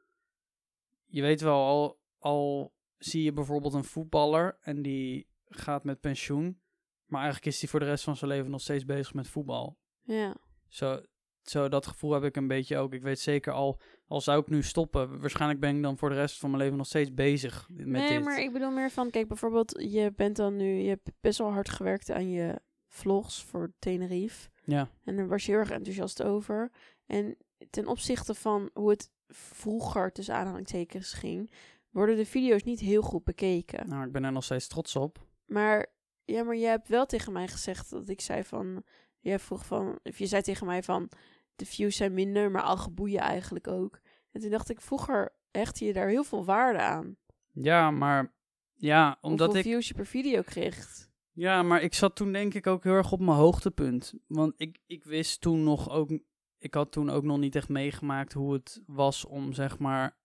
je 1.06 1.22
weet 1.22 1.40
wel, 1.40 1.64
al, 1.66 2.00
al 2.18 2.74
zie 2.98 3.22
je 3.22 3.32
bijvoorbeeld 3.32 3.74
een 3.74 3.84
voetballer 3.84 4.58
en 4.60 4.82
die 4.82 5.28
gaat 5.44 5.84
met 5.84 6.00
pensioen, 6.00 6.60
maar 7.06 7.20
eigenlijk 7.22 7.52
is 7.54 7.60
hij 7.60 7.70
voor 7.70 7.80
de 7.80 7.86
rest 7.86 8.04
van 8.04 8.16
zijn 8.16 8.30
leven 8.30 8.50
nog 8.50 8.60
steeds 8.60 8.84
bezig 8.84 9.14
met 9.14 9.28
voetbal. 9.28 9.78
Ja, 10.02 10.36
Zo, 10.68 11.02
zo 11.42 11.68
dat 11.68 11.86
gevoel 11.86 12.12
heb 12.12 12.24
ik 12.24 12.36
een 12.36 12.46
beetje 12.46 12.76
ook. 12.76 12.92
Ik 12.92 13.02
weet 13.02 13.20
zeker 13.20 13.52
al, 13.52 13.80
al 14.06 14.20
zou 14.20 14.40
ik 14.40 14.48
nu 14.48 14.62
stoppen, 14.62 15.20
waarschijnlijk 15.20 15.60
ben 15.60 15.76
ik 15.76 15.82
dan 15.82 15.98
voor 15.98 16.08
de 16.08 16.14
rest 16.14 16.38
van 16.38 16.50
mijn 16.50 16.62
leven 16.62 16.78
nog 16.78 16.86
steeds 16.86 17.14
bezig 17.14 17.68
met 17.68 17.86
nee, 17.86 18.08
dit. 18.08 18.24
maar 18.24 18.40
ik 18.40 18.52
bedoel 18.52 18.70
meer 18.70 18.90
van, 18.90 19.10
kijk 19.10 19.28
bijvoorbeeld, 19.28 19.84
je 19.90 20.12
bent 20.16 20.36
dan 20.36 20.56
nu, 20.56 20.74
je 20.74 20.88
hebt 20.88 21.10
best 21.20 21.38
wel 21.38 21.52
hard 21.52 21.68
gewerkt 21.68 22.10
aan 22.10 22.30
je 22.30 22.60
vlogs 22.88 23.42
voor 23.42 23.72
Tenerife. 23.78 24.48
Ja, 24.64 24.88
En 25.04 25.16
daar 25.16 25.28
was 25.28 25.44
je 25.44 25.50
heel 25.50 25.60
erg 25.60 25.70
enthousiast 25.70 26.22
over. 26.22 26.70
En 27.06 27.36
ten 27.70 27.86
opzichte 27.86 28.34
van 28.34 28.70
hoe 28.72 28.90
het 28.90 29.10
vroeger 29.28 30.12
tussen 30.12 30.34
aanhalingstekens 30.34 31.12
ging, 31.12 31.50
worden 31.90 32.16
de 32.16 32.26
video's 32.26 32.62
niet 32.62 32.80
heel 32.80 33.02
goed 33.02 33.24
bekeken. 33.24 33.88
nou, 33.88 34.06
ik 34.06 34.12
ben 34.12 34.24
er 34.24 34.32
nog 34.32 34.44
steeds 34.44 34.68
trots 34.68 34.96
op. 34.96 35.26
Maar 35.46 35.86
ja, 36.24 36.42
maar 36.42 36.56
je 36.56 36.66
hebt 36.66 36.88
wel 36.88 37.06
tegen 37.06 37.32
mij 37.32 37.48
gezegd 37.48 37.90
dat 37.90 38.08
ik 38.08 38.20
zei 38.20 38.44
van, 38.44 38.82
jij 39.20 39.38
vroeg 39.38 39.66
van, 39.66 39.98
of 40.02 40.18
je 40.18 40.26
zei 40.26 40.42
tegen 40.42 40.66
mij 40.66 40.82
van, 40.82 41.10
de 41.56 41.66
views 41.66 41.96
zijn 41.96 42.14
minder, 42.14 42.50
maar 42.50 42.62
al 42.62 42.76
geboeien 42.76 43.20
eigenlijk 43.20 43.68
ook. 43.68 44.00
En 44.32 44.40
toen 44.40 44.50
dacht 44.50 44.70
ik, 44.70 44.80
vroeger 44.80 45.32
hechtte 45.50 45.84
je 45.84 45.92
daar 45.92 46.08
heel 46.08 46.24
veel 46.24 46.44
waarde 46.44 46.78
aan. 46.78 47.16
Ja, 47.52 47.90
maar 47.90 48.34
ja, 48.74 49.18
omdat 49.20 49.46
Hoeveel 49.46 49.64
ik. 49.64 49.70
views 49.70 49.88
je 49.88 49.94
per 49.94 50.06
video 50.06 50.42
kreeg. 50.42 51.08
Ja, 51.32 51.62
maar 51.62 51.82
ik 51.82 51.94
zat 51.94 52.16
toen 52.16 52.32
denk 52.32 52.54
ik 52.54 52.66
ook 52.66 52.84
heel 52.84 52.92
erg 52.92 53.12
op 53.12 53.20
mijn 53.20 53.36
hoogtepunt. 53.36 54.14
Want 54.26 54.54
ik, 54.56 54.78
ik 54.86 55.04
wist 55.04 55.40
toen 55.40 55.62
nog 55.62 55.90
ook. 55.90 56.10
Ik 56.58 56.74
had 56.74 56.92
toen 56.92 57.10
ook 57.10 57.24
nog 57.24 57.38
niet 57.38 57.56
echt 57.56 57.68
meegemaakt 57.68 58.32
hoe 58.32 58.52
het 58.52 58.82
was 58.86 59.24
om 59.24 59.52
zeg 59.52 59.78
maar 59.78 60.18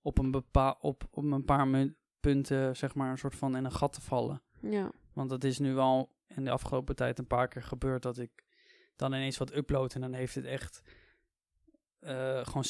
op 0.00 0.18
een, 0.18 0.30
bepaal, 0.30 0.76
op, 0.80 1.08
op 1.10 1.24
een 1.24 1.44
paar 1.44 1.94
punten 2.20 2.76
zeg 2.76 2.94
maar 2.94 3.10
een 3.10 3.18
soort 3.18 3.34
van 3.34 3.56
in 3.56 3.64
een 3.64 3.72
gat 3.72 3.92
te 3.92 4.00
vallen. 4.00 4.42
Ja, 4.60 4.90
Want 5.12 5.30
dat 5.30 5.44
is 5.44 5.58
nu 5.58 5.76
al 5.76 6.13
in 6.36 6.44
de 6.44 6.50
afgelopen 6.50 6.96
tijd 6.96 7.18
een 7.18 7.26
paar 7.26 7.48
keer 7.48 7.62
gebeurd 7.62 8.02
dat 8.02 8.18
ik 8.18 8.30
dan 8.96 9.12
ineens 9.12 9.38
wat 9.38 9.54
upload 9.56 9.94
en 9.94 10.00
dan 10.00 10.12
heeft 10.12 10.34
het 10.34 10.44
echt 10.44 10.82
eh, 11.98 12.46
gewoon 12.46 12.64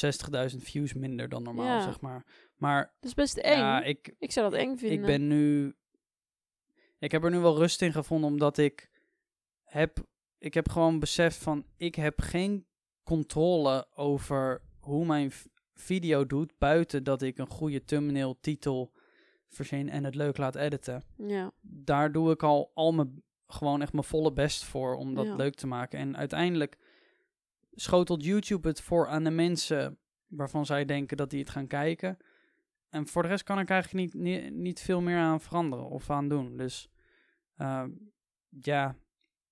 60.000 0.51 0.57
views 0.57 0.93
minder 0.93 1.29
dan 1.29 1.43
normaal, 1.43 1.67
Ja. 1.79 1.83
zeg 1.83 2.01
maar. 2.01 2.25
Maar 2.57 2.85
dat 3.01 3.05
is 3.11 3.15
best 3.15 3.37
eng. 3.37 3.59
ja, 3.59 3.83
ik, 3.83 4.15
ik, 4.19 4.33
zou 4.33 4.51
dat 4.51 4.61
eng 4.61 4.77
vinden. 4.77 4.99
ik 4.99 5.05
ben 5.07 5.27
nu. 5.27 5.75
Ik 6.99 7.13
heb 7.13 7.25
er 7.25 7.31
nu 7.31 7.39
wel 7.39 7.57
rust 7.57 7.83
in 7.83 7.93
gevonden, 7.93 8.31
omdat 8.31 8.59
ik 8.59 8.91
heb. 9.65 10.07
Ik 10.39 10.55
heb 10.55 10.69
gewoon 10.69 10.99
beseft 10.99 11.37
van. 11.37 11.67
Ik 11.77 11.95
heb 11.95 12.21
geen 12.21 12.67
controle 13.03 13.87
over 13.95 14.63
hoe 14.81 15.07
mijn 15.07 15.33
video 15.75 16.27
doet. 16.27 16.59
Buiten 16.59 17.05
dat 17.05 17.23
ik 17.23 17.39
een 17.39 17.47
goede 17.51 17.85
thumbnail, 17.85 18.41
titel 18.41 18.93
verzin 19.49 19.89
en 19.89 20.05
het 20.05 20.15
leuk 20.15 20.37
laat 20.37 20.55
editen. 20.57 21.03
Ja, 21.17 21.53
Daar 21.61 22.13
doe 22.13 22.31
ik 22.33 22.43
al, 22.43 22.71
al 22.75 22.93
mijn, 22.93 23.23
gewoon 23.47 23.83
echt 23.83 23.93
mijn 23.93 24.05
volle 24.05 24.33
best 24.33 24.65
voor 24.65 24.95
om 24.97 25.15
dat 25.15 25.27
Ja. 25.27 25.35
leuk 25.37 25.55
te 25.55 25.67
maken. 25.67 25.99
En 25.99 26.17
uiteindelijk 26.17 26.79
schotelt 27.73 28.25
YouTube 28.25 28.69
het 28.69 28.81
voor 28.81 29.09
aan 29.09 29.25
de 29.25 29.31
mensen 29.31 29.99
waarvan 30.27 30.67
zij 30.67 30.85
denken 30.85 31.17
dat 31.17 31.31
die 31.31 31.41
het 31.41 31.51
gaan 31.51 31.67
kijken. 31.67 32.17
En 32.89 33.07
voor 33.07 33.23
de 33.23 33.29
rest 33.29 33.45
kan 33.45 33.59
ik 33.59 33.71
eigenlijk 33.71 34.05
niet, 34.15 34.23
niet, 34.23 34.53
niet 34.55 34.81
veel 34.81 35.01
meer 35.01 35.19
aan 35.19 35.41
veranderen 35.41 35.89
of 35.89 36.11
aan 36.11 36.29
doen. 36.29 36.57
Dus 36.57 36.89
eh, 37.55 37.85
ja, 38.49 38.97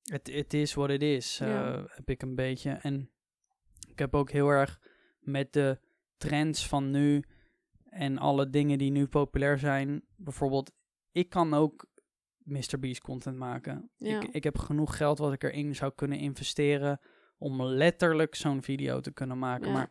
het 0.02 0.32
het 0.32 0.54
is 0.54 0.74
wat 0.74 0.88
het 0.88 1.02
is, 1.02 1.40
eh, 1.40 1.48
Ja. 1.48 1.84
heb 1.86 2.08
ik 2.10 2.22
een 2.22 2.34
beetje. 2.34 2.70
En 2.70 3.10
ik 3.88 3.98
heb 3.98 4.14
ook 4.14 4.30
heel 4.30 4.48
erg 4.48 4.80
met 5.20 5.52
de 5.52 5.78
trends 6.16 6.68
van 6.68 6.90
nu 6.90 7.24
en 7.84 8.18
alle 8.18 8.50
dingen 8.50 8.78
die 8.78 8.90
nu 8.90 9.06
populair 9.06 9.58
zijn. 9.58 10.04
Bijvoorbeeld, 10.16 10.72
ik 11.12 11.28
kan 11.28 11.54
ook 11.54 11.86
Mr. 12.44 12.78
Beast 12.80 13.00
content 13.00 13.36
maken. 13.36 13.90
Ja. 13.96 14.20
Ik, 14.20 14.28
ik 14.28 14.44
heb 14.44 14.58
genoeg 14.58 14.96
geld 14.96 15.18
wat 15.18 15.32
ik 15.32 15.42
erin 15.42 15.74
zou 15.74 15.92
kunnen 15.94 16.18
investeren 16.18 17.00
om 17.38 17.62
letterlijk 17.62 18.34
zo'n 18.34 18.62
video 18.62 19.00
te 19.00 19.12
kunnen 19.12 19.38
maken. 19.38 19.66
Ja. 19.66 19.72
Maar 19.72 19.90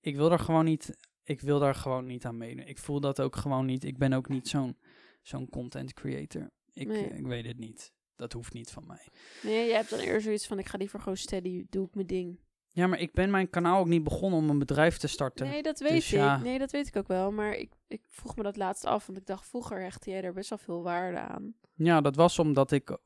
ik 0.00 0.16
wil 0.16 0.28
daar 0.28 0.38
gewoon 0.38 0.64
niet, 0.64 0.96
ik 1.22 1.40
wil 1.40 1.58
daar 1.58 1.74
gewoon 1.74 2.06
niet 2.06 2.24
aan 2.24 2.36
meedoen. 2.36 2.66
Ik 2.66 2.78
voel 2.78 3.00
dat 3.00 3.20
ook 3.20 3.36
gewoon 3.36 3.66
niet. 3.66 3.84
Ik 3.84 3.98
ben 3.98 4.12
ook 4.12 4.28
niet 4.28 4.48
zo'n 4.48 4.78
zo'n 5.22 5.48
content 5.48 5.92
creator. 5.92 6.50
Ik, 6.72 6.86
Nee. 6.88 7.04
ik 7.04 7.26
weet 7.26 7.46
het 7.46 7.58
niet. 7.58 7.92
Dat 8.16 8.32
hoeft 8.32 8.52
niet 8.52 8.70
van 8.70 8.86
mij. 8.86 9.08
nee, 9.42 9.66
jij 9.66 9.76
hebt 9.76 9.90
dan 9.90 9.98
eerder 9.98 10.20
zoiets 10.20 10.46
van, 10.46 10.58
ik 10.58 10.66
ga 10.66 10.78
liever 10.78 10.98
gewoon 10.98 11.16
steady, 11.16 11.66
doe 11.68 11.86
ik 11.86 11.94
mijn 11.94 12.06
ding. 12.06 12.40
Ja, 12.74 12.86
maar 12.86 12.98
ik 13.00 13.12
ben 13.12 13.30
mijn 13.30 13.50
kanaal 13.50 13.78
ook 13.80 13.86
niet 13.86 14.04
begonnen 14.04 14.38
om 14.38 14.50
een 14.50 14.58
bedrijf 14.58 14.96
te 14.96 15.06
starten. 15.06 15.46
Nee, 15.48 15.62
dat 15.62 15.78
weet 15.80 15.90
Dus 15.90 16.12
ik. 16.12 16.18
ja. 16.18 16.36
Nee, 16.38 16.58
dat 16.58 16.70
weet 16.70 16.86
ik 16.86 16.96
ook 16.96 17.08
wel. 17.08 17.32
Maar 17.32 17.54
ik, 17.54 17.72
ik 17.88 18.02
vroeg 18.08 18.36
me 18.36 18.42
dat 18.42 18.56
laatst 18.56 18.84
af, 18.84 19.06
want 19.06 19.18
ik 19.18 19.26
dacht 19.26 19.46
vroeger 19.48 19.82
hechtte 19.82 20.10
jij 20.10 20.22
er 20.22 20.32
best 20.32 20.48
wel 20.48 20.58
veel 20.58 20.82
waarde 20.82 21.18
aan. 21.18 21.54
Ja, 21.74 22.00
dat 22.00 22.16
was 22.16 22.38
omdat 22.38 22.70
ik. 22.70 22.98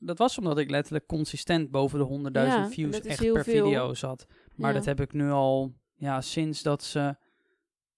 Dat 0.00 0.18
was 0.18 0.38
omdat 0.38 0.58
ik 0.58 0.70
letterlijk 0.70 1.06
consistent 1.06 1.70
boven 1.70 1.98
de 1.98 2.30
100.000 2.30 2.48
Ja, 2.48 2.64
en 2.64 2.70
views 2.70 3.00
echt 3.00 3.32
per 3.32 3.44
veel. 3.44 3.64
video 3.64 3.94
zat. 3.94 4.26
Maar 4.56 4.68
Ja. 4.70 4.76
dat 4.76 4.84
heb 4.84 5.00
ik 5.00 5.12
nu 5.12 5.30
al, 5.30 5.72
ja, 5.96 6.20
sinds 6.20 6.62
dat 6.62 6.82
ze 6.82 7.16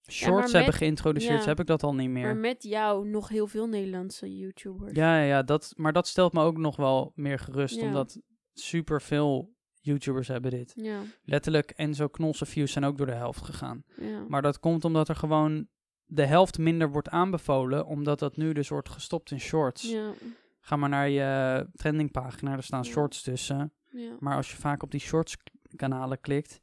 shorts 0.09 0.51
hebben 0.51 0.73
geïntroduceerd, 0.73 1.41
ja. 1.43 1.47
heb 1.47 1.59
ik 1.59 1.65
dat 1.65 1.83
al 1.83 1.95
niet 1.95 2.09
meer. 2.09 2.23
Maar 2.23 2.37
met 2.37 2.63
jou 2.63 3.07
nog 3.07 3.29
heel 3.29 3.47
veel 3.47 3.67
Nederlandse 3.67 4.37
YouTubers. 4.37 4.91
Ja, 4.95 5.17
ja, 5.19 5.23
ja 5.23 5.43
dat, 5.43 5.73
maar 5.75 5.93
dat 5.93 6.07
stelt 6.07 6.33
me 6.33 6.41
ook 6.43 6.57
nog 6.57 6.75
wel 6.75 7.11
meer 7.15 7.39
gerust, 7.39 7.75
Ja. 7.79 7.85
omdat 7.85 8.19
super 8.53 9.01
veel 9.01 9.52
YouTubers 9.83 10.27
hebben 10.27 10.51
dit. 10.51 10.73
Ja, 10.75 11.01
Letterlijk, 11.23 11.71
Enzo 11.71 12.07
Knolse 12.07 12.45
views 12.45 12.71
zijn 12.71 12.83
ook 12.85 12.97
door 12.97 13.05
de 13.05 13.13
helft 13.13 13.41
gegaan. 13.45 13.83
ja. 13.97 14.25
Maar 14.27 14.41
dat 14.41 14.59
komt 14.59 14.85
omdat 14.85 15.09
er 15.09 15.15
gewoon 15.15 15.67
de 16.05 16.25
helft 16.25 16.57
minder 16.57 16.89
wordt 16.91 17.09
aanbevolen, 17.09 17.85
omdat 17.85 18.19
dat 18.19 18.37
nu 18.37 18.53
dus 18.53 18.69
wordt 18.69 18.89
gestopt 18.89 19.31
in 19.31 19.39
shorts. 19.39 19.81
ja, 19.91 20.13
Ga 20.59 20.75
maar 20.75 20.89
naar 20.89 21.09
je 21.09 21.67
trendingpagina, 21.75 22.51
daar 22.51 22.63
staan 22.63 22.85
shorts 22.85 23.21
tussen. 23.21 23.73
ja. 23.89 24.15
Maar 24.19 24.35
als 24.35 24.51
je 24.51 24.57
vaak 24.57 24.83
op 24.83 24.91
die 24.91 24.99
shorts 24.99 25.37
kanalen 25.75 26.19
klikt, 26.21 26.61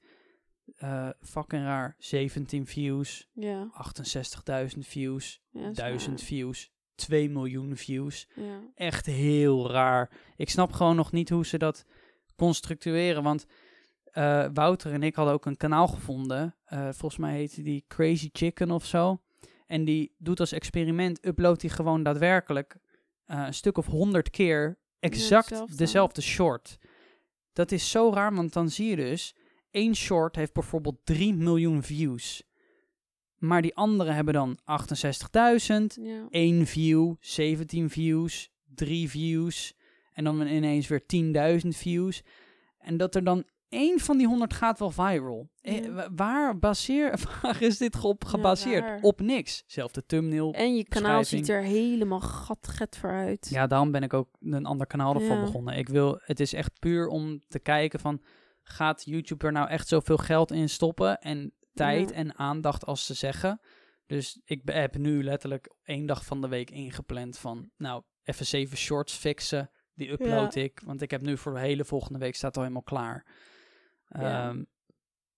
eh 0.76 1.08
fucking 1.20 1.62
raar, 1.62 1.94
17 1.98 2.66
views, 2.66 3.28
ja. 3.32 3.70
68.000 4.72 4.78
views, 4.78 5.42
ja 5.50 5.60
dat 5.60 5.70
is 5.70 5.76
1000 5.76 6.16
waar. 6.18 6.26
views, 6.26 6.72
2 6.94 7.30
miljoen 7.30 7.76
views. 7.76 8.28
Ja. 8.34 8.60
Echt 8.74 9.06
heel 9.06 9.70
raar. 9.70 10.10
Ik 10.36 10.50
snap 10.50 10.72
gewoon 10.72 10.96
nog 10.96 11.12
niet 11.12 11.28
hoe 11.30 11.46
ze 11.46 11.58
dat 11.58 11.84
constructueren, 12.40 13.22
want 13.22 13.46
eh, 14.04 14.46
Wouter 14.54 14.92
en 14.92 15.02
ik 15.02 15.14
hadden 15.14 15.34
ook 15.34 15.46
een 15.46 15.56
kanaal 15.56 15.88
gevonden. 15.88 16.56
Eh, 16.64 16.82
volgens 16.82 17.16
mij 17.16 17.34
heette 17.34 17.62
die 17.62 17.84
Crazy 17.88 18.28
Chicken 18.32 18.70
of 18.70 18.84
zo. 18.84 19.20
En 19.66 19.84
die 19.84 20.14
doet 20.18 20.40
als 20.40 20.52
experiment, 20.52 21.26
uploadt 21.26 21.62
hij 21.62 21.70
gewoon 21.70 22.02
daadwerkelijk 22.02 22.76
eh, 23.24 23.42
een 23.46 23.54
stuk 23.54 23.78
of 23.78 23.86
honderd 23.86 24.30
keer 24.30 24.78
exact 25.00 25.78
dezelfde 25.78 26.20
short. 26.20 26.78
Dat 27.52 27.72
is 27.72 27.90
zo 27.90 28.12
raar, 28.12 28.34
want 28.34 28.52
dan 28.52 28.70
zie 28.70 28.88
je 28.88 28.96
dus, 28.96 29.34
één 29.70 29.94
short 29.94 30.36
heeft 30.36 30.52
bijvoorbeeld 30.52 30.98
3 31.04 31.34
miljoen 31.34 31.82
views. 31.82 32.42
Maar 33.38 33.62
die 33.62 33.74
andere 33.76 34.10
hebben 34.10 34.34
dan 34.34 34.58
68.000, 34.64 35.96
Ja. 36.02 36.26
1 36.30 36.66
view, 36.66 37.14
17 37.20 37.90
views, 37.90 38.50
3 38.74 39.10
views 39.10 39.74
en 40.20 40.36
dan 40.36 40.46
ineens 40.46 40.88
weer 40.88 41.02
10.000 41.62 41.68
views. 41.68 42.22
En 42.78 42.96
dat 42.96 43.14
er 43.14 43.24
dan 43.24 43.44
één 43.68 44.00
van 44.00 44.16
die 44.18 44.26
100 44.26 44.54
gaat 44.54 44.78
wel 44.78 44.90
viral. 44.90 45.50
Eh, 45.60 45.84
Ja. 45.84 46.08
waar, 46.14 46.58
baseer, 46.58 47.20
waar 47.42 47.62
is 47.62 47.78
dit 47.78 48.00
op 48.04 48.24
gebaseerd? 48.24 49.02
op 49.02 49.20
niks. 49.20 49.62
Zelfde 49.66 50.06
thumbnail. 50.06 50.52
En 50.54 50.76
je 50.76 50.84
kanaal 50.88 51.24
ziet 51.24 51.48
er 51.48 51.62
helemaal 51.62 52.20
gatget 52.20 52.96
voor 52.96 53.10
uit. 53.10 53.48
Ja, 53.50 53.66
daarom 53.66 53.90
ben 53.90 54.02
ik 54.02 54.14
ook 54.14 54.28
een 54.40 54.66
ander 54.66 54.86
kanaal 54.86 55.14
ervoor 55.14 55.36
Ja. 55.36 55.40
begonnen. 55.44 55.76
Ik 55.76 55.88
wil, 55.88 56.20
het 56.22 56.40
is 56.40 56.52
echt 56.52 56.78
puur 56.78 57.08
om 57.08 57.40
te 57.48 57.58
kijken 57.58 58.00
van, 58.00 58.22
gaat 58.62 59.04
YouTube 59.04 59.46
er 59.46 59.52
nou 59.52 59.68
echt 59.68 59.88
zoveel 59.88 60.16
geld 60.18 60.52
in 60.52 60.68
stoppen 60.68 61.18
en 61.20 61.52
tijd 61.74 62.10
en 62.12 62.38
aandacht 62.38 62.86
als 62.86 63.06
ze 63.06 63.14
zeggen? 63.14 63.60
Dus 64.06 64.40
ik 64.44 64.60
heb 64.64 64.96
nu 64.96 65.24
letterlijk 65.24 65.74
één 65.82 66.06
dag 66.06 66.24
van 66.24 66.40
de 66.40 66.48
week 66.48 66.70
ingepland 66.70 67.38
van, 67.38 67.70
nou, 67.76 68.02
even 68.22 68.46
zeven 68.46 68.76
shorts 68.76 69.14
fixen. 69.14 69.70
Die 70.00 70.10
upload 70.12 70.54
ik, 70.54 70.80
want 70.84 71.02
ik 71.02 71.10
heb 71.10 71.20
nu 71.22 71.36
voor 71.36 71.52
de 71.54 71.60
hele 71.60 71.84
volgende 71.84 72.18
week 72.18 72.34
staat 72.34 72.56
al 72.56 72.62
helemaal 72.62 72.82
klaar. 72.82 73.26
Ja. 74.08 74.48
Ehm, 74.48 74.62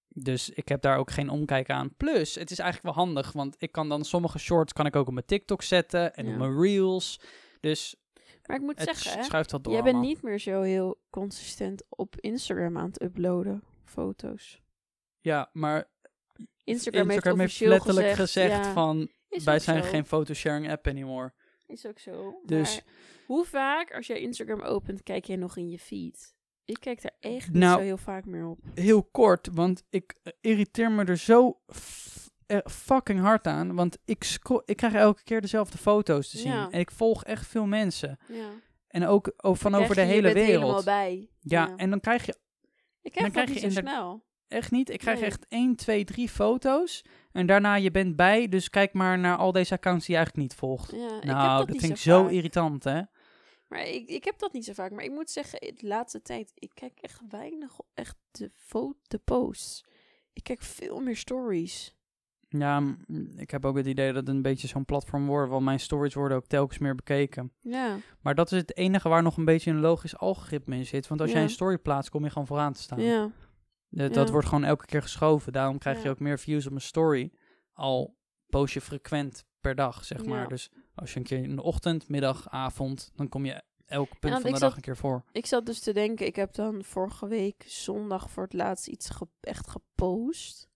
dus 0.09 0.51
ik 0.51 0.69
heb 0.69 0.83
daar 0.83 0.97
ook 0.99 1.11
geen 1.11 1.29
omkijk 1.29 1.71
aan. 1.71 1.95
Plus, 1.97 2.35
het 2.35 2.51
is 2.51 2.59
eigenlijk 2.59 2.95
wel 2.95 3.05
handig, 3.05 3.33
want 3.33 3.55
ik 3.59 3.73
kan 3.73 3.89
dan 3.89 4.05
sommige 4.05 4.39
shorts 4.39 4.73
kan 4.73 4.87
ik 4.87 4.97
ook 4.97 5.07
op 5.07 5.13
mijn 5.13 5.27
TikTok 5.27 5.63
zetten 5.63 6.15
en 6.15 6.27
Ja. 6.27 6.33
op 6.33 6.39
mijn 6.39 6.61
reels. 6.61 7.21
Dus 7.61 7.97
Maar 8.47 8.57
ik 8.57 8.63
moet 8.63 8.79
het 8.79 8.97
zeggen, 8.97 9.19
hè, 9.21 9.25
schuift 9.25 9.51
wat 9.51 9.65
door. 9.65 9.73
jij 9.73 9.83
bent 9.83 9.95
allemaal. 9.95 10.13
niet 10.13 10.23
meer 10.23 10.39
zo 10.39 10.61
heel 10.63 11.01
consistent 11.11 11.85
op 11.89 12.15
Instagram 12.21 12.79
aan 12.79 12.87
het 12.87 13.03
uploaden. 13.03 13.63
Foto's. 13.85 14.61
Ja, 15.21 15.51
maar 15.53 15.91
Instagram, 16.65 17.11
Instagram 17.11 17.39
heeft, 17.41 17.61
letterlijk 17.61 18.13
gezegd, 18.13 18.65
ja, 18.65 18.73
van 18.73 19.11
wij 19.45 19.59
zijn 19.59 19.83
zo. 19.83 19.89
geen 19.89 20.07
photosharing 20.07 20.71
app 20.71 20.87
anymore. 20.87 21.33
Is 21.73 21.87
ook 21.87 21.99
zo. 21.99 22.41
Dus- 22.45 22.75
Maar 22.75 22.95
hoe 23.27 23.45
vaak, 23.45 23.95
als 23.95 24.07
jij 24.07 24.21
Instagram 24.21 24.61
opent, 24.61 25.03
kijk 25.03 25.25
jij 25.25 25.37
nog 25.37 25.57
in 25.57 25.69
je 25.71 25.79
feed? 25.79 26.35
Ik 26.65 26.77
kijk 26.81 27.03
daar 27.03 27.17
echt 27.21 27.47
niet 27.47 27.57
Nou, 27.63 27.79
zo 27.79 27.85
heel 27.85 27.97
vaak 27.97 28.25
meer 28.25 28.47
op. 28.47 28.59
Heel 28.75 29.03
kort, 29.05 29.49
want 29.53 29.83
ik 29.91 30.15
eh, 30.23 30.33
irriteer 30.41 30.91
me 30.91 31.05
er 31.05 31.17
zo 31.17 31.61
eh, 32.47 32.59
fucking 32.65 33.21
hard 33.21 33.47
aan. 33.47 33.75
Want 33.75 33.99
ik, 34.05 34.39
ik 34.65 34.77
krijg 34.77 34.95
elke 34.95 35.23
keer 35.23 35.41
dezelfde 35.41 35.79
foto's 35.79 36.31
te 36.31 36.39
zien. 36.39 36.53
Ja. 36.53 36.71
En 36.71 36.81
ik 36.81 36.91
volg 36.91 37.25
echt 37.25 37.47
veel 37.47 37.67
mensen. 37.67 38.19
Ja. 38.29 38.51
En 38.89 39.07
ook 39.07 39.33
o- 39.37 39.55
van 39.55 39.73
Dan 39.73 39.83
over 39.83 39.95
de 39.95 40.01
hele 40.01 40.33
wereld. 40.33 40.85
bij. 40.85 41.31
Ja, 41.41 41.77
en 41.77 41.91
dan 41.91 42.01
krijg 42.01 42.27
je 42.27 42.33
ik 42.33 42.39
dan 43.03 43.31
krijg 43.31 43.33
dat 43.33 43.33
krijg 43.33 43.49
niet 43.65 43.75
je 43.75 43.81
snel. 43.81 44.25
Echt 44.53 44.71
niet. 44.71 44.91
Ik 44.91 44.99
krijg 44.99 45.19
Nee. 45.19 45.29
echt 45.29 45.47
1, 45.49 45.77
2, 45.77 46.05
3 46.05 46.29
foto's. 46.29 47.05
En 47.33 47.47
daarna 47.47 47.75
je 47.75 47.91
bent 47.91 48.17
bij. 48.17 48.49
Dus 48.49 48.71
kijk 48.71 48.93
maar 48.93 49.19
naar 49.19 49.37
al 49.37 49.53
deze 49.53 49.75
accounts 49.75 50.07
die 50.07 50.15
je 50.15 50.21
eigenlijk 50.21 50.49
niet 50.49 50.59
volgt. 50.59 50.91
Ja, 50.91 50.97
ik 51.07 51.13
heb 51.13 51.25
nou, 51.25 51.49
dat, 51.49 51.59
dat 51.59 51.69
niet 51.69 51.81
vind 51.81 51.93
ik 51.93 51.99
zo 51.99 52.23
vaak. 52.23 52.33
irritant, 52.33 52.85
hè? 52.85 53.01
Maar 53.69 53.87
ik, 53.87 54.09
ik 54.09 54.25
heb 54.25 54.39
dat 54.39 54.53
niet 54.53 54.65
zo 54.65 54.73
vaak. 54.73 54.91
Maar 54.91 55.05
ik 55.05 55.11
moet 55.11 55.31
zeggen, 55.31 55.61
de 55.61 55.87
laatste 55.87 56.23
tijd, 56.23 56.53
ik 56.55 56.71
kijk 56.75 56.99
echt 57.01 57.21
weinig 57.29 57.79
op 57.79 57.87
echt 57.95 58.17
de, 58.31 58.51
de 59.09 59.19
posts. 59.19 59.85
Ik 60.33 60.43
kijk 60.45 60.63
veel 60.63 61.01
meer 61.01 61.17
stories. 61.17 61.97
Ja, 62.49 62.83
ik 63.37 63.51
heb 63.51 63.65
ook 63.65 63.77
het 63.77 63.87
idee 63.87 64.07
dat 64.07 64.27
het 64.27 64.29
een 64.29 64.43
beetje 64.43 64.69
zo'n 64.69 64.85
platform 64.85 65.27
wordt. 65.27 65.51
Want 65.51 65.65
mijn 65.65 65.81
stories 65.81 66.15
worden 66.15 66.37
ook 66.37 66.47
telkens 66.47 66.79
meer 66.79 66.95
bekeken. 66.95 67.53
Ja, 67.61 67.97
Maar 68.21 68.35
dat 68.35 68.53
is 68.53 68.59
het 68.59 68.77
enige 68.77 69.09
waar 69.09 69.23
nog 69.23 69.37
een 69.37 69.45
beetje 69.45 69.71
een 69.71 69.81
logisch 69.81 70.17
algoritme 70.17 70.77
in 70.77 70.87
zit. 70.87 71.09
Want 71.09 71.21
als 71.21 71.33
jij 71.33 71.43
een 71.43 71.51
story 71.51 71.79
plaatst, 71.79 72.11
kom 72.11 72.25
je 72.25 72.31
gewoon 72.31 72.47
vooraan 72.47 72.73
te 72.73 72.81
staan. 72.83 73.01
ja. 73.01 73.31
Dat, 73.95 74.15
dat 74.15 74.31
wordt 74.31 74.47
gewoon 74.49 74.65
elke 74.65 74.87
keer 74.87 75.03
geschoven. 75.03 75.53
Daarom 75.53 75.79
krijg 75.79 76.03
je 76.03 76.09
ook 76.11 76.19
meer 76.21 76.39
views 76.39 76.67
op 76.67 76.73
een 76.73 76.81
story. 76.81 77.33
Al 77.73 78.17
post 78.47 78.75
je 78.75 78.81
frequent 78.81 79.45
per 79.61 79.75
dag, 79.75 80.05
zeg 80.05 80.25
maar. 80.25 80.49
Dus 80.49 80.71
als 80.95 81.13
je 81.13 81.19
een 81.19 81.25
keer 81.25 81.43
in 81.43 81.57
de 81.57 81.63
ochtend, 81.63 82.09
middag, 82.09 82.49
avond, 82.49 83.11
dan 83.15 83.29
kom 83.29 83.45
je 83.45 83.63
elk 83.87 84.09
punt 84.09 84.33
van 84.41 84.53
de 84.53 84.59
dag 84.59 84.75
een 84.77 84.83
keer 84.83 84.97
voor. 84.97 85.25
Ik 85.33 85.47
zat 85.47 85.67
dus 85.67 85.81
te 85.81 85.93
denken, 85.93 86.27
ik 86.27 86.37
heb 86.37 86.55
dan 86.55 86.85
vorige 86.85 87.27
week 87.29 87.65
zondag 87.67 88.31
voor 88.31 88.43
het 88.43 88.53
laatst 88.53 88.87
iets 88.89 89.11
ge- 89.11 89.29
echt 89.41 89.69
gepost. 89.69 90.69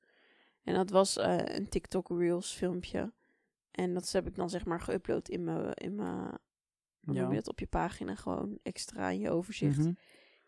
En 0.62 0.74
dat 0.74 0.90
was 0.90 1.16
eh, 1.16 1.36
een 1.56 1.68
TikTok 1.68 2.08
Reels 2.08 2.52
filmpje. 2.52 3.12
En 3.70 3.94
dat 3.94 4.12
heb 4.12 4.26
ik 4.26 4.34
dan 4.34 4.50
zeg 4.50 4.64
maar 4.64 4.80
geüpload 4.90 5.22
in 5.28 5.44
mijn, 5.44 5.72
in 5.74 5.94
mijn 5.94 6.38
Ja. 7.00 7.40
op 7.44 7.58
je 7.58 7.66
pagina 7.66 8.14
gewoon 8.14 8.58
extra 8.62 9.08
in 9.08 9.18
je 9.20 9.30
overzicht. 9.30 9.78
Mhm. 9.78 9.92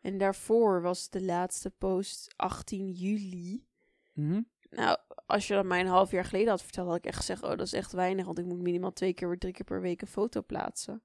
En 0.00 0.18
daarvoor 0.18 0.82
was 0.82 1.08
de 1.11 1.22
laatste 1.24 1.70
post 1.70 2.32
18 2.37 2.90
juli. 2.90 3.66
Mhm. 4.12 4.40
Nou, 4.70 4.96
als 5.26 5.48
je 5.48 5.54
dat 5.54 5.64
mij 5.64 5.80
een 5.80 5.87
half 5.87 6.11
jaar 6.11 6.24
geleden 6.24 6.48
had 6.48 6.62
verteld, 6.62 6.87
had 6.88 6.96
ik 6.96 7.06
echt 7.06 7.16
gezegd, 7.16 7.42
oh, 7.42 7.48
dat 7.48 7.61
is 7.61 7.72
echt 7.72 7.92
weinig, 7.92 8.24
want 8.26 8.38
ik 8.38 8.44
moet 8.44 8.61
minimaal 8.61 8.92
twee 8.92 9.12
keer, 9.12 9.38
drie 9.38 9.52
keer 9.52 9.64
per 9.64 9.80
week 9.80 10.00
een 10.00 10.06
foto 10.08 10.42
plaatsen. 10.42 11.02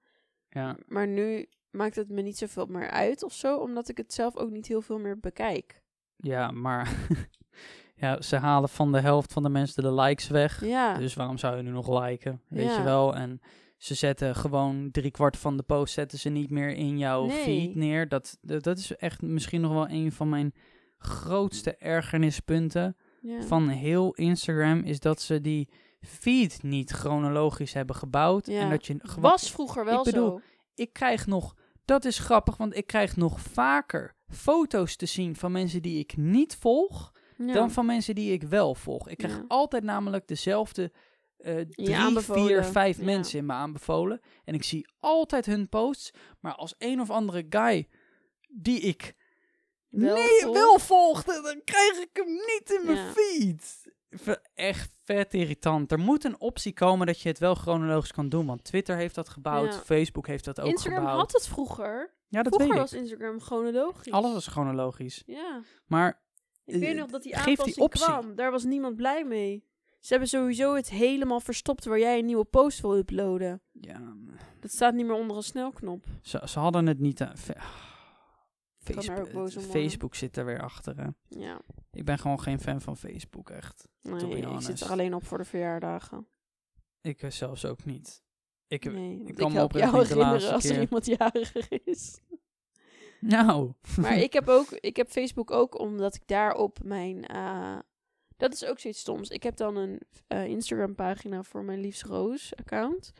Ja, 0.49 0.77
Maar 0.87 1.07
nu 1.07 1.49
maakt 1.71 1.95
het 1.95 2.09
me 2.09 2.21
niet 2.21 2.37
zoveel 2.37 2.65
meer 2.65 2.89
uit 2.89 3.23
of 3.23 3.33
zo, 3.33 3.57
omdat 3.57 3.89
ik 3.89 3.97
het 3.97 4.13
zelf 4.13 4.35
ook 4.37 4.49
niet 4.49 4.67
heel 4.67 4.81
veel 4.81 4.99
meer 4.99 5.19
bekijk. 5.19 5.81
ja, 6.17 6.51
maar 6.51 7.07
ja, 7.95 8.21
ze 8.21 8.35
halen 8.35 8.69
van 8.69 8.91
de 8.91 8.99
helft 8.99 9.33
van 9.33 9.43
de 9.43 9.49
mensen 9.49 9.83
de 9.83 9.93
likes 9.93 10.27
weg. 10.27 10.65
Ja, 10.65 10.97
Dus 10.97 11.13
waarom 11.13 11.37
zou 11.37 11.57
je 11.57 11.63
nu 11.63 11.69
nog 11.69 12.01
liken? 12.03 12.41
Weet 12.47 12.65
Ja. 12.65 12.77
je 12.77 12.83
wel? 12.83 13.15
En 13.15 13.41
ze 13.83 13.93
zetten 13.93 14.35
gewoon 14.35 14.91
drie 14.91 15.11
kwart 15.11 15.37
van 15.37 15.57
de 15.57 15.63
post 15.63 15.93
zetten 15.93 16.19
ze 16.19 16.29
niet 16.29 16.49
meer 16.49 16.69
in 16.69 16.97
jouw 16.97 17.25
Nee. 17.25 17.43
feed 17.43 17.75
neer. 17.75 18.07
Dat, 18.07 18.37
dat, 18.41 18.63
dat 18.63 18.77
is 18.77 18.95
echt 18.95 19.21
misschien 19.21 19.61
nog 19.61 19.71
wel 19.71 19.89
een 19.89 20.11
van 20.11 20.29
mijn 20.29 20.53
grootste 20.97 21.75
ergernispunten 21.75 22.97
ja. 23.21 23.41
van 23.41 23.67
heel 23.67 24.13
Instagram. 24.13 24.79
Is 24.83 24.99
dat 24.99 25.21
ze 25.21 25.41
die 25.41 25.69
feed 26.01 26.63
niet 26.63 26.91
chronologisch 26.91 27.73
hebben 27.73 27.95
gebouwd. 27.95 28.45
Ja. 28.45 28.59
En 28.59 28.69
dat 28.69 28.85
je 28.85 28.95
gewoon. 28.99 29.31
was 29.31 29.51
vroeger 29.51 29.85
wel 29.85 29.97
ik 29.97 30.03
bedoel, 30.03 30.29
zo. 30.29 30.41
Ik 30.75 30.93
krijg 30.93 31.27
nog. 31.27 31.55
Dat 31.85 32.05
is 32.05 32.19
grappig, 32.19 32.57
want 32.57 32.75
ik 32.75 32.87
krijg 32.87 33.15
nog 33.15 33.39
vaker 33.39 34.15
foto's 34.27 34.95
te 34.95 35.05
zien 35.05 35.35
van 35.35 35.51
mensen 35.51 35.81
die 35.81 35.99
ik 35.99 36.17
niet 36.17 36.55
volg 36.55 37.11
Ja. 37.37 37.53
dan 37.53 37.71
van 37.71 37.85
mensen 37.85 38.15
die 38.15 38.31
ik 38.33 38.43
wel 38.43 38.75
volg. 38.75 39.09
Ik 39.09 39.17
krijg 39.17 39.41
altijd 39.47 39.83
namelijk 39.83 40.27
dezelfde 40.27 40.91
eh 41.43 41.55
drie, 41.69 41.95
aanbevolen, 41.95 42.47
vier, 42.47 42.63
vijf 42.63 42.97
ja. 42.97 43.03
mensen 43.03 43.39
in 43.39 43.45
me 43.45 43.53
aanbevolen. 43.53 44.19
En 44.45 44.53
ik 44.53 44.63
zie 44.63 44.87
altijd 44.99 45.45
hun 45.45 45.69
posts. 45.69 46.11
Maar 46.39 46.55
als 46.55 46.75
een 46.77 47.01
of 47.01 47.09
andere 47.09 47.45
guy 47.49 47.87
die 48.47 48.79
ik 48.79 49.15
Wel 49.89 50.15
nee, 50.15 50.39
volgt. 50.41 50.57
wel 50.59 50.79
volgde, 50.79 51.41
dan 51.41 51.61
krijg 51.63 51.97
ik 51.99 52.09
hem 52.13 52.27
niet 52.33 52.79
in 52.79 52.85
mijn 52.85 52.97
Ja. 52.97 53.11
feed. 53.11 53.91
Echt 54.53 54.91
vet 55.03 55.33
irritant. 55.33 55.91
Er 55.91 55.99
moet 55.99 56.23
een 56.23 56.39
optie 56.39 56.73
komen 56.73 57.07
dat 57.07 57.21
je 57.21 57.29
het 57.29 57.39
wel 57.39 57.55
chronologisch 57.55 58.11
kan 58.11 58.29
doen. 58.29 58.45
Want 58.45 58.63
Twitter 58.63 58.95
heeft 58.95 59.15
dat 59.15 59.29
gebouwd, 59.29 59.73
Ja. 59.73 59.79
Facebook 59.79 60.27
heeft 60.27 60.45
dat 60.45 60.59
ook 60.59 60.67
Instagram 60.67 60.99
gebouwd. 60.99 61.19
had 61.19 61.31
het 61.31 61.47
vroeger. 61.47 62.13
ja, 62.27 62.43
dat 62.43 62.53
vroeger 62.55 62.75
weet 62.75 62.85
ik. 62.85 62.91
was 62.91 63.01
Instagram 63.01 63.39
chronologisch. 63.41 64.11
Alles 64.13 64.33
was 64.33 64.47
chronologisch. 64.47 65.23
Ja. 65.25 65.61
Maar 65.85 66.21
Ik 66.65 66.73
Eh, 66.73 66.79
weet 66.79 66.95
nog 66.95 67.09
dat 67.09 67.23
die 67.23 67.37
aanpassing 67.37 67.89
kwam. 67.89 68.35
Daar 68.35 68.51
was 68.51 68.63
niemand 68.63 68.95
blij 68.95 69.23
mee. 69.25 69.65
Ze 70.03 70.09
hebben 70.09 70.29
sowieso 70.29 70.75
het 70.75 70.89
helemaal 70.89 71.39
verstopt 71.39 71.85
waar 71.85 71.99
jij 71.99 72.19
een 72.19 72.25
nieuwe 72.25 72.45
post 72.45 72.81
wil 72.81 72.97
uploaden. 72.97 73.61
ja, 73.71 74.15
Dat 74.59 74.71
staat 74.71 74.93
niet 74.93 75.05
meer 75.05 75.15
onder 75.15 75.37
een 75.37 75.43
snelknop. 75.43 76.05
Ze, 76.21 76.41
ze 76.45 76.59
hadden 76.59 76.85
het 76.87 76.99
niet. 76.99 77.21
aan 77.21 77.29
er 77.31 77.37
Facebook. 77.37 79.61
Facebook 79.71 80.15
zit 80.15 80.37
er 80.37 80.45
weer 80.45 80.61
achter. 80.61 80.97
Hè. 80.97 81.07
Ja. 81.39 81.61
Ik 81.91 82.05
ben 82.05 82.19
gewoon 82.19 82.39
geen 82.41 82.59
fan 82.59 82.81
van 82.81 82.97
Facebook, 82.97 83.49
echt. 83.49 83.87
Nee, 84.01 84.37
ik 84.53 84.61
zit 84.61 84.81
er 84.81 84.91
alleen 84.91 85.13
op 85.13 85.25
voor 85.25 85.37
de 85.37 85.43
verjaardagen. 85.43 86.27
Ik 87.01 87.21
eh, 87.21 87.29
zelfs 87.31 87.65
ook 87.65 87.85
niet. 87.85 88.23
Ik, 88.67 88.83
heb- 88.83 88.93
Nee, 88.93 89.17
want 89.23 89.35
kan 89.35 89.47
ik 89.47 89.53
me 89.53 89.63
oprecht 89.63 89.93
niet 89.93 90.07
de 90.07 90.15
laatste 90.15 90.51
als 90.53 90.63
er 90.65 90.71
keer- 90.71 90.81
iemand 90.81 91.05
jarig 91.05 91.69
is. 91.69 92.19
Nou, 93.19 93.73
Maar 93.99 94.17
ik 94.27 94.33
heb 94.33 94.47
ook, 94.47 94.69
ik 94.71 94.95
heb 94.95 95.09
Facebook 95.09 95.51
ook 95.51 95.79
omdat 95.79 96.15
ik 96.15 96.27
daarop 96.27 96.83
mijn, 96.83 97.25
eh, 97.25 97.77
dat 98.43 98.53
is 98.53 98.65
ook 98.65 98.79
zoiets 98.79 98.99
stoms. 98.99 99.29
Ik 99.29 99.43
heb 99.43 99.55
dan 99.55 99.75
een 99.75 100.01
eh, 100.27 100.45
Instagram 100.45 100.95
pagina 100.95 101.43
voor 101.43 101.63
mijn 101.63 101.79
Liefs 101.79 102.03
Roos 102.03 102.55
account. 102.55 103.13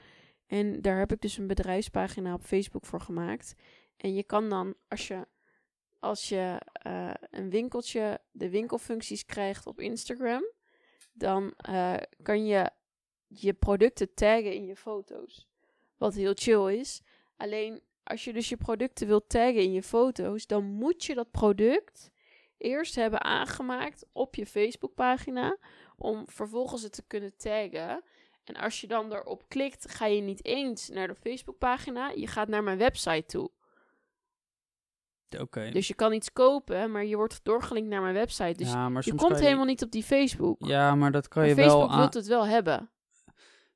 En 0.47 0.82
daar 0.82 0.99
heb 0.99 1.11
ik 1.11 1.21
dus 1.21 1.38
een 1.38 1.47
bedrijfspagina 1.47 2.34
op 2.34 2.43
Facebook 2.43 2.86
voor 2.86 3.01
gemaakt. 3.01 3.55
En 3.97 4.13
je 4.13 4.24
kan 4.24 4.49
dan, 4.49 4.76
als 4.88 5.07
je, 5.07 5.28
als 5.99 6.30
je 6.30 6.61
eh, 6.71 7.13
een 7.30 7.49
winkeltje, 7.49 8.19
de 8.32 8.49
winkelfuncties 8.49 9.26
krijgt 9.26 9.67
op 9.67 9.80
Instagram, 9.80 10.43
dan 11.13 11.53
eh, 11.57 11.97
kan 12.21 12.45
je 12.45 12.69
je 13.28 13.53
producten 13.53 14.13
taggen 14.13 14.53
in 14.53 14.65
je 14.65 14.76
foto's. 14.76 15.47
Wat 15.97 16.13
heel 16.13 16.34
chill 16.36 16.80
is. 16.80 17.01
Alleen 17.38 17.82
als 18.03 18.24
je 18.24 18.34
dus 18.34 18.49
je 18.49 18.57
producten 18.57 19.07
wilt 19.07 19.30
taggen 19.30 19.61
in 19.61 19.71
je 19.71 19.84
foto's, 19.84 20.47
dan 20.47 20.65
moet 20.65 21.03
je 21.03 21.13
dat 21.13 21.32
product 21.32 22.11
eerst 22.58 22.95
hebben 22.95 23.24
aangemaakt 23.24 24.06
op 24.12 24.36
je 24.36 24.45
Facebookpagina. 24.45 25.58
Om 25.97 26.24
vervolgens 26.28 26.82
het 26.82 26.91
te 26.93 27.04
kunnen 27.08 27.38
taggen. 27.38 28.04
En 28.43 28.56
als 28.56 28.82
je 28.82 28.88
dan 28.88 29.14
erop 29.14 29.43
klikt, 29.47 29.91
ga 29.91 30.06
je 30.06 30.22
niet 30.22 30.45
eens 30.45 30.89
naar 30.89 31.08
de 31.08 31.16
Facebookpagina. 31.16 32.10
Je 32.10 32.28
gaat 32.28 32.47
naar 32.47 32.64
mijn 32.64 32.78
website 32.78 33.26
toe. 33.26 33.49
Oké. 35.39 35.70
Dus 35.72 35.88
je 35.88 35.93
kan 35.93 36.14
iets 36.14 36.32
kopen, 36.34 36.91
maar 36.91 37.06
je 37.06 37.16
wordt 37.16 37.39
doorgelinkt 37.43 37.89
naar 37.89 38.01
mijn 38.01 38.14
website. 38.14 38.58
Dus 38.64 38.72
ja, 38.72 38.89
je 38.99 39.16
komt 39.16 39.38
je- 39.38 39.43
helemaal 39.43 39.66
niet 39.66 39.84
op 39.84 39.91
die 39.91 40.04
Facebook. 40.04 40.56
Ja, 40.66 40.95
maar 40.95 41.12
dat 41.12 41.28
kan 41.28 41.41
Maar 41.41 41.51
je 41.51 41.56
Facebook 41.58 41.80
wel... 41.80 41.89
wil 41.89 41.97
aan- 42.06 42.10
het 42.14 42.28
wel 42.28 42.45
hebben. 42.47 42.89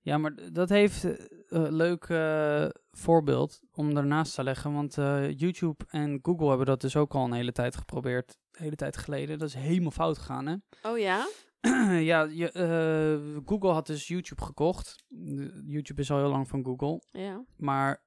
Ja, 0.02 0.18
maar 0.18 0.52
dat 0.54 0.70
heeft 0.70 1.04
eh, 1.04 1.26
een 1.48 1.74
leuk 1.74 2.04
eh, 2.04 2.66
voorbeeld 2.92 3.62
om 3.72 3.94
daarnaast 3.94 4.36
te 4.36 4.44
leggen. 4.44 4.74
Want 4.74 4.98
eh, 4.98 5.32
YouTube 5.38 5.86
en 5.90 6.20
Google 6.22 6.48
hebben 6.48 6.66
dat 6.66 6.82
dus 6.82 6.96
ook 6.96 7.14
al 7.14 7.24
een 7.26 7.34
hele 7.34 7.52
tijd 7.52 7.76
geprobeerd. 7.76 8.38
Een 8.58 8.64
hele 8.64 8.76
tijd 8.76 8.97
geleden. 8.97 9.39
Dat 9.39 9.47
is 9.47 9.53
helemaal 9.53 9.91
fout 9.91 10.18
gegaan, 10.18 10.45
hè? 10.47 10.55
Oh 10.82 10.97
ja? 10.97 11.28
ja, 12.12 12.24
je, 12.24 12.51
eh, 12.51 13.41
Google 13.45 13.72
had 13.72 13.88
dus 13.88 14.08
YouTube 14.08 14.43
gekocht. 14.43 15.03
De- 15.08 15.64
YouTube 15.66 16.01
is 16.01 16.12
al 16.12 16.18
heel 16.18 16.30
lang 16.30 16.47
van 16.47 16.64
Google. 16.64 17.01
Ja. 17.12 17.45
Maar 17.55 18.03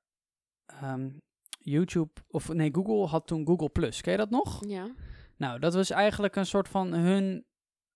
ehm, 0.66 1.11
YouTube, 1.59 2.11
of 2.28 2.53
nee, 2.53 2.74
Google 2.74 3.07
had 3.07 3.26
toen 3.26 3.46
Google 3.46 3.68
Plus. 3.68 4.01
Ken 4.01 4.12
je 4.12 4.18
dat 4.18 4.30
nog? 4.30 4.66
Ja. 4.66 4.94
Nou, 5.36 5.59
dat 5.59 5.74
was 5.74 5.90
eigenlijk 5.90 6.36
een 6.36 6.46
soort 6.46 6.68
van 6.68 6.92
hun 6.92 7.46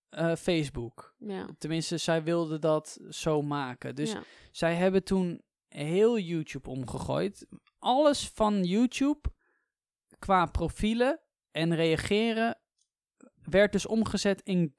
eh, 0.08 0.34
Facebook. 0.34 1.14
Ja. 1.18 1.48
Tenminste, 1.58 1.96
zij 1.96 2.22
wilden 2.22 2.60
dat 2.60 2.98
zo 3.08 3.42
maken. 3.42 3.94
Dus 3.94 4.12
ja. 4.12 4.22
zij 4.50 4.74
hebben 4.74 5.04
toen 5.04 5.42
heel 5.68 6.18
YouTube 6.18 6.70
omgegooid. 6.70 7.46
Alles 7.78 8.28
van 8.28 8.64
YouTube 8.64 9.32
qua 10.18 10.46
profielen 10.46 11.23
en 11.54 11.74
reageren 11.74 12.58
werd 13.42 13.72
dus 13.72 13.86
omgezet 13.86 14.40
in 14.44 14.74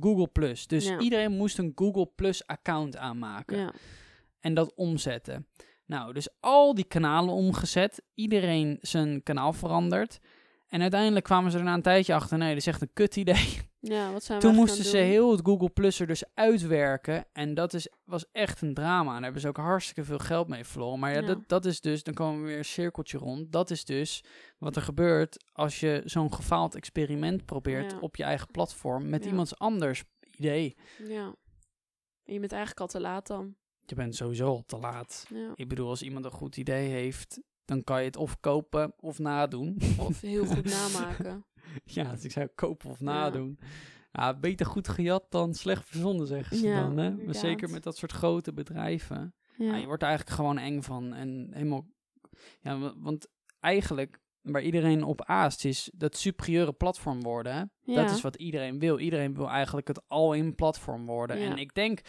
Google 0.00 0.26
Plus. 0.28 0.66
Dus 0.66 0.88
Ja. 0.88 0.98
iedereen 0.98 1.32
moest 1.32 1.58
een 1.58 1.72
Google 1.74 2.06
Plus 2.06 2.46
account 2.46 2.96
aanmaken 2.96 3.58
ja. 3.58 3.72
en 4.40 4.54
dat 4.54 4.74
omzetten. 4.74 5.46
Nou, 5.84 6.12
dus 6.12 6.28
al 6.40 6.74
die 6.74 6.84
kanalen 6.84 7.34
omgezet, 7.34 8.02
iedereen 8.14 8.78
zijn 8.80 9.22
kanaal 9.22 9.52
veranderd. 9.52 10.18
En 10.66 10.80
uiteindelijk 10.80 11.24
kwamen 11.24 11.50
ze 11.50 11.58
er 11.58 11.64
na 11.64 11.74
een 11.74 11.82
tijdje 11.82 12.14
achter, 12.14 12.38
nee, 12.38 12.48
dat 12.48 12.56
is 12.58 12.66
echt 12.66 12.82
een 12.82 12.92
kut 12.92 13.16
idee. 13.16 13.58
Ja, 13.88 14.12
wat 14.12 14.24
zijn 14.24 14.40
we 14.40 14.46
Toen 14.46 14.54
moesten 14.54 14.84
ze 14.84 14.90
doen? 14.96 15.00
heel 15.06 15.30
het 15.30 15.40
Google 15.44 15.68
Plus 15.70 16.00
er 16.00 16.06
dus 16.06 16.24
uitwerken. 16.34 17.24
En 17.32 17.54
dat 17.54 17.74
is, 17.74 17.88
was 18.04 18.24
echt 18.32 18.60
een 18.62 18.74
drama. 18.74 19.08
En 19.08 19.14
daar 19.14 19.22
hebben 19.22 19.40
ze 19.40 19.48
ook 19.48 19.56
hartstikke 19.56 20.04
veel 20.04 20.18
geld 20.18 20.48
mee 20.48 20.64
verloren. 20.64 20.98
Maar 20.98 21.12
ja, 21.12 21.20
Ja. 21.20 21.26
Dat, 21.26 21.48
dat 21.48 21.64
is 21.64 21.80
dus, 21.80 22.02
dan 22.02 22.14
komen 22.14 22.40
we 22.42 22.46
weer 22.46 22.58
een 22.58 22.64
cirkeltje 22.64 23.18
rond. 23.18 23.52
Dat 23.52 23.70
is 23.70 23.84
dus 23.84 24.24
wat 24.58 24.76
er 24.76 24.82
gebeurt 24.82 25.44
als 25.52 25.80
je 25.80 26.02
zo'n 26.04 26.32
gefaald 26.34 26.74
experiment 26.74 27.44
probeert 27.44 27.90
Ja. 27.92 27.98
op 28.00 28.16
je 28.16 28.22
eigen 28.24 28.50
platform 28.50 29.08
met 29.08 29.24
iemands 29.24 29.58
anders 29.58 30.04
idee. 30.30 30.76
Ja. 31.08 31.34
En 32.24 32.32
je 32.32 32.40
bent 32.40 32.52
eigenlijk 32.52 32.80
al 32.80 32.86
te 32.86 33.00
laat 33.00 33.26
dan. 33.26 33.54
Je 33.86 33.94
bent 33.94 34.16
sowieso 34.16 34.46
al 34.46 34.62
te 34.66 34.76
laat. 34.78 35.26
Ik 35.54 35.68
bedoel, 35.68 35.88
als 35.88 36.02
iemand 36.02 36.24
een 36.24 36.30
goed 36.30 36.56
idee 36.56 36.88
heeft, 36.88 37.40
dan 37.64 37.84
kan 37.84 37.98
je 38.00 38.06
het 38.06 38.16
of 38.16 38.40
kopen 38.40 38.92
of 39.00 39.18
nadoen. 39.18 39.78
Of 39.98 40.20
heel 40.20 40.46
goed 40.46 40.64
namaken. 40.78 41.44
ja, 41.84 42.10
dus 42.10 42.24
ik 42.24 42.30
zou 42.30 42.46
kopen 42.54 42.90
of 42.90 43.00
nadoen. 43.00 43.58
Ja, 44.12 44.34
beter 44.34 44.66
goed 44.66 44.88
gejat 44.88 45.24
dan 45.28 45.54
slecht 45.54 45.84
verzonnen, 45.88 46.26
zeggen 46.26 46.56
ze 46.56 46.66
Ja, 46.66 46.80
dan. 46.82 46.96
Hè? 46.96 47.10
Maar 47.10 47.34
zeker 47.34 47.70
met 47.70 47.82
dat 47.82 47.96
soort 47.96 48.12
grote 48.12 48.52
bedrijven. 48.52 49.34
Ja. 49.56 49.76
Je 49.76 49.86
wordt 49.86 50.02
er 50.02 50.08
eigenlijk 50.08 50.36
gewoon 50.38 50.58
eng 50.58 50.82
van. 50.82 51.14
En 51.14 51.48
helemaal... 51.52 51.86
Ja, 52.60 52.78
wa- 52.78 52.94
want 52.96 53.26
eigenlijk, 53.60 54.20
waar 54.42 54.62
iedereen 54.62 55.02
op 55.02 55.24
aast, 55.24 55.64
is 55.64 55.90
dat 55.94 56.16
superieure 56.16 56.72
platform 56.72 57.22
worden. 57.22 57.54
Hè? 57.54 57.94
Dat 57.94 58.10
is 58.10 58.20
wat 58.20 58.36
iedereen 58.36 58.78
wil. 58.78 58.98
Iedereen 58.98 59.34
wil 59.34 59.48
eigenlijk 59.48 59.88
het 59.88 60.02
all-in 60.08 60.54
platform 60.54 61.06
worden. 61.06 61.36
En 61.36 61.56
ik 61.58 61.74
denk 61.74 62.00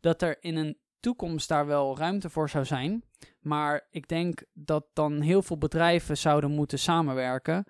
dat 0.00 0.22
er 0.22 0.36
in 0.40 0.56
een 0.56 0.78
toekomst 1.00 1.48
daar 1.48 1.66
wel 1.66 1.96
ruimte 1.98 2.30
voor 2.30 2.48
zou 2.48 2.64
zijn. 2.64 3.02
Maar 3.40 3.86
ik 3.90 4.08
denk 4.08 4.42
dat 4.52 4.86
dan 4.92 5.20
heel 5.20 5.42
veel 5.42 5.58
bedrijven 5.58 6.16
zouden 6.16 6.50
moeten 6.50 6.78
samenwerken. 6.78 7.64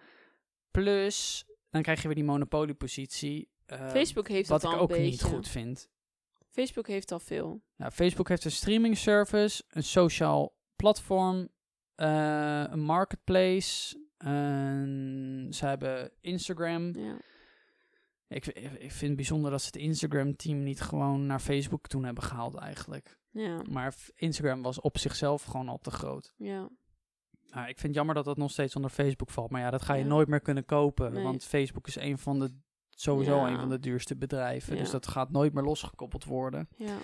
Plus, 0.71 1.45
dan 1.71 1.83
krijg 1.83 1.99
je 2.01 2.07
weer 2.07 2.17
die 2.17 2.25
monopoliepositie. 2.25 3.51
eh, 3.67 3.89
Facebook 3.91 4.29
heeft 4.29 4.49
wat 4.49 4.61
dat 4.61 4.71
ik 4.73 4.77
al 4.77 4.83
ook 4.83 4.91
een 4.91 5.03
niet 5.03 5.11
beetje. 5.11 5.27
goed 5.35 5.49
vind. 5.49 5.89
Facebook 6.51 6.87
heeft 6.87 7.13
al 7.13 7.19
veel. 7.21 7.63
Nou, 7.77 7.91
Facebook 7.93 8.29
heeft 8.29 8.45
een 8.45 8.51
streaming 8.51 8.97
service, 8.97 9.65
een 9.69 9.83
sociaal 9.83 10.57
platform, 10.77 11.49
eh, 11.95 12.65
een 12.69 12.81
marketplace. 12.81 13.97
ze 15.51 15.67
hebben 15.67 16.11
Instagram. 16.21 16.95
Ja. 16.99 17.17
Ik, 18.29 18.47
ik 18.47 18.57
ik 18.73 18.91
vind 18.93 19.01
het 19.01 19.17
bijzonder 19.17 19.51
dat 19.51 19.61
ze 19.61 19.67
het 19.67 19.77
Instagram-team 19.77 20.63
niet 20.63 20.81
gewoon 20.81 21.27
naar 21.27 21.41
Facebook 21.41 21.87
toen 21.87 22.05
hebben 22.05 22.23
gehaald 22.25 22.55
eigenlijk. 22.55 23.19
Ja. 23.31 23.63
Maar 23.71 23.93
f- 23.93 24.11
Instagram 24.15 24.63
was 24.63 24.81
op 24.81 24.99
zichzelf 24.99 25.43
gewoon 25.45 25.69
al 25.69 25.79
te 25.79 25.91
groot. 25.91 26.35
Ja. 26.37 26.69
Nou, 27.51 27.61
ik 27.69 27.75
vind 27.79 27.83
het 27.83 27.95
jammer 27.95 28.15
dat 28.15 28.25
dat 28.25 28.37
nog 28.37 28.51
steeds 28.51 28.77
onder 28.77 28.91
Facebook 28.91 29.31
valt. 29.31 29.51
Maar 29.51 29.61
ja, 29.61 29.71
dat 29.71 29.83
ga 29.83 29.95
je 29.95 30.03
Ja. 30.03 30.09
nooit 30.09 30.29
meer 30.29 30.41
kunnen 30.41 30.65
kopen. 30.65 31.13
Nee. 31.13 31.23
Want 31.23 31.45
Facebook 31.45 31.87
is 31.87 31.97
een 31.97 32.19
van 32.19 32.39
de, 32.39 32.51
sowieso 32.91 33.37
Ja. 33.37 33.49
een 33.49 33.59
van 33.59 33.69
de 33.69 33.79
duurste 33.81 34.17
bedrijven. 34.17 34.77
Dus 34.77 34.91
dat 34.91 35.07
gaat 35.07 35.31
nooit 35.31 35.53
meer 35.55 35.65
losgekoppeld 35.65 36.25
worden. 36.25 36.69
Ja. 36.77 36.97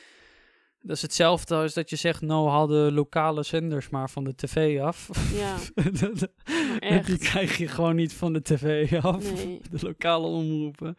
Dat 0.81 0.97
is 0.97 1.03
hetzelfde 1.03 1.55
als 1.55 1.75
dat 1.75 1.91
je 1.91 1.97
zegt, 1.97 2.21
nou 2.21 2.49
haal 2.49 2.67
de 2.67 2.91
lokale 2.93 3.43
zenders 3.43 3.89
maar 3.89 4.11
van 4.11 4.25
de 4.25 4.35
tv 4.35 4.81
af. 4.81 5.11
Ja. 5.33 5.57
Die 7.07 7.19
krijg 7.19 7.57
je 7.57 7.69
gewoon 7.69 7.97
niet 7.97 8.13
van 8.15 8.33
de 8.33 8.43
tv 8.43 8.95
af. 9.03 9.33
Nee. 9.35 9.61
De 9.71 9.87
lokale 9.87 10.27
omroepen. 10.27 10.97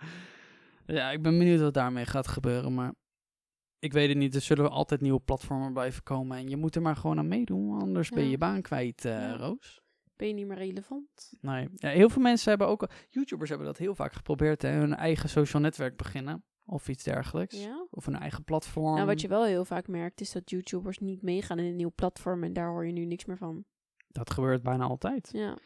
Ja, 0.86 1.12
ik 1.12 1.22
ben 1.22 1.38
benieuwd 1.38 1.60
wat 1.62 1.74
daarmee 1.74 2.06
gaat 2.06 2.28
gebeuren, 2.28 2.74
maar 2.74 2.94
ik 3.86 3.94
weet 3.94 4.08
het 4.10 4.18
niet. 4.18 4.36
Er 4.36 4.42
zullen 4.42 4.70
altijd 4.72 5.02
nieuwe 5.02 5.20
platformen 5.20 5.74
blijven 5.74 6.04
komen 6.04 6.38
en 6.38 6.48
je 6.50 6.58
moet 6.58 6.76
er 6.76 6.82
maar 6.82 6.96
gewoon 6.96 7.18
aan 7.18 7.28
meedoen, 7.28 7.80
anders 7.82 8.10
ben 8.10 8.24
je 8.24 8.30
je 8.30 8.38
baan 8.38 8.62
kwijt, 8.62 9.06
eh, 9.06 9.12
Ja. 9.12 9.36
Roos. 9.36 9.84
Ben 10.16 10.28
je 10.28 10.34
niet 10.34 10.48
meer 10.48 10.58
relevant? 10.58 11.34
Nee. 11.42 11.70
Ja, 11.76 11.90
heel 11.90 12.10
veel 12.10 12.22
mensen 12.22 12.50
hebben 12.50 12.68
ook, 12.68 12.90
YouTubers 13.10 13.50
hebben 13.50 13.68
dat 13.68 13.78
heel 13.78 13.96
vaak 13.96 14.14
geprobeerd, 14.14 14.62
hè, 14.62 14.70
hun 14.70 14.96
eigen 14.96 15.30
social 15.30 15.62
netwerk 15.62 15.98
beginnen 15.98 16.44
of 16.66 16.88
iets 16.88 17.04
dergelijks. 17.04 17.68
Of 17.90 18.06
hun 18.06 18.16
eigen 18.16 18.44
platform. 18.44 18.96
Nou, 18.96 19.06
wat 19.08 19.22
je 19.22 19.28
wel 19.28 19.44
heel 19.46 19.66
vaak 19.66 19.88
merkt, 19.88 20.22
is 20.22 20.32
dat 20.32 20.50
YouTubers 20.50 21.00
niet 21.00 21.22
meegaan 21.22 21.60
in 21.60 21.66
een 21.66 21.76
nieuw 21.76 21.92
platform. 21.96 22.44
En 22.44 22.54
daar 22.54 22.70
hoor 22.70 22.86
je 22.86 22.92
nu 22.92 23.06
niks 23.06 23.26
meer 23.26 23.38
van. 23.38 23.66
Dat 24.08 24.30
gebeurt 24.32 24.64
bijna 24.64 24.86
altijd. 24.86 25.30
Ja. 25.34 25.58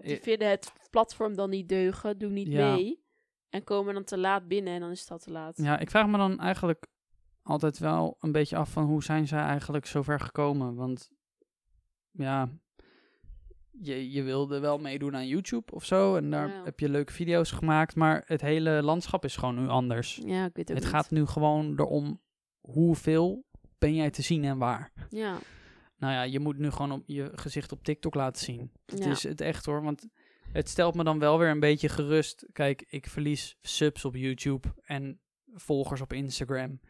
Die 0.00 0.16
Eh, 0.16 0.22
vinden 0.22 0.48
het 0.48 0.72
platform 0.90 1.34
dan 1.36 1.50
niet 1.50 1.68
deugen, 1.68 2.18
doen 2.18 2.32
niet 2.32 2.48
mee. 2.48 3.04
En 3.48 3.64
komen 3.64 3.94
dan 3.94 4.04
te 4.04 4.18
laat 4.18 4.48
binnen 4.48 4.72
en 4.74 4.80
dan 4.80 4.90
is 4.90 5.00
het 5.00 5.10
al 5.10 5.18
te 5.18 5.30
laat. 5.32 5.56
Ja, 5.56 5.78
ik 5.78 5.90
vraag 5.90 6.06
me 6.06 6.16
dan 6.16 6.38
eigenlijk 6.38 6.86
altijd 7.46 7.78
wel 7.78 8.16
een 8.20 8.32
beetje 8.32 8.56
af 8.56 8.70
van 8.70 8.84
hoe 8.84 9.02
zijn 9.02 9.26
zij 9.26 9.40
eigenlijk 9.42 9.86
zover 9.86 10.20
gekomen? 10.20 10.74
Want 10.74 11.10
ja, 12.10 12.48
je, 13.80 14.10
je 14.10 14.22
wilde 14.22 14.58
wel 14.58 14.78
meedoen 14.78 15.16
aan 15.16 15.26
YouTube 15.28 15.72
of 15.72 15.84
zo 15.84 16.16
en 16.16 16.30
daar 16.30 16.48
Ja. 16.48 16.64
heb 16.64 16.80
je 16.80 16.88
leuke 16.88 17.12
video's 17.12 17.50
gemaakt, 17.50 17.94
maar 17.94 18.22
het 18.26 18.40
hele 18.40 18.82
landschap 18.82 19.24
is 19.24 19.36
gewoon 19.36 19.54
nu 19.54 19.68
anders. 19.68 20.20
Ja, 20.24 20.44
ik 20.44 20.54
weet 20.56 20.70
ook 20.70 20.76
Het 20.76 20.84
niet. 20.84 20.94
gaat 20.94 21.10
nu 21.10 21.26
gewoon 21.26 21.72
erom 21.80 22.20
hoeveel 22.60 23.44
ben 23.78 23.94
jij 23.94 24.10
te 24.10 24.22
zien 24.22 24.44
en 24.44 24.58
waar. 24.58 24.92
Ja, 25.10 25.38
Nou 25.98 26.12
ja, 26.12 26.22
je 26.22 26.40
moet 26.40 26.58
nu 26.58 26.70
gewoon 26.70 26.92
op 26.92 27.02
je 27.06 27.30
gezicht 27.34 27.72
op 27.72 27.84
TikTok 27.84 28.14
laten 28.14 28.44
zien. 28.44 28.72
Het 28.86 29.04
Ja. 29.04 29.10
is 29.10 29.22
het 29.22 29.40
echt 29.40 29.64
hoor, 29.66 29.82
want 29.82 30.08
het 30.52 30.68
stelt 30.68 30.94
me 30.94 31.04
dan 31.04 31.18
wel 31.18 31.38
weer 31.38 31.48
een 31.50 31.60
beetje 31.60 31.88
gerust. 31.88 32.46
Kijk, 32.52 32.84
ik 32.88 33.06
verlies 33.08 33.56
subs 33.60 34.04
op 34.04 34.14
YouTube 34.16 34.68
en 34.84 35.20
volgers 35.54 36.00
op 36.00 36.12
Instagram. 36.12 36.80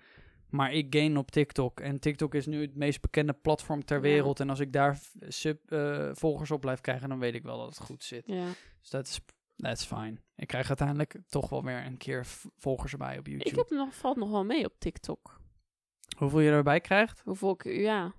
Maar 0.57 0.73
ik 0.73 0.87
gain 0.95 1.17
op 1.17 1.31
TikTok. 1.31 1.81
En 1.81 2.01
TikTok 2.01 2.35
is 2.35 2.47
nu 2.47 2.61
het 2.61 2.75
meest 2.77 3.01
bekende 3.01 3.33
platform 3.33 3.85
ter 3.85 3.97
Ja. 3.97 4.03
wereld. 4.03 4.41
En 4.41 4.51
als 4.51 4.61
ik 4.61 4.73
daar 4.73 4.99
sub, 5.29 5.71
eh, 5.73 6.11
volgers 6.13 6.51
op 6.51 6.61
blijf 6.61 6.81
krijgen, 6.81 7.09
dan 7.09 7.19
weet 7.19 7.35
ik 7.35 7.43
wel 7.43 7.59
dat 7.59 7.67
het 7.69 7.79
goed 7.81 8.05
zit. 8.05 8.27
ja. 8.27 8.47
Dus 8.81 8.91
dat 8.91 9.07
is 9.07 9.21
that's 9.57 9.85
fine. 9.85 10.17
Ik 10.37 10.47
krijg 10.47 10.69
uiteindelijk 10.69 11.17
toch 11.29 11.49
wel 11.49 11.65
weer 11.65 11.87
een 11.87 11.97
keer 11.97 12.27
volgers 12.57 12.93
erbij 12.93 13.19
op 13.19 13.27
YouTube. 13.27 13.51
Ik 13.51 13.57
heb 13.57 13.71
nog, 13.71 13.95
valt 13.95 14.17
nog 14.17 14.31
wel 14.31 14.45
mee 14.45 14.65
op 14.65 14.75
TikTok. 14.79 15.41
Hoeveel 16.17 16.41
je 16.41 16.51
erbij 16.51 16.81
krijgt? 16.81 17.21
Hoeveel 17.25 17.51
ik, 17.51 17.65
ja. 17.65 18.13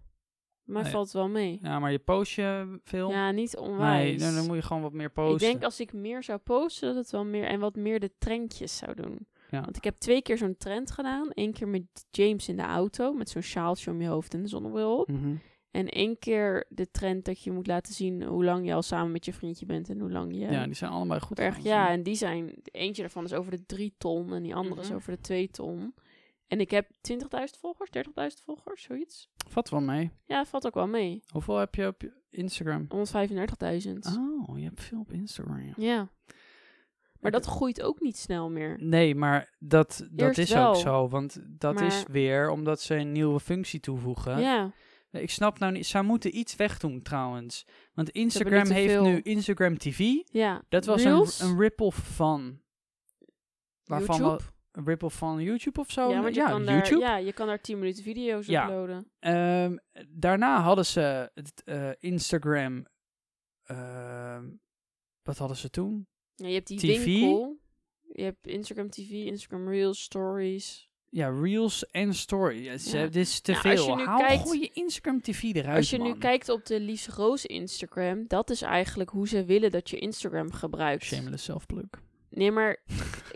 Maar 0.64 0.84
Nee. 0.84 0.92
valt 0.92 1.12
wel 1.12 1.30
mee. 1.30 1.60
Ja, 1.62 1.80
maar 1.80 1.92
je 1.92 2.00
post 2.00 2.32
je 2.32 2.80
veel? 2.84 3.10
Ja, 3.12 3.32
niet 3.32 3.54
nee, 3.54 3.64
onwijs. 3.64 4.22
dan, 4.22 4.36
dan 4.36 4.46
moet 4.46 4.56
je 4.56 4.62
gewoon 4.62 4.82
wat 4.82 4.94
meer 4.94 5.06
ik 5.08 5.14
posten. 5.14 5.50
denk 5.52 5.64
als 5.64 5.80
ik 5.80 5.94
meer 5.94 6.24
zou 6.24 6.40
posten, 6.40 6.88
dat 6.88 6.96
het 7.04 7.12
wel 7.12 7.26
meer 7.26 7.46
en 7.46 7.60
wat 7.60 7.76
meer 7.76 8.00
de 8.00 8.12
trendjes 8.18 8.78
zou 8.78 8.96
doen. 8.96 9.28
Ja. 9.50 9.62
Want 9.62 9.78
ik 9.78 9.84
heb 9.84 9.96
twee 9.96 10.22
keer 10.22 10.38
zo'n 10.38 10.58
trend 10.58 10.92
gedaan. 10.92 11.28
Eén 11.34 11.54
keer 11.54 11.68
met 11.68 11.84
James 12.10 12.50
in 12.50 12.56
de 12.56 12.62
auto, 12.64 13.14
met 13.14 13.30
zo'n 13.30 13.42
sjaaltje 13.42 13.92
om 13.92 14.02
je 14.02 14.08
hoofd 14.08 14.34
en 14.34 14.42
de 14.42 14.48
zonnebril 14.48 15.00
op. 15.00 15.08
Mhm. 15.12 15.36
En 15.72 15.88
één 15.90 16.20
keer 16.20 16.66
de 16.70 16.92
trend 16.92 17.26
dat 17.26 17.42
je 17.44 17.52
moet 17.52 17.68
laten 17.68 17.94
zien 17.94 18.24
hoe 18.24 18.44
lang 18.44 18.66
je 18.66 18.74
al 18.74 18.82
samen 18.82 19.12
met 19.12 19.26
je 19.26 19.34
vriendje 19.34 19.66
bent 19.66 19.90
en 19.90 20.00
hoe 20.00 20.12
lang 20.12 20.34
je... 20.34 20.40
Ja, 20.40 20.66
die 20.66 20.74
zijn 20.74 20.92
allebei 20.92 21.20
goed. 21.20 21.40
erg, 21.40 21.58
ja, 21.64 21.90
en 21.90 22.04
die 22.04 22.16
zijn... 22.16 22.54
Eentje 22.64 23.02
daarvan 23.02 23.24
is 23.24 23.34
over 23.34 23.52
de 23.52 23.66
drie 23.66 23.94
ton 23.98 24.34
en 24.34 24.44
die 24.44 24.56
andere 24.56 24.82
is 24.82 24.88
Mhm. 24.88 24.96
over 24.96 25.12
de 25.12 25.22
twee 25.22 25.50
ton. 25.50 25.94
En 26.48 26.60
ik 26.60 26.72
heb 26.72 26.90
20.000 27.02 27.58
volgers, 27.60 27.90
30.000 27.92 28.44
volgers, 28.44 28.84
zoiets. 28.84 29.30
Vat 29.48 29.70
wel 29.70 29.82
mee. 29.82 30.12
Ja, 30.26 30.46
valt 30.46 30.66
ook 30.66 30.74
wel 30.74 30.88
mee. 30.88 31.22
Hoeveel 31.32 31.58
heb 31.58 31.76
je 31.76 31.88
op 31.88 32.04
Instagram? 32.30 32.88
135.000. 32.90 34.18
Oh, 34.48 34.58
je 34.58 34.64
hebt 34.64 34.84
veel 34.84 35.00
op 35.00 35.12
Instagram. 35.12 35.74
Ja. 35.78 36.10
Maar 37.22 37.32
dat 37.32 37.46
groeit 37.46 37.82
ook 37.82 38.00
niet 38.02 38.18
snel 38.18 38.50
meer. 38.50 38.78
Nee, 38.80 39.16
maar 39.16 39.56
dat, 39.60 40.08
dat 40.12 40.28
Eerst 40.28 40.38
is 40.40 40.52
wel. 40.54 40.68
ook 40.70 40.76
zo. 40.76 41.10
Want 41.10 41.40
dat 41.60 41.82
is 41.82 42.04
Maar- 42.04 42.12
weer 42.12 42.50
omdat 42.50 42.82
ze 42.82 42.96
een 42.96 43.12
nieuwe 43.12 43.40
functie 43.40 43.80
toevoegen. 43.80 44.40
Ja, 44.40 44.72
Ik 45.12 45.30
snap 45.30 45.60
nou 45.60 45.72
niet. 45.72 45.86
Zij 45.86 46.02
moeten 46.02 46.38
iets 46.38 46.56
wegdoen 46.56 47.02
trouwens. 47.02 47.66
Want 47.94 48.10
Instagram 48.10 48.70
heeft 48.70 48.94
veel. 48.94 49.04
nu 49.04 49.22
Instagram 49.22 49.78
TV. 49.78 50.00
ja. 50.32 50.64
Dat 50.70 50.86
was 50.86 51.04
Reels? 51.04 51.40
een, 51.40 51.50
een 51.50 51.60
ripple 51.60 51.92
van. 51.92 52.62
Waarvan 53.84 54.16
YouTube? 54.18 54.44
een 54.72 54.86
ripple 54.86 55.10
van 55.10 55.42
YouTube 55.44 55.80
of 55.80 55.92
zo? 55.92 56.10
ja, 56.10 56.22
want 56.22 56.36
je, 56.36 56.44
kan 56.44 56.64
YouTube. 56.64 57.00
Daar, 57.00 57.10
ja, 57.10 57.18
je 57.26 57.34
kan 57.34 57.48
daar 57.48 57.62
10 57.62 57.80
minuten 57.80 58.04
video's 58.04 58.46
Ja. 58.46 58.64
uploaden. 58.64 59.12
Ehm, 59.20 59.78
daarna 60.10 60.62
hadden 60.62 60.86
ze 60.86 61.32
het 61.34 61.64
eh, 61.64 61.90
Instagram. 62.00 62.86
ehm, 63.64 64.46
wat 65.24 65.38
hadden 65.38 65.58
ze 65.58 65.70
toen? 65.70 66.08
Ja, 66.38 66.48
je 66.48 66.54
hebt 66.54 66.68
die 66.68 66.78
TV? 66.80 67.06
winkel. 67.06 67.58
Je 68.14 68.24
hebt 68.24 68.48
Instagram 68.48 68.90
TV, 68.90 69.10
Instagram 69.12 69.70
Reels, 69.70 70.02
Stories. 70.04 70.90
Ja, 71.10 71.30
Reels 71.30 71.90
en 71.92 72.14
Story. 72.14 72.64
Ja. 72.64 72.72
Dit 73.02 73.16
is 73.16 73.40
te 73.42 73.52
Nou, 73.52 73.64
als 73.70 73.80
veel. 73.86 73.90
je 73.90 73.96
nu 73.96 74.06
Haal 74.08 74.20
kijkt- 74.20 74.54
je 74.54 74.70
Instagram 74.74 75.22
TV 75.22 75.44
eruit, 75.44 75.78
Als 75.78 75.90
je 75.90 75.98
nu 75.98 76.18
kijkt 76.18 76.50
op 76.50 76.66
de 76.66 76.80
Lies 76.80 77.08
Roos 77.08 77.46
Instagram, 77.46 78.28
dat 78.28 78.50
is 78.50 78.62
eigenlijk 78.62 79.10
hoe 79.10 79.28
ze 79.28 79.46
willen 79.46 79.72
dat 79.72 79.90
je 79.90 79.98
Instagram 79.98 80.52
gebruikt. 80.52 81.04
Shameless 81.04 81.44
self-plug. 81.44 81.86
Nee, 82.30 82.52
maar 82.52 82.78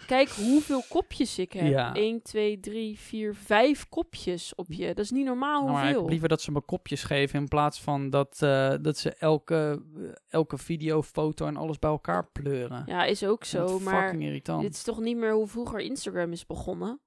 kijk 0.07 0.29
hoeveel 0.29 0.83
kopjes 0.89 1.39
ik 1.39 1.53
heb. 1.53 1.67
Ja. 1.67 1.93
1, 1.95 2.21
2, 2.21 2.59
3, 2.59 2.99
4, 2.99 3.35
5 3.35 3.89
kopjes 3.89 4.55
op 4.55 4.71
je. 4.71 4.87
Dat 4.87 4.97
is 5.05 5.11
niet 5.11 5.25
normaal 5.25 5.59
Nou, 5.61 5.71
maar 5.71 5.77
ik 5.77 5.83
hoeveel. 5.83 6.01
heb 6.01 6.09
liever 6.09 6.29
dat 6.29 6.41
ze 6.41 6.51
me 6.51 6.61
kopjes 6.61 7.03
geven 7.03 7.39
in 7.39 7.47
plaats 7.47 7.81
van 7.81 8.09
dat, 8.09 8.41
eh, 8.41 8.73
dat 8.81 8.97
ze 8.97 9.13
elke, 9.13 9.83
elke 10.27 10.57
video, 10.57 11.01
foto 11.01 11.45
en 11.45 11.57
alles 11.57 11.79
bij 11.79 11.89
elkaar 11.89 12.27
pleuren. 12.31 12.83
Ja, 12.85 13.03
is 13.03 13.23
ook 13.23 13.43
zo. 13.43 13.79
Maar 13.79 14.03
fucking 14.03 14.23
irritant. 14.23 14.61
dit 14.61 14.73
is 14.73 14.83
toch 14.83 14.99
niet 14.99 15.17
meer 15.17 15.33
hoe 15.33 15.47
vroeger 15.47 15.79
Instagram 15.79 16.31
is 16.31 16.45
begonnen. 16.45 16.99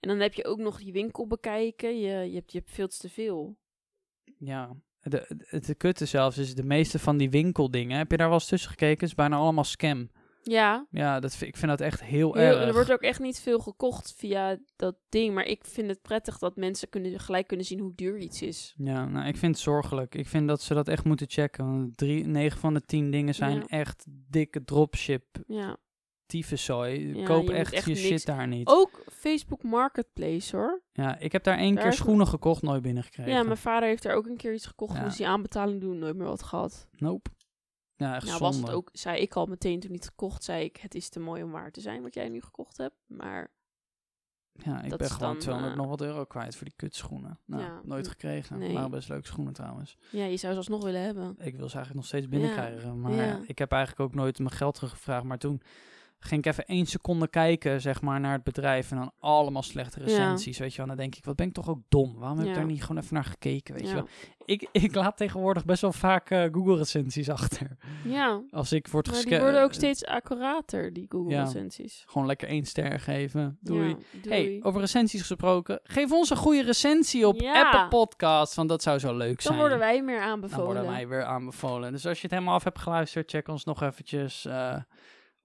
En 0.00 0.08
dan 0.08 0.20
heb 0.20 0.34
je 0.34 0.44
ook 0.44 0.58
nog 0.58 0.78
die 0.78 0.92
winkel 0.92 1.26
bekijken. 1.26 1.98
Je, 1.98 2.30
je, 2.30 2.34
hebt, 2.34 2.52
je 2.52 2.58
hebt 2.58 2.70
veel 2.70 2.88
te 2.88 3.08
veel. 3.08 3.56
Ja, 4.38 4.76
de, 5.00 5.46
de 5.66 5.74
kutte 5.74 6.06
zelfs 6.06 6.38
is 6.38 6.54
de 6.54 6.62
meeste 6.62 6.98
van 6.98 7.16
die 7.16 7.30
winkeldingen. 7.30 7.98
Heb 7.98 8.10
je 8.10 8.16
daar 8.16 8.28
wel 8.28 8.38
eens 8.38 8.48
tussen 8.48 8.70
gekeken? 8.70 9.06
Is 9.06 9.14
bijna 9.14 9.36
allemaal 9.36 9.64
scam. 9.64 10.10
Ja, 10.48 10.86
Ja, 10.90 11.20
dat, 11.20 11.36
vind- 11.36 11.50
ik 11.50 11.56
vind 11.56 11.70
dat 11.70 11.80
echt 11.80 12.02
heel, 12.02 12.34
heel- 12.34 12.56
erg. 12.58 12.66
er 12.66 12.72
wordt 12.72 12.92
ook 12.92 13.00
echt 13.02 13.20
niet 13.20 13.40
veel 13.40 13.58
gekocht 13.58 14.14
via 14.16 14.58
dat 14.76 14.96
ding. 15.08 15.34
Maar 15.34 15.44
ik 15.44 15.64
vind 15.64 15.88
het 15.88 16.02
prettig 16.02 16.38
dat 16.38 16.56
mensen 16.56 16.88
kunnen, 16.88 17.20
gelijk 17.20 17.46
kunnen 17.46 17.66
zien 17.66 17.78
hoe 17.80 17.92
duur 17.94 18.18
iets 18.18 18.42
is. 18.42 18.74
Ja, 18.76 19.04
nou, 19.06 19.26
ik 19.28 19.36
vind 19.36 19.54
het 19.54 19.64
zorgelijk. 19.64 20.14
Ik 20.14 20.26
vind 20.28 20.48
dat 20.48 20.62
ze 20.62 20.74
dat 20.74 20.88
echt 20.88 21.04
moeten 21.04 21.26
checken. 21.30 21.64
Want 21.66 21.96
drie, 21.96 22.26
negen 22.26 22.58
van 22.58 22.74
de 22.74 22.80
tien 22.84 23.10
dingen 23.10 23.34
zijn 23.34 23.56
Ja. 23.56 23.66
echt 23.66 24.04
dikke 24.08 24.64
dropship 24.64 25.24
Ja. 25.46 25.76
tyfuszooi. 26.26 27.16
Ja, 27.16 27.24
Koop 27.24 27.48
je 27.48 27.52
echt, 27.54 27.72
echt 27.72 27.84
je 27.86 27.92
niks- 27.92 28.04
shit 28.06 28.26
daar 28.26 28.46
niet. 28.48 28.66
Ook 28.68 29.04
Facebook 29.12 29.62
Marketplace 29.62 30.56
hoor. 30.56 30.82
Ja, 30.92 31.18
ik 31.18 31.32
heb 31.32 31.44
daar 31.44 31.58
één 31.58 31.74
Daar 31.74 31.84
keer 31.84 31.92
schoenen 31.92 32.26
gekocht, 32.26 32.62
nooit 32.62 32.82
binnengekregen. 32.82 33.32
Ja, 33.32 33.42
mijn 33.42 33.56
vader 33.56 33.88
heeft 33.88 34.02
daar 34.02 34.14
ook 34.14 34.26
een 34.26 34.36
keer 34.36 34.52
iets 34.54 34.66
gekocht. 34.66 34.94
Ja. 34.96 35.02
Moest 35.02 35.16
die 35.16 35.26
aanbetaling 35.28 35.80
doen, 35.80 35.98
nooit 35.98 36.16
meer 36.16 36.26
wat 36.26 36.42
gehad. 36.42 36.88
Nope. 36.96 37.30
Ja, 37.96 38.14
echt 38.14 38.26
Nou 38.26 38.38
zonde. 38.38 38.44
was 38.44 38.56
het 38.56 38.70
ook, 38.70 38.88
zei 38.92 39.20
ik 39.20 39.34
al 39.34 39.46
meteen 39.46 39.80
toen 39.80 39.88
hij 39.90 39.98
het 39.98 40.08
gekocht, 40.08 40.44
zei 40.44 40.64
ik, 40.64 40.76
het 40.76 40.94
is 40.94 41.08
te 41.08 41.20
mooi 41.20 41.42
om 41.42 41.50
waar 41.50 41.70
te 41.70 41.80
zijn 41.80 42.02
wat 42.02 42.14
jij 42.14 42.28
nu 42.28 42.40
gekocht 42.40 42.76
hebt. 42.76 42.96
Maar 43.06 43.50
Ja, 44.52 44.82
ik 44.82 44.90
Dat 44.90 44.98
ben 44.98 45.10
gewoon 45.10 45.28
dan, 45.32 45.38
200 45.38 45.74
eh, 45.74 45.80
nog 45.80 45.88
wat 45.90 46.00
euro 46.00 46.24
kwijt 46.24 46.56
voor 46.56 46.64
die 46.66 46.76
kutschoenen. 46.76 47.38
Nou, 47.44 47.62
Ja, 47.62 47.80
nooit 47.84 48.08
gekregen. 48.08 48.58
nee. 48.58 48.72
Maar 48.72 48.90
best 48.90 49.08
leuke 49.08 49.26
schoenen 49.26 49.52
trouwens. 49.52 49.96
ja, 50.10 50.24
je 50.24 50.36
zou 50.36 50.52
ze 50.52 50.58
alsnog 50.58 50.82
willen 50.84 51.00
hebben. 51.00 51.28
Ik 51.38 51.56
wil 51.56 51.68
ze 51.68 51.74
eigenlijk 51.76 51.94
nog 51.94 52.04
steeds 52.06 52.28
binnenkrijgen. 52.28 53.00
Maar 53.00 53.12
ja. 53.12 53.40
ik 53.46 53.58
heb 53.58 53.72
eigenlijk 53.72 54.00
ook 54.10 54.14
nooit 54.14 54.38
mijn 54.38 54.50
geld 54.50 54.74
teruggevraagd. 54.74 55.24
Maar 55.24 55.38
toen 55.38 55.62
ging 56.18 56.44
ik 56.44 56.50
even 56.52 56.64
één 56.66 56.86
seconde 56.86 57.28
kijken, 57.28 57.80
zeg 57.80 58.00
maar, 58.02 58.20
naar 58.20 58.32
het 58.32 58.44
bedrijf. 58.44 58.90
En 58.90 58.96
dan 58.96 59.12
allemaal 59.18 59.62
slechte 59.62 60.00
recensies, 60.00 60.58
weet 60.58 60.70
je 60.70 60.76
wel. 60.76 60.86
Dan 60.86 60.96
denk 60.96 61.14
ik, 61.14 61.24
wat 61.24 61.36
ben 61.36 61.46
ik 61.46 61.52
toch 61.52 61.68
ook 61.68 61.80
dom. 61.88 62.14
Waarom 62.18 62.38
heb 62.38 62.46
ik 62.46 62.52
Ja. 62.52 62.58
daar 62.58 62.68
niet 62.70 62.82
gewoon 62.84 63.02
even 63.02 63.14
naar 63.14 63.24
gekeken, 63.24 63.74
weet 63.74 63.88
je 63.88 63.94
wel. 63.94 64.08
Ik, 64.44 64.68
ik 64.72 64.94
laat 64.94 65.16
tegenwoordig 65.16 65.64
best 65.64 65.80
wel 65.80 65.92
vaak 65.92 66.30
eh, 66.30 66.42
Google-recensies 66.52 67.28
achter. 67.30 67.76
ja, 68.04 68.42
Als 68.50 68.72
ik 68.72 68.88
word 68.88 69.10
maar 69.10 69.22
die 69.24 69.38
worden 69.40 69.62
ook 69.62 69.72
steeds 69.72 70.04
accurater, 70.04 70.92
die 70.92 71.06
Google 71.08 71.30
Ja. 71.34 71.42
recensies. 71.42 72.04
Gewoon 72.06 72.26
lekker 72.26 72.48
één 72.48 72.64
ster 72.64 73.00
geven. 73.00 73.58
Doei. 73.60 73.96
Hey, 74.28 74.58
over 74.62 74.80
recensies 74.80 75.20
gesproken. 75.20 75.80
Geef 75.82 76.12
ons 76.12 76.30
een 76.30 76.36
goede 76.36 76.62
recensie 76.62 77.26
op. 77.28 77.42
Apple 77.42 77.88
Podcast, 77.88 78.54
want 78.54 78.68
dat 78.68 78.82
zou 78.82 78.98
zo 78.98 79.16
leuk 79.16 79.40
zijn. 79.40 79.54
Dan 79.54 79.62
worden 79.62 79.78
wij 79.78 80.02
meer 80.02 80.18
Dan 80.20 80.28
aanbevolen. 80.28 80.64
worden 80.64 80.86
wij 80.86 81.08
weer 81.08 81.24
aanbevolen. 81.24 81.92
Dus 81.92 82.06
als 82.06 82.16
je 82.16 82.22
het 82.22 82.32
helemaal 82.32 82.54
af 82.54 82.64
hebt 82.64 82.78
geluisterd, 82.78 83.30
check 83.30 83.48
ons 83.48 83.64
nog 83.64 83.82
eventjes 83.82 84.44
eh, 84.44 84.76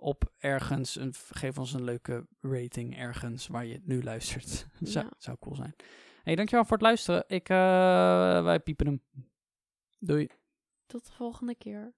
op 0.02 0.32
ergens. 0.38 0.96
Een, 0.96 1.14
geef 1.14 1.58
ons 1.58 1.74
een 1.74 1.84
leuke 1.84 2.28
rating 2.40 2.98
ergens 2.98 3.48
waar 3.48 3.66
je 3.66 3.82
nu 3.84 4.04
luistert. 4.04 4.68
zou, 4.80 5.06
Ja. 5.06 5.12
zou 5.18 5.38
cool 5.40 5.56
zijn. 5.56 5.76
Hey, 6.24 6.36
dankjewel 6.36 6.66
voor 6.66 6.78
het 6.78 6.86
luisteren. 6.86 7.24
Ik, 7.28 7.50
eh, 7.50 7.58
wij 8.44 8.60
piepen 8.60 8.86
hem. 8.86 9.02
Doei. 10.00 10.30
Tot 10.86 11.06
de 11.06 11.12
volgende 11.12 11.56
keer. 11.56 11.94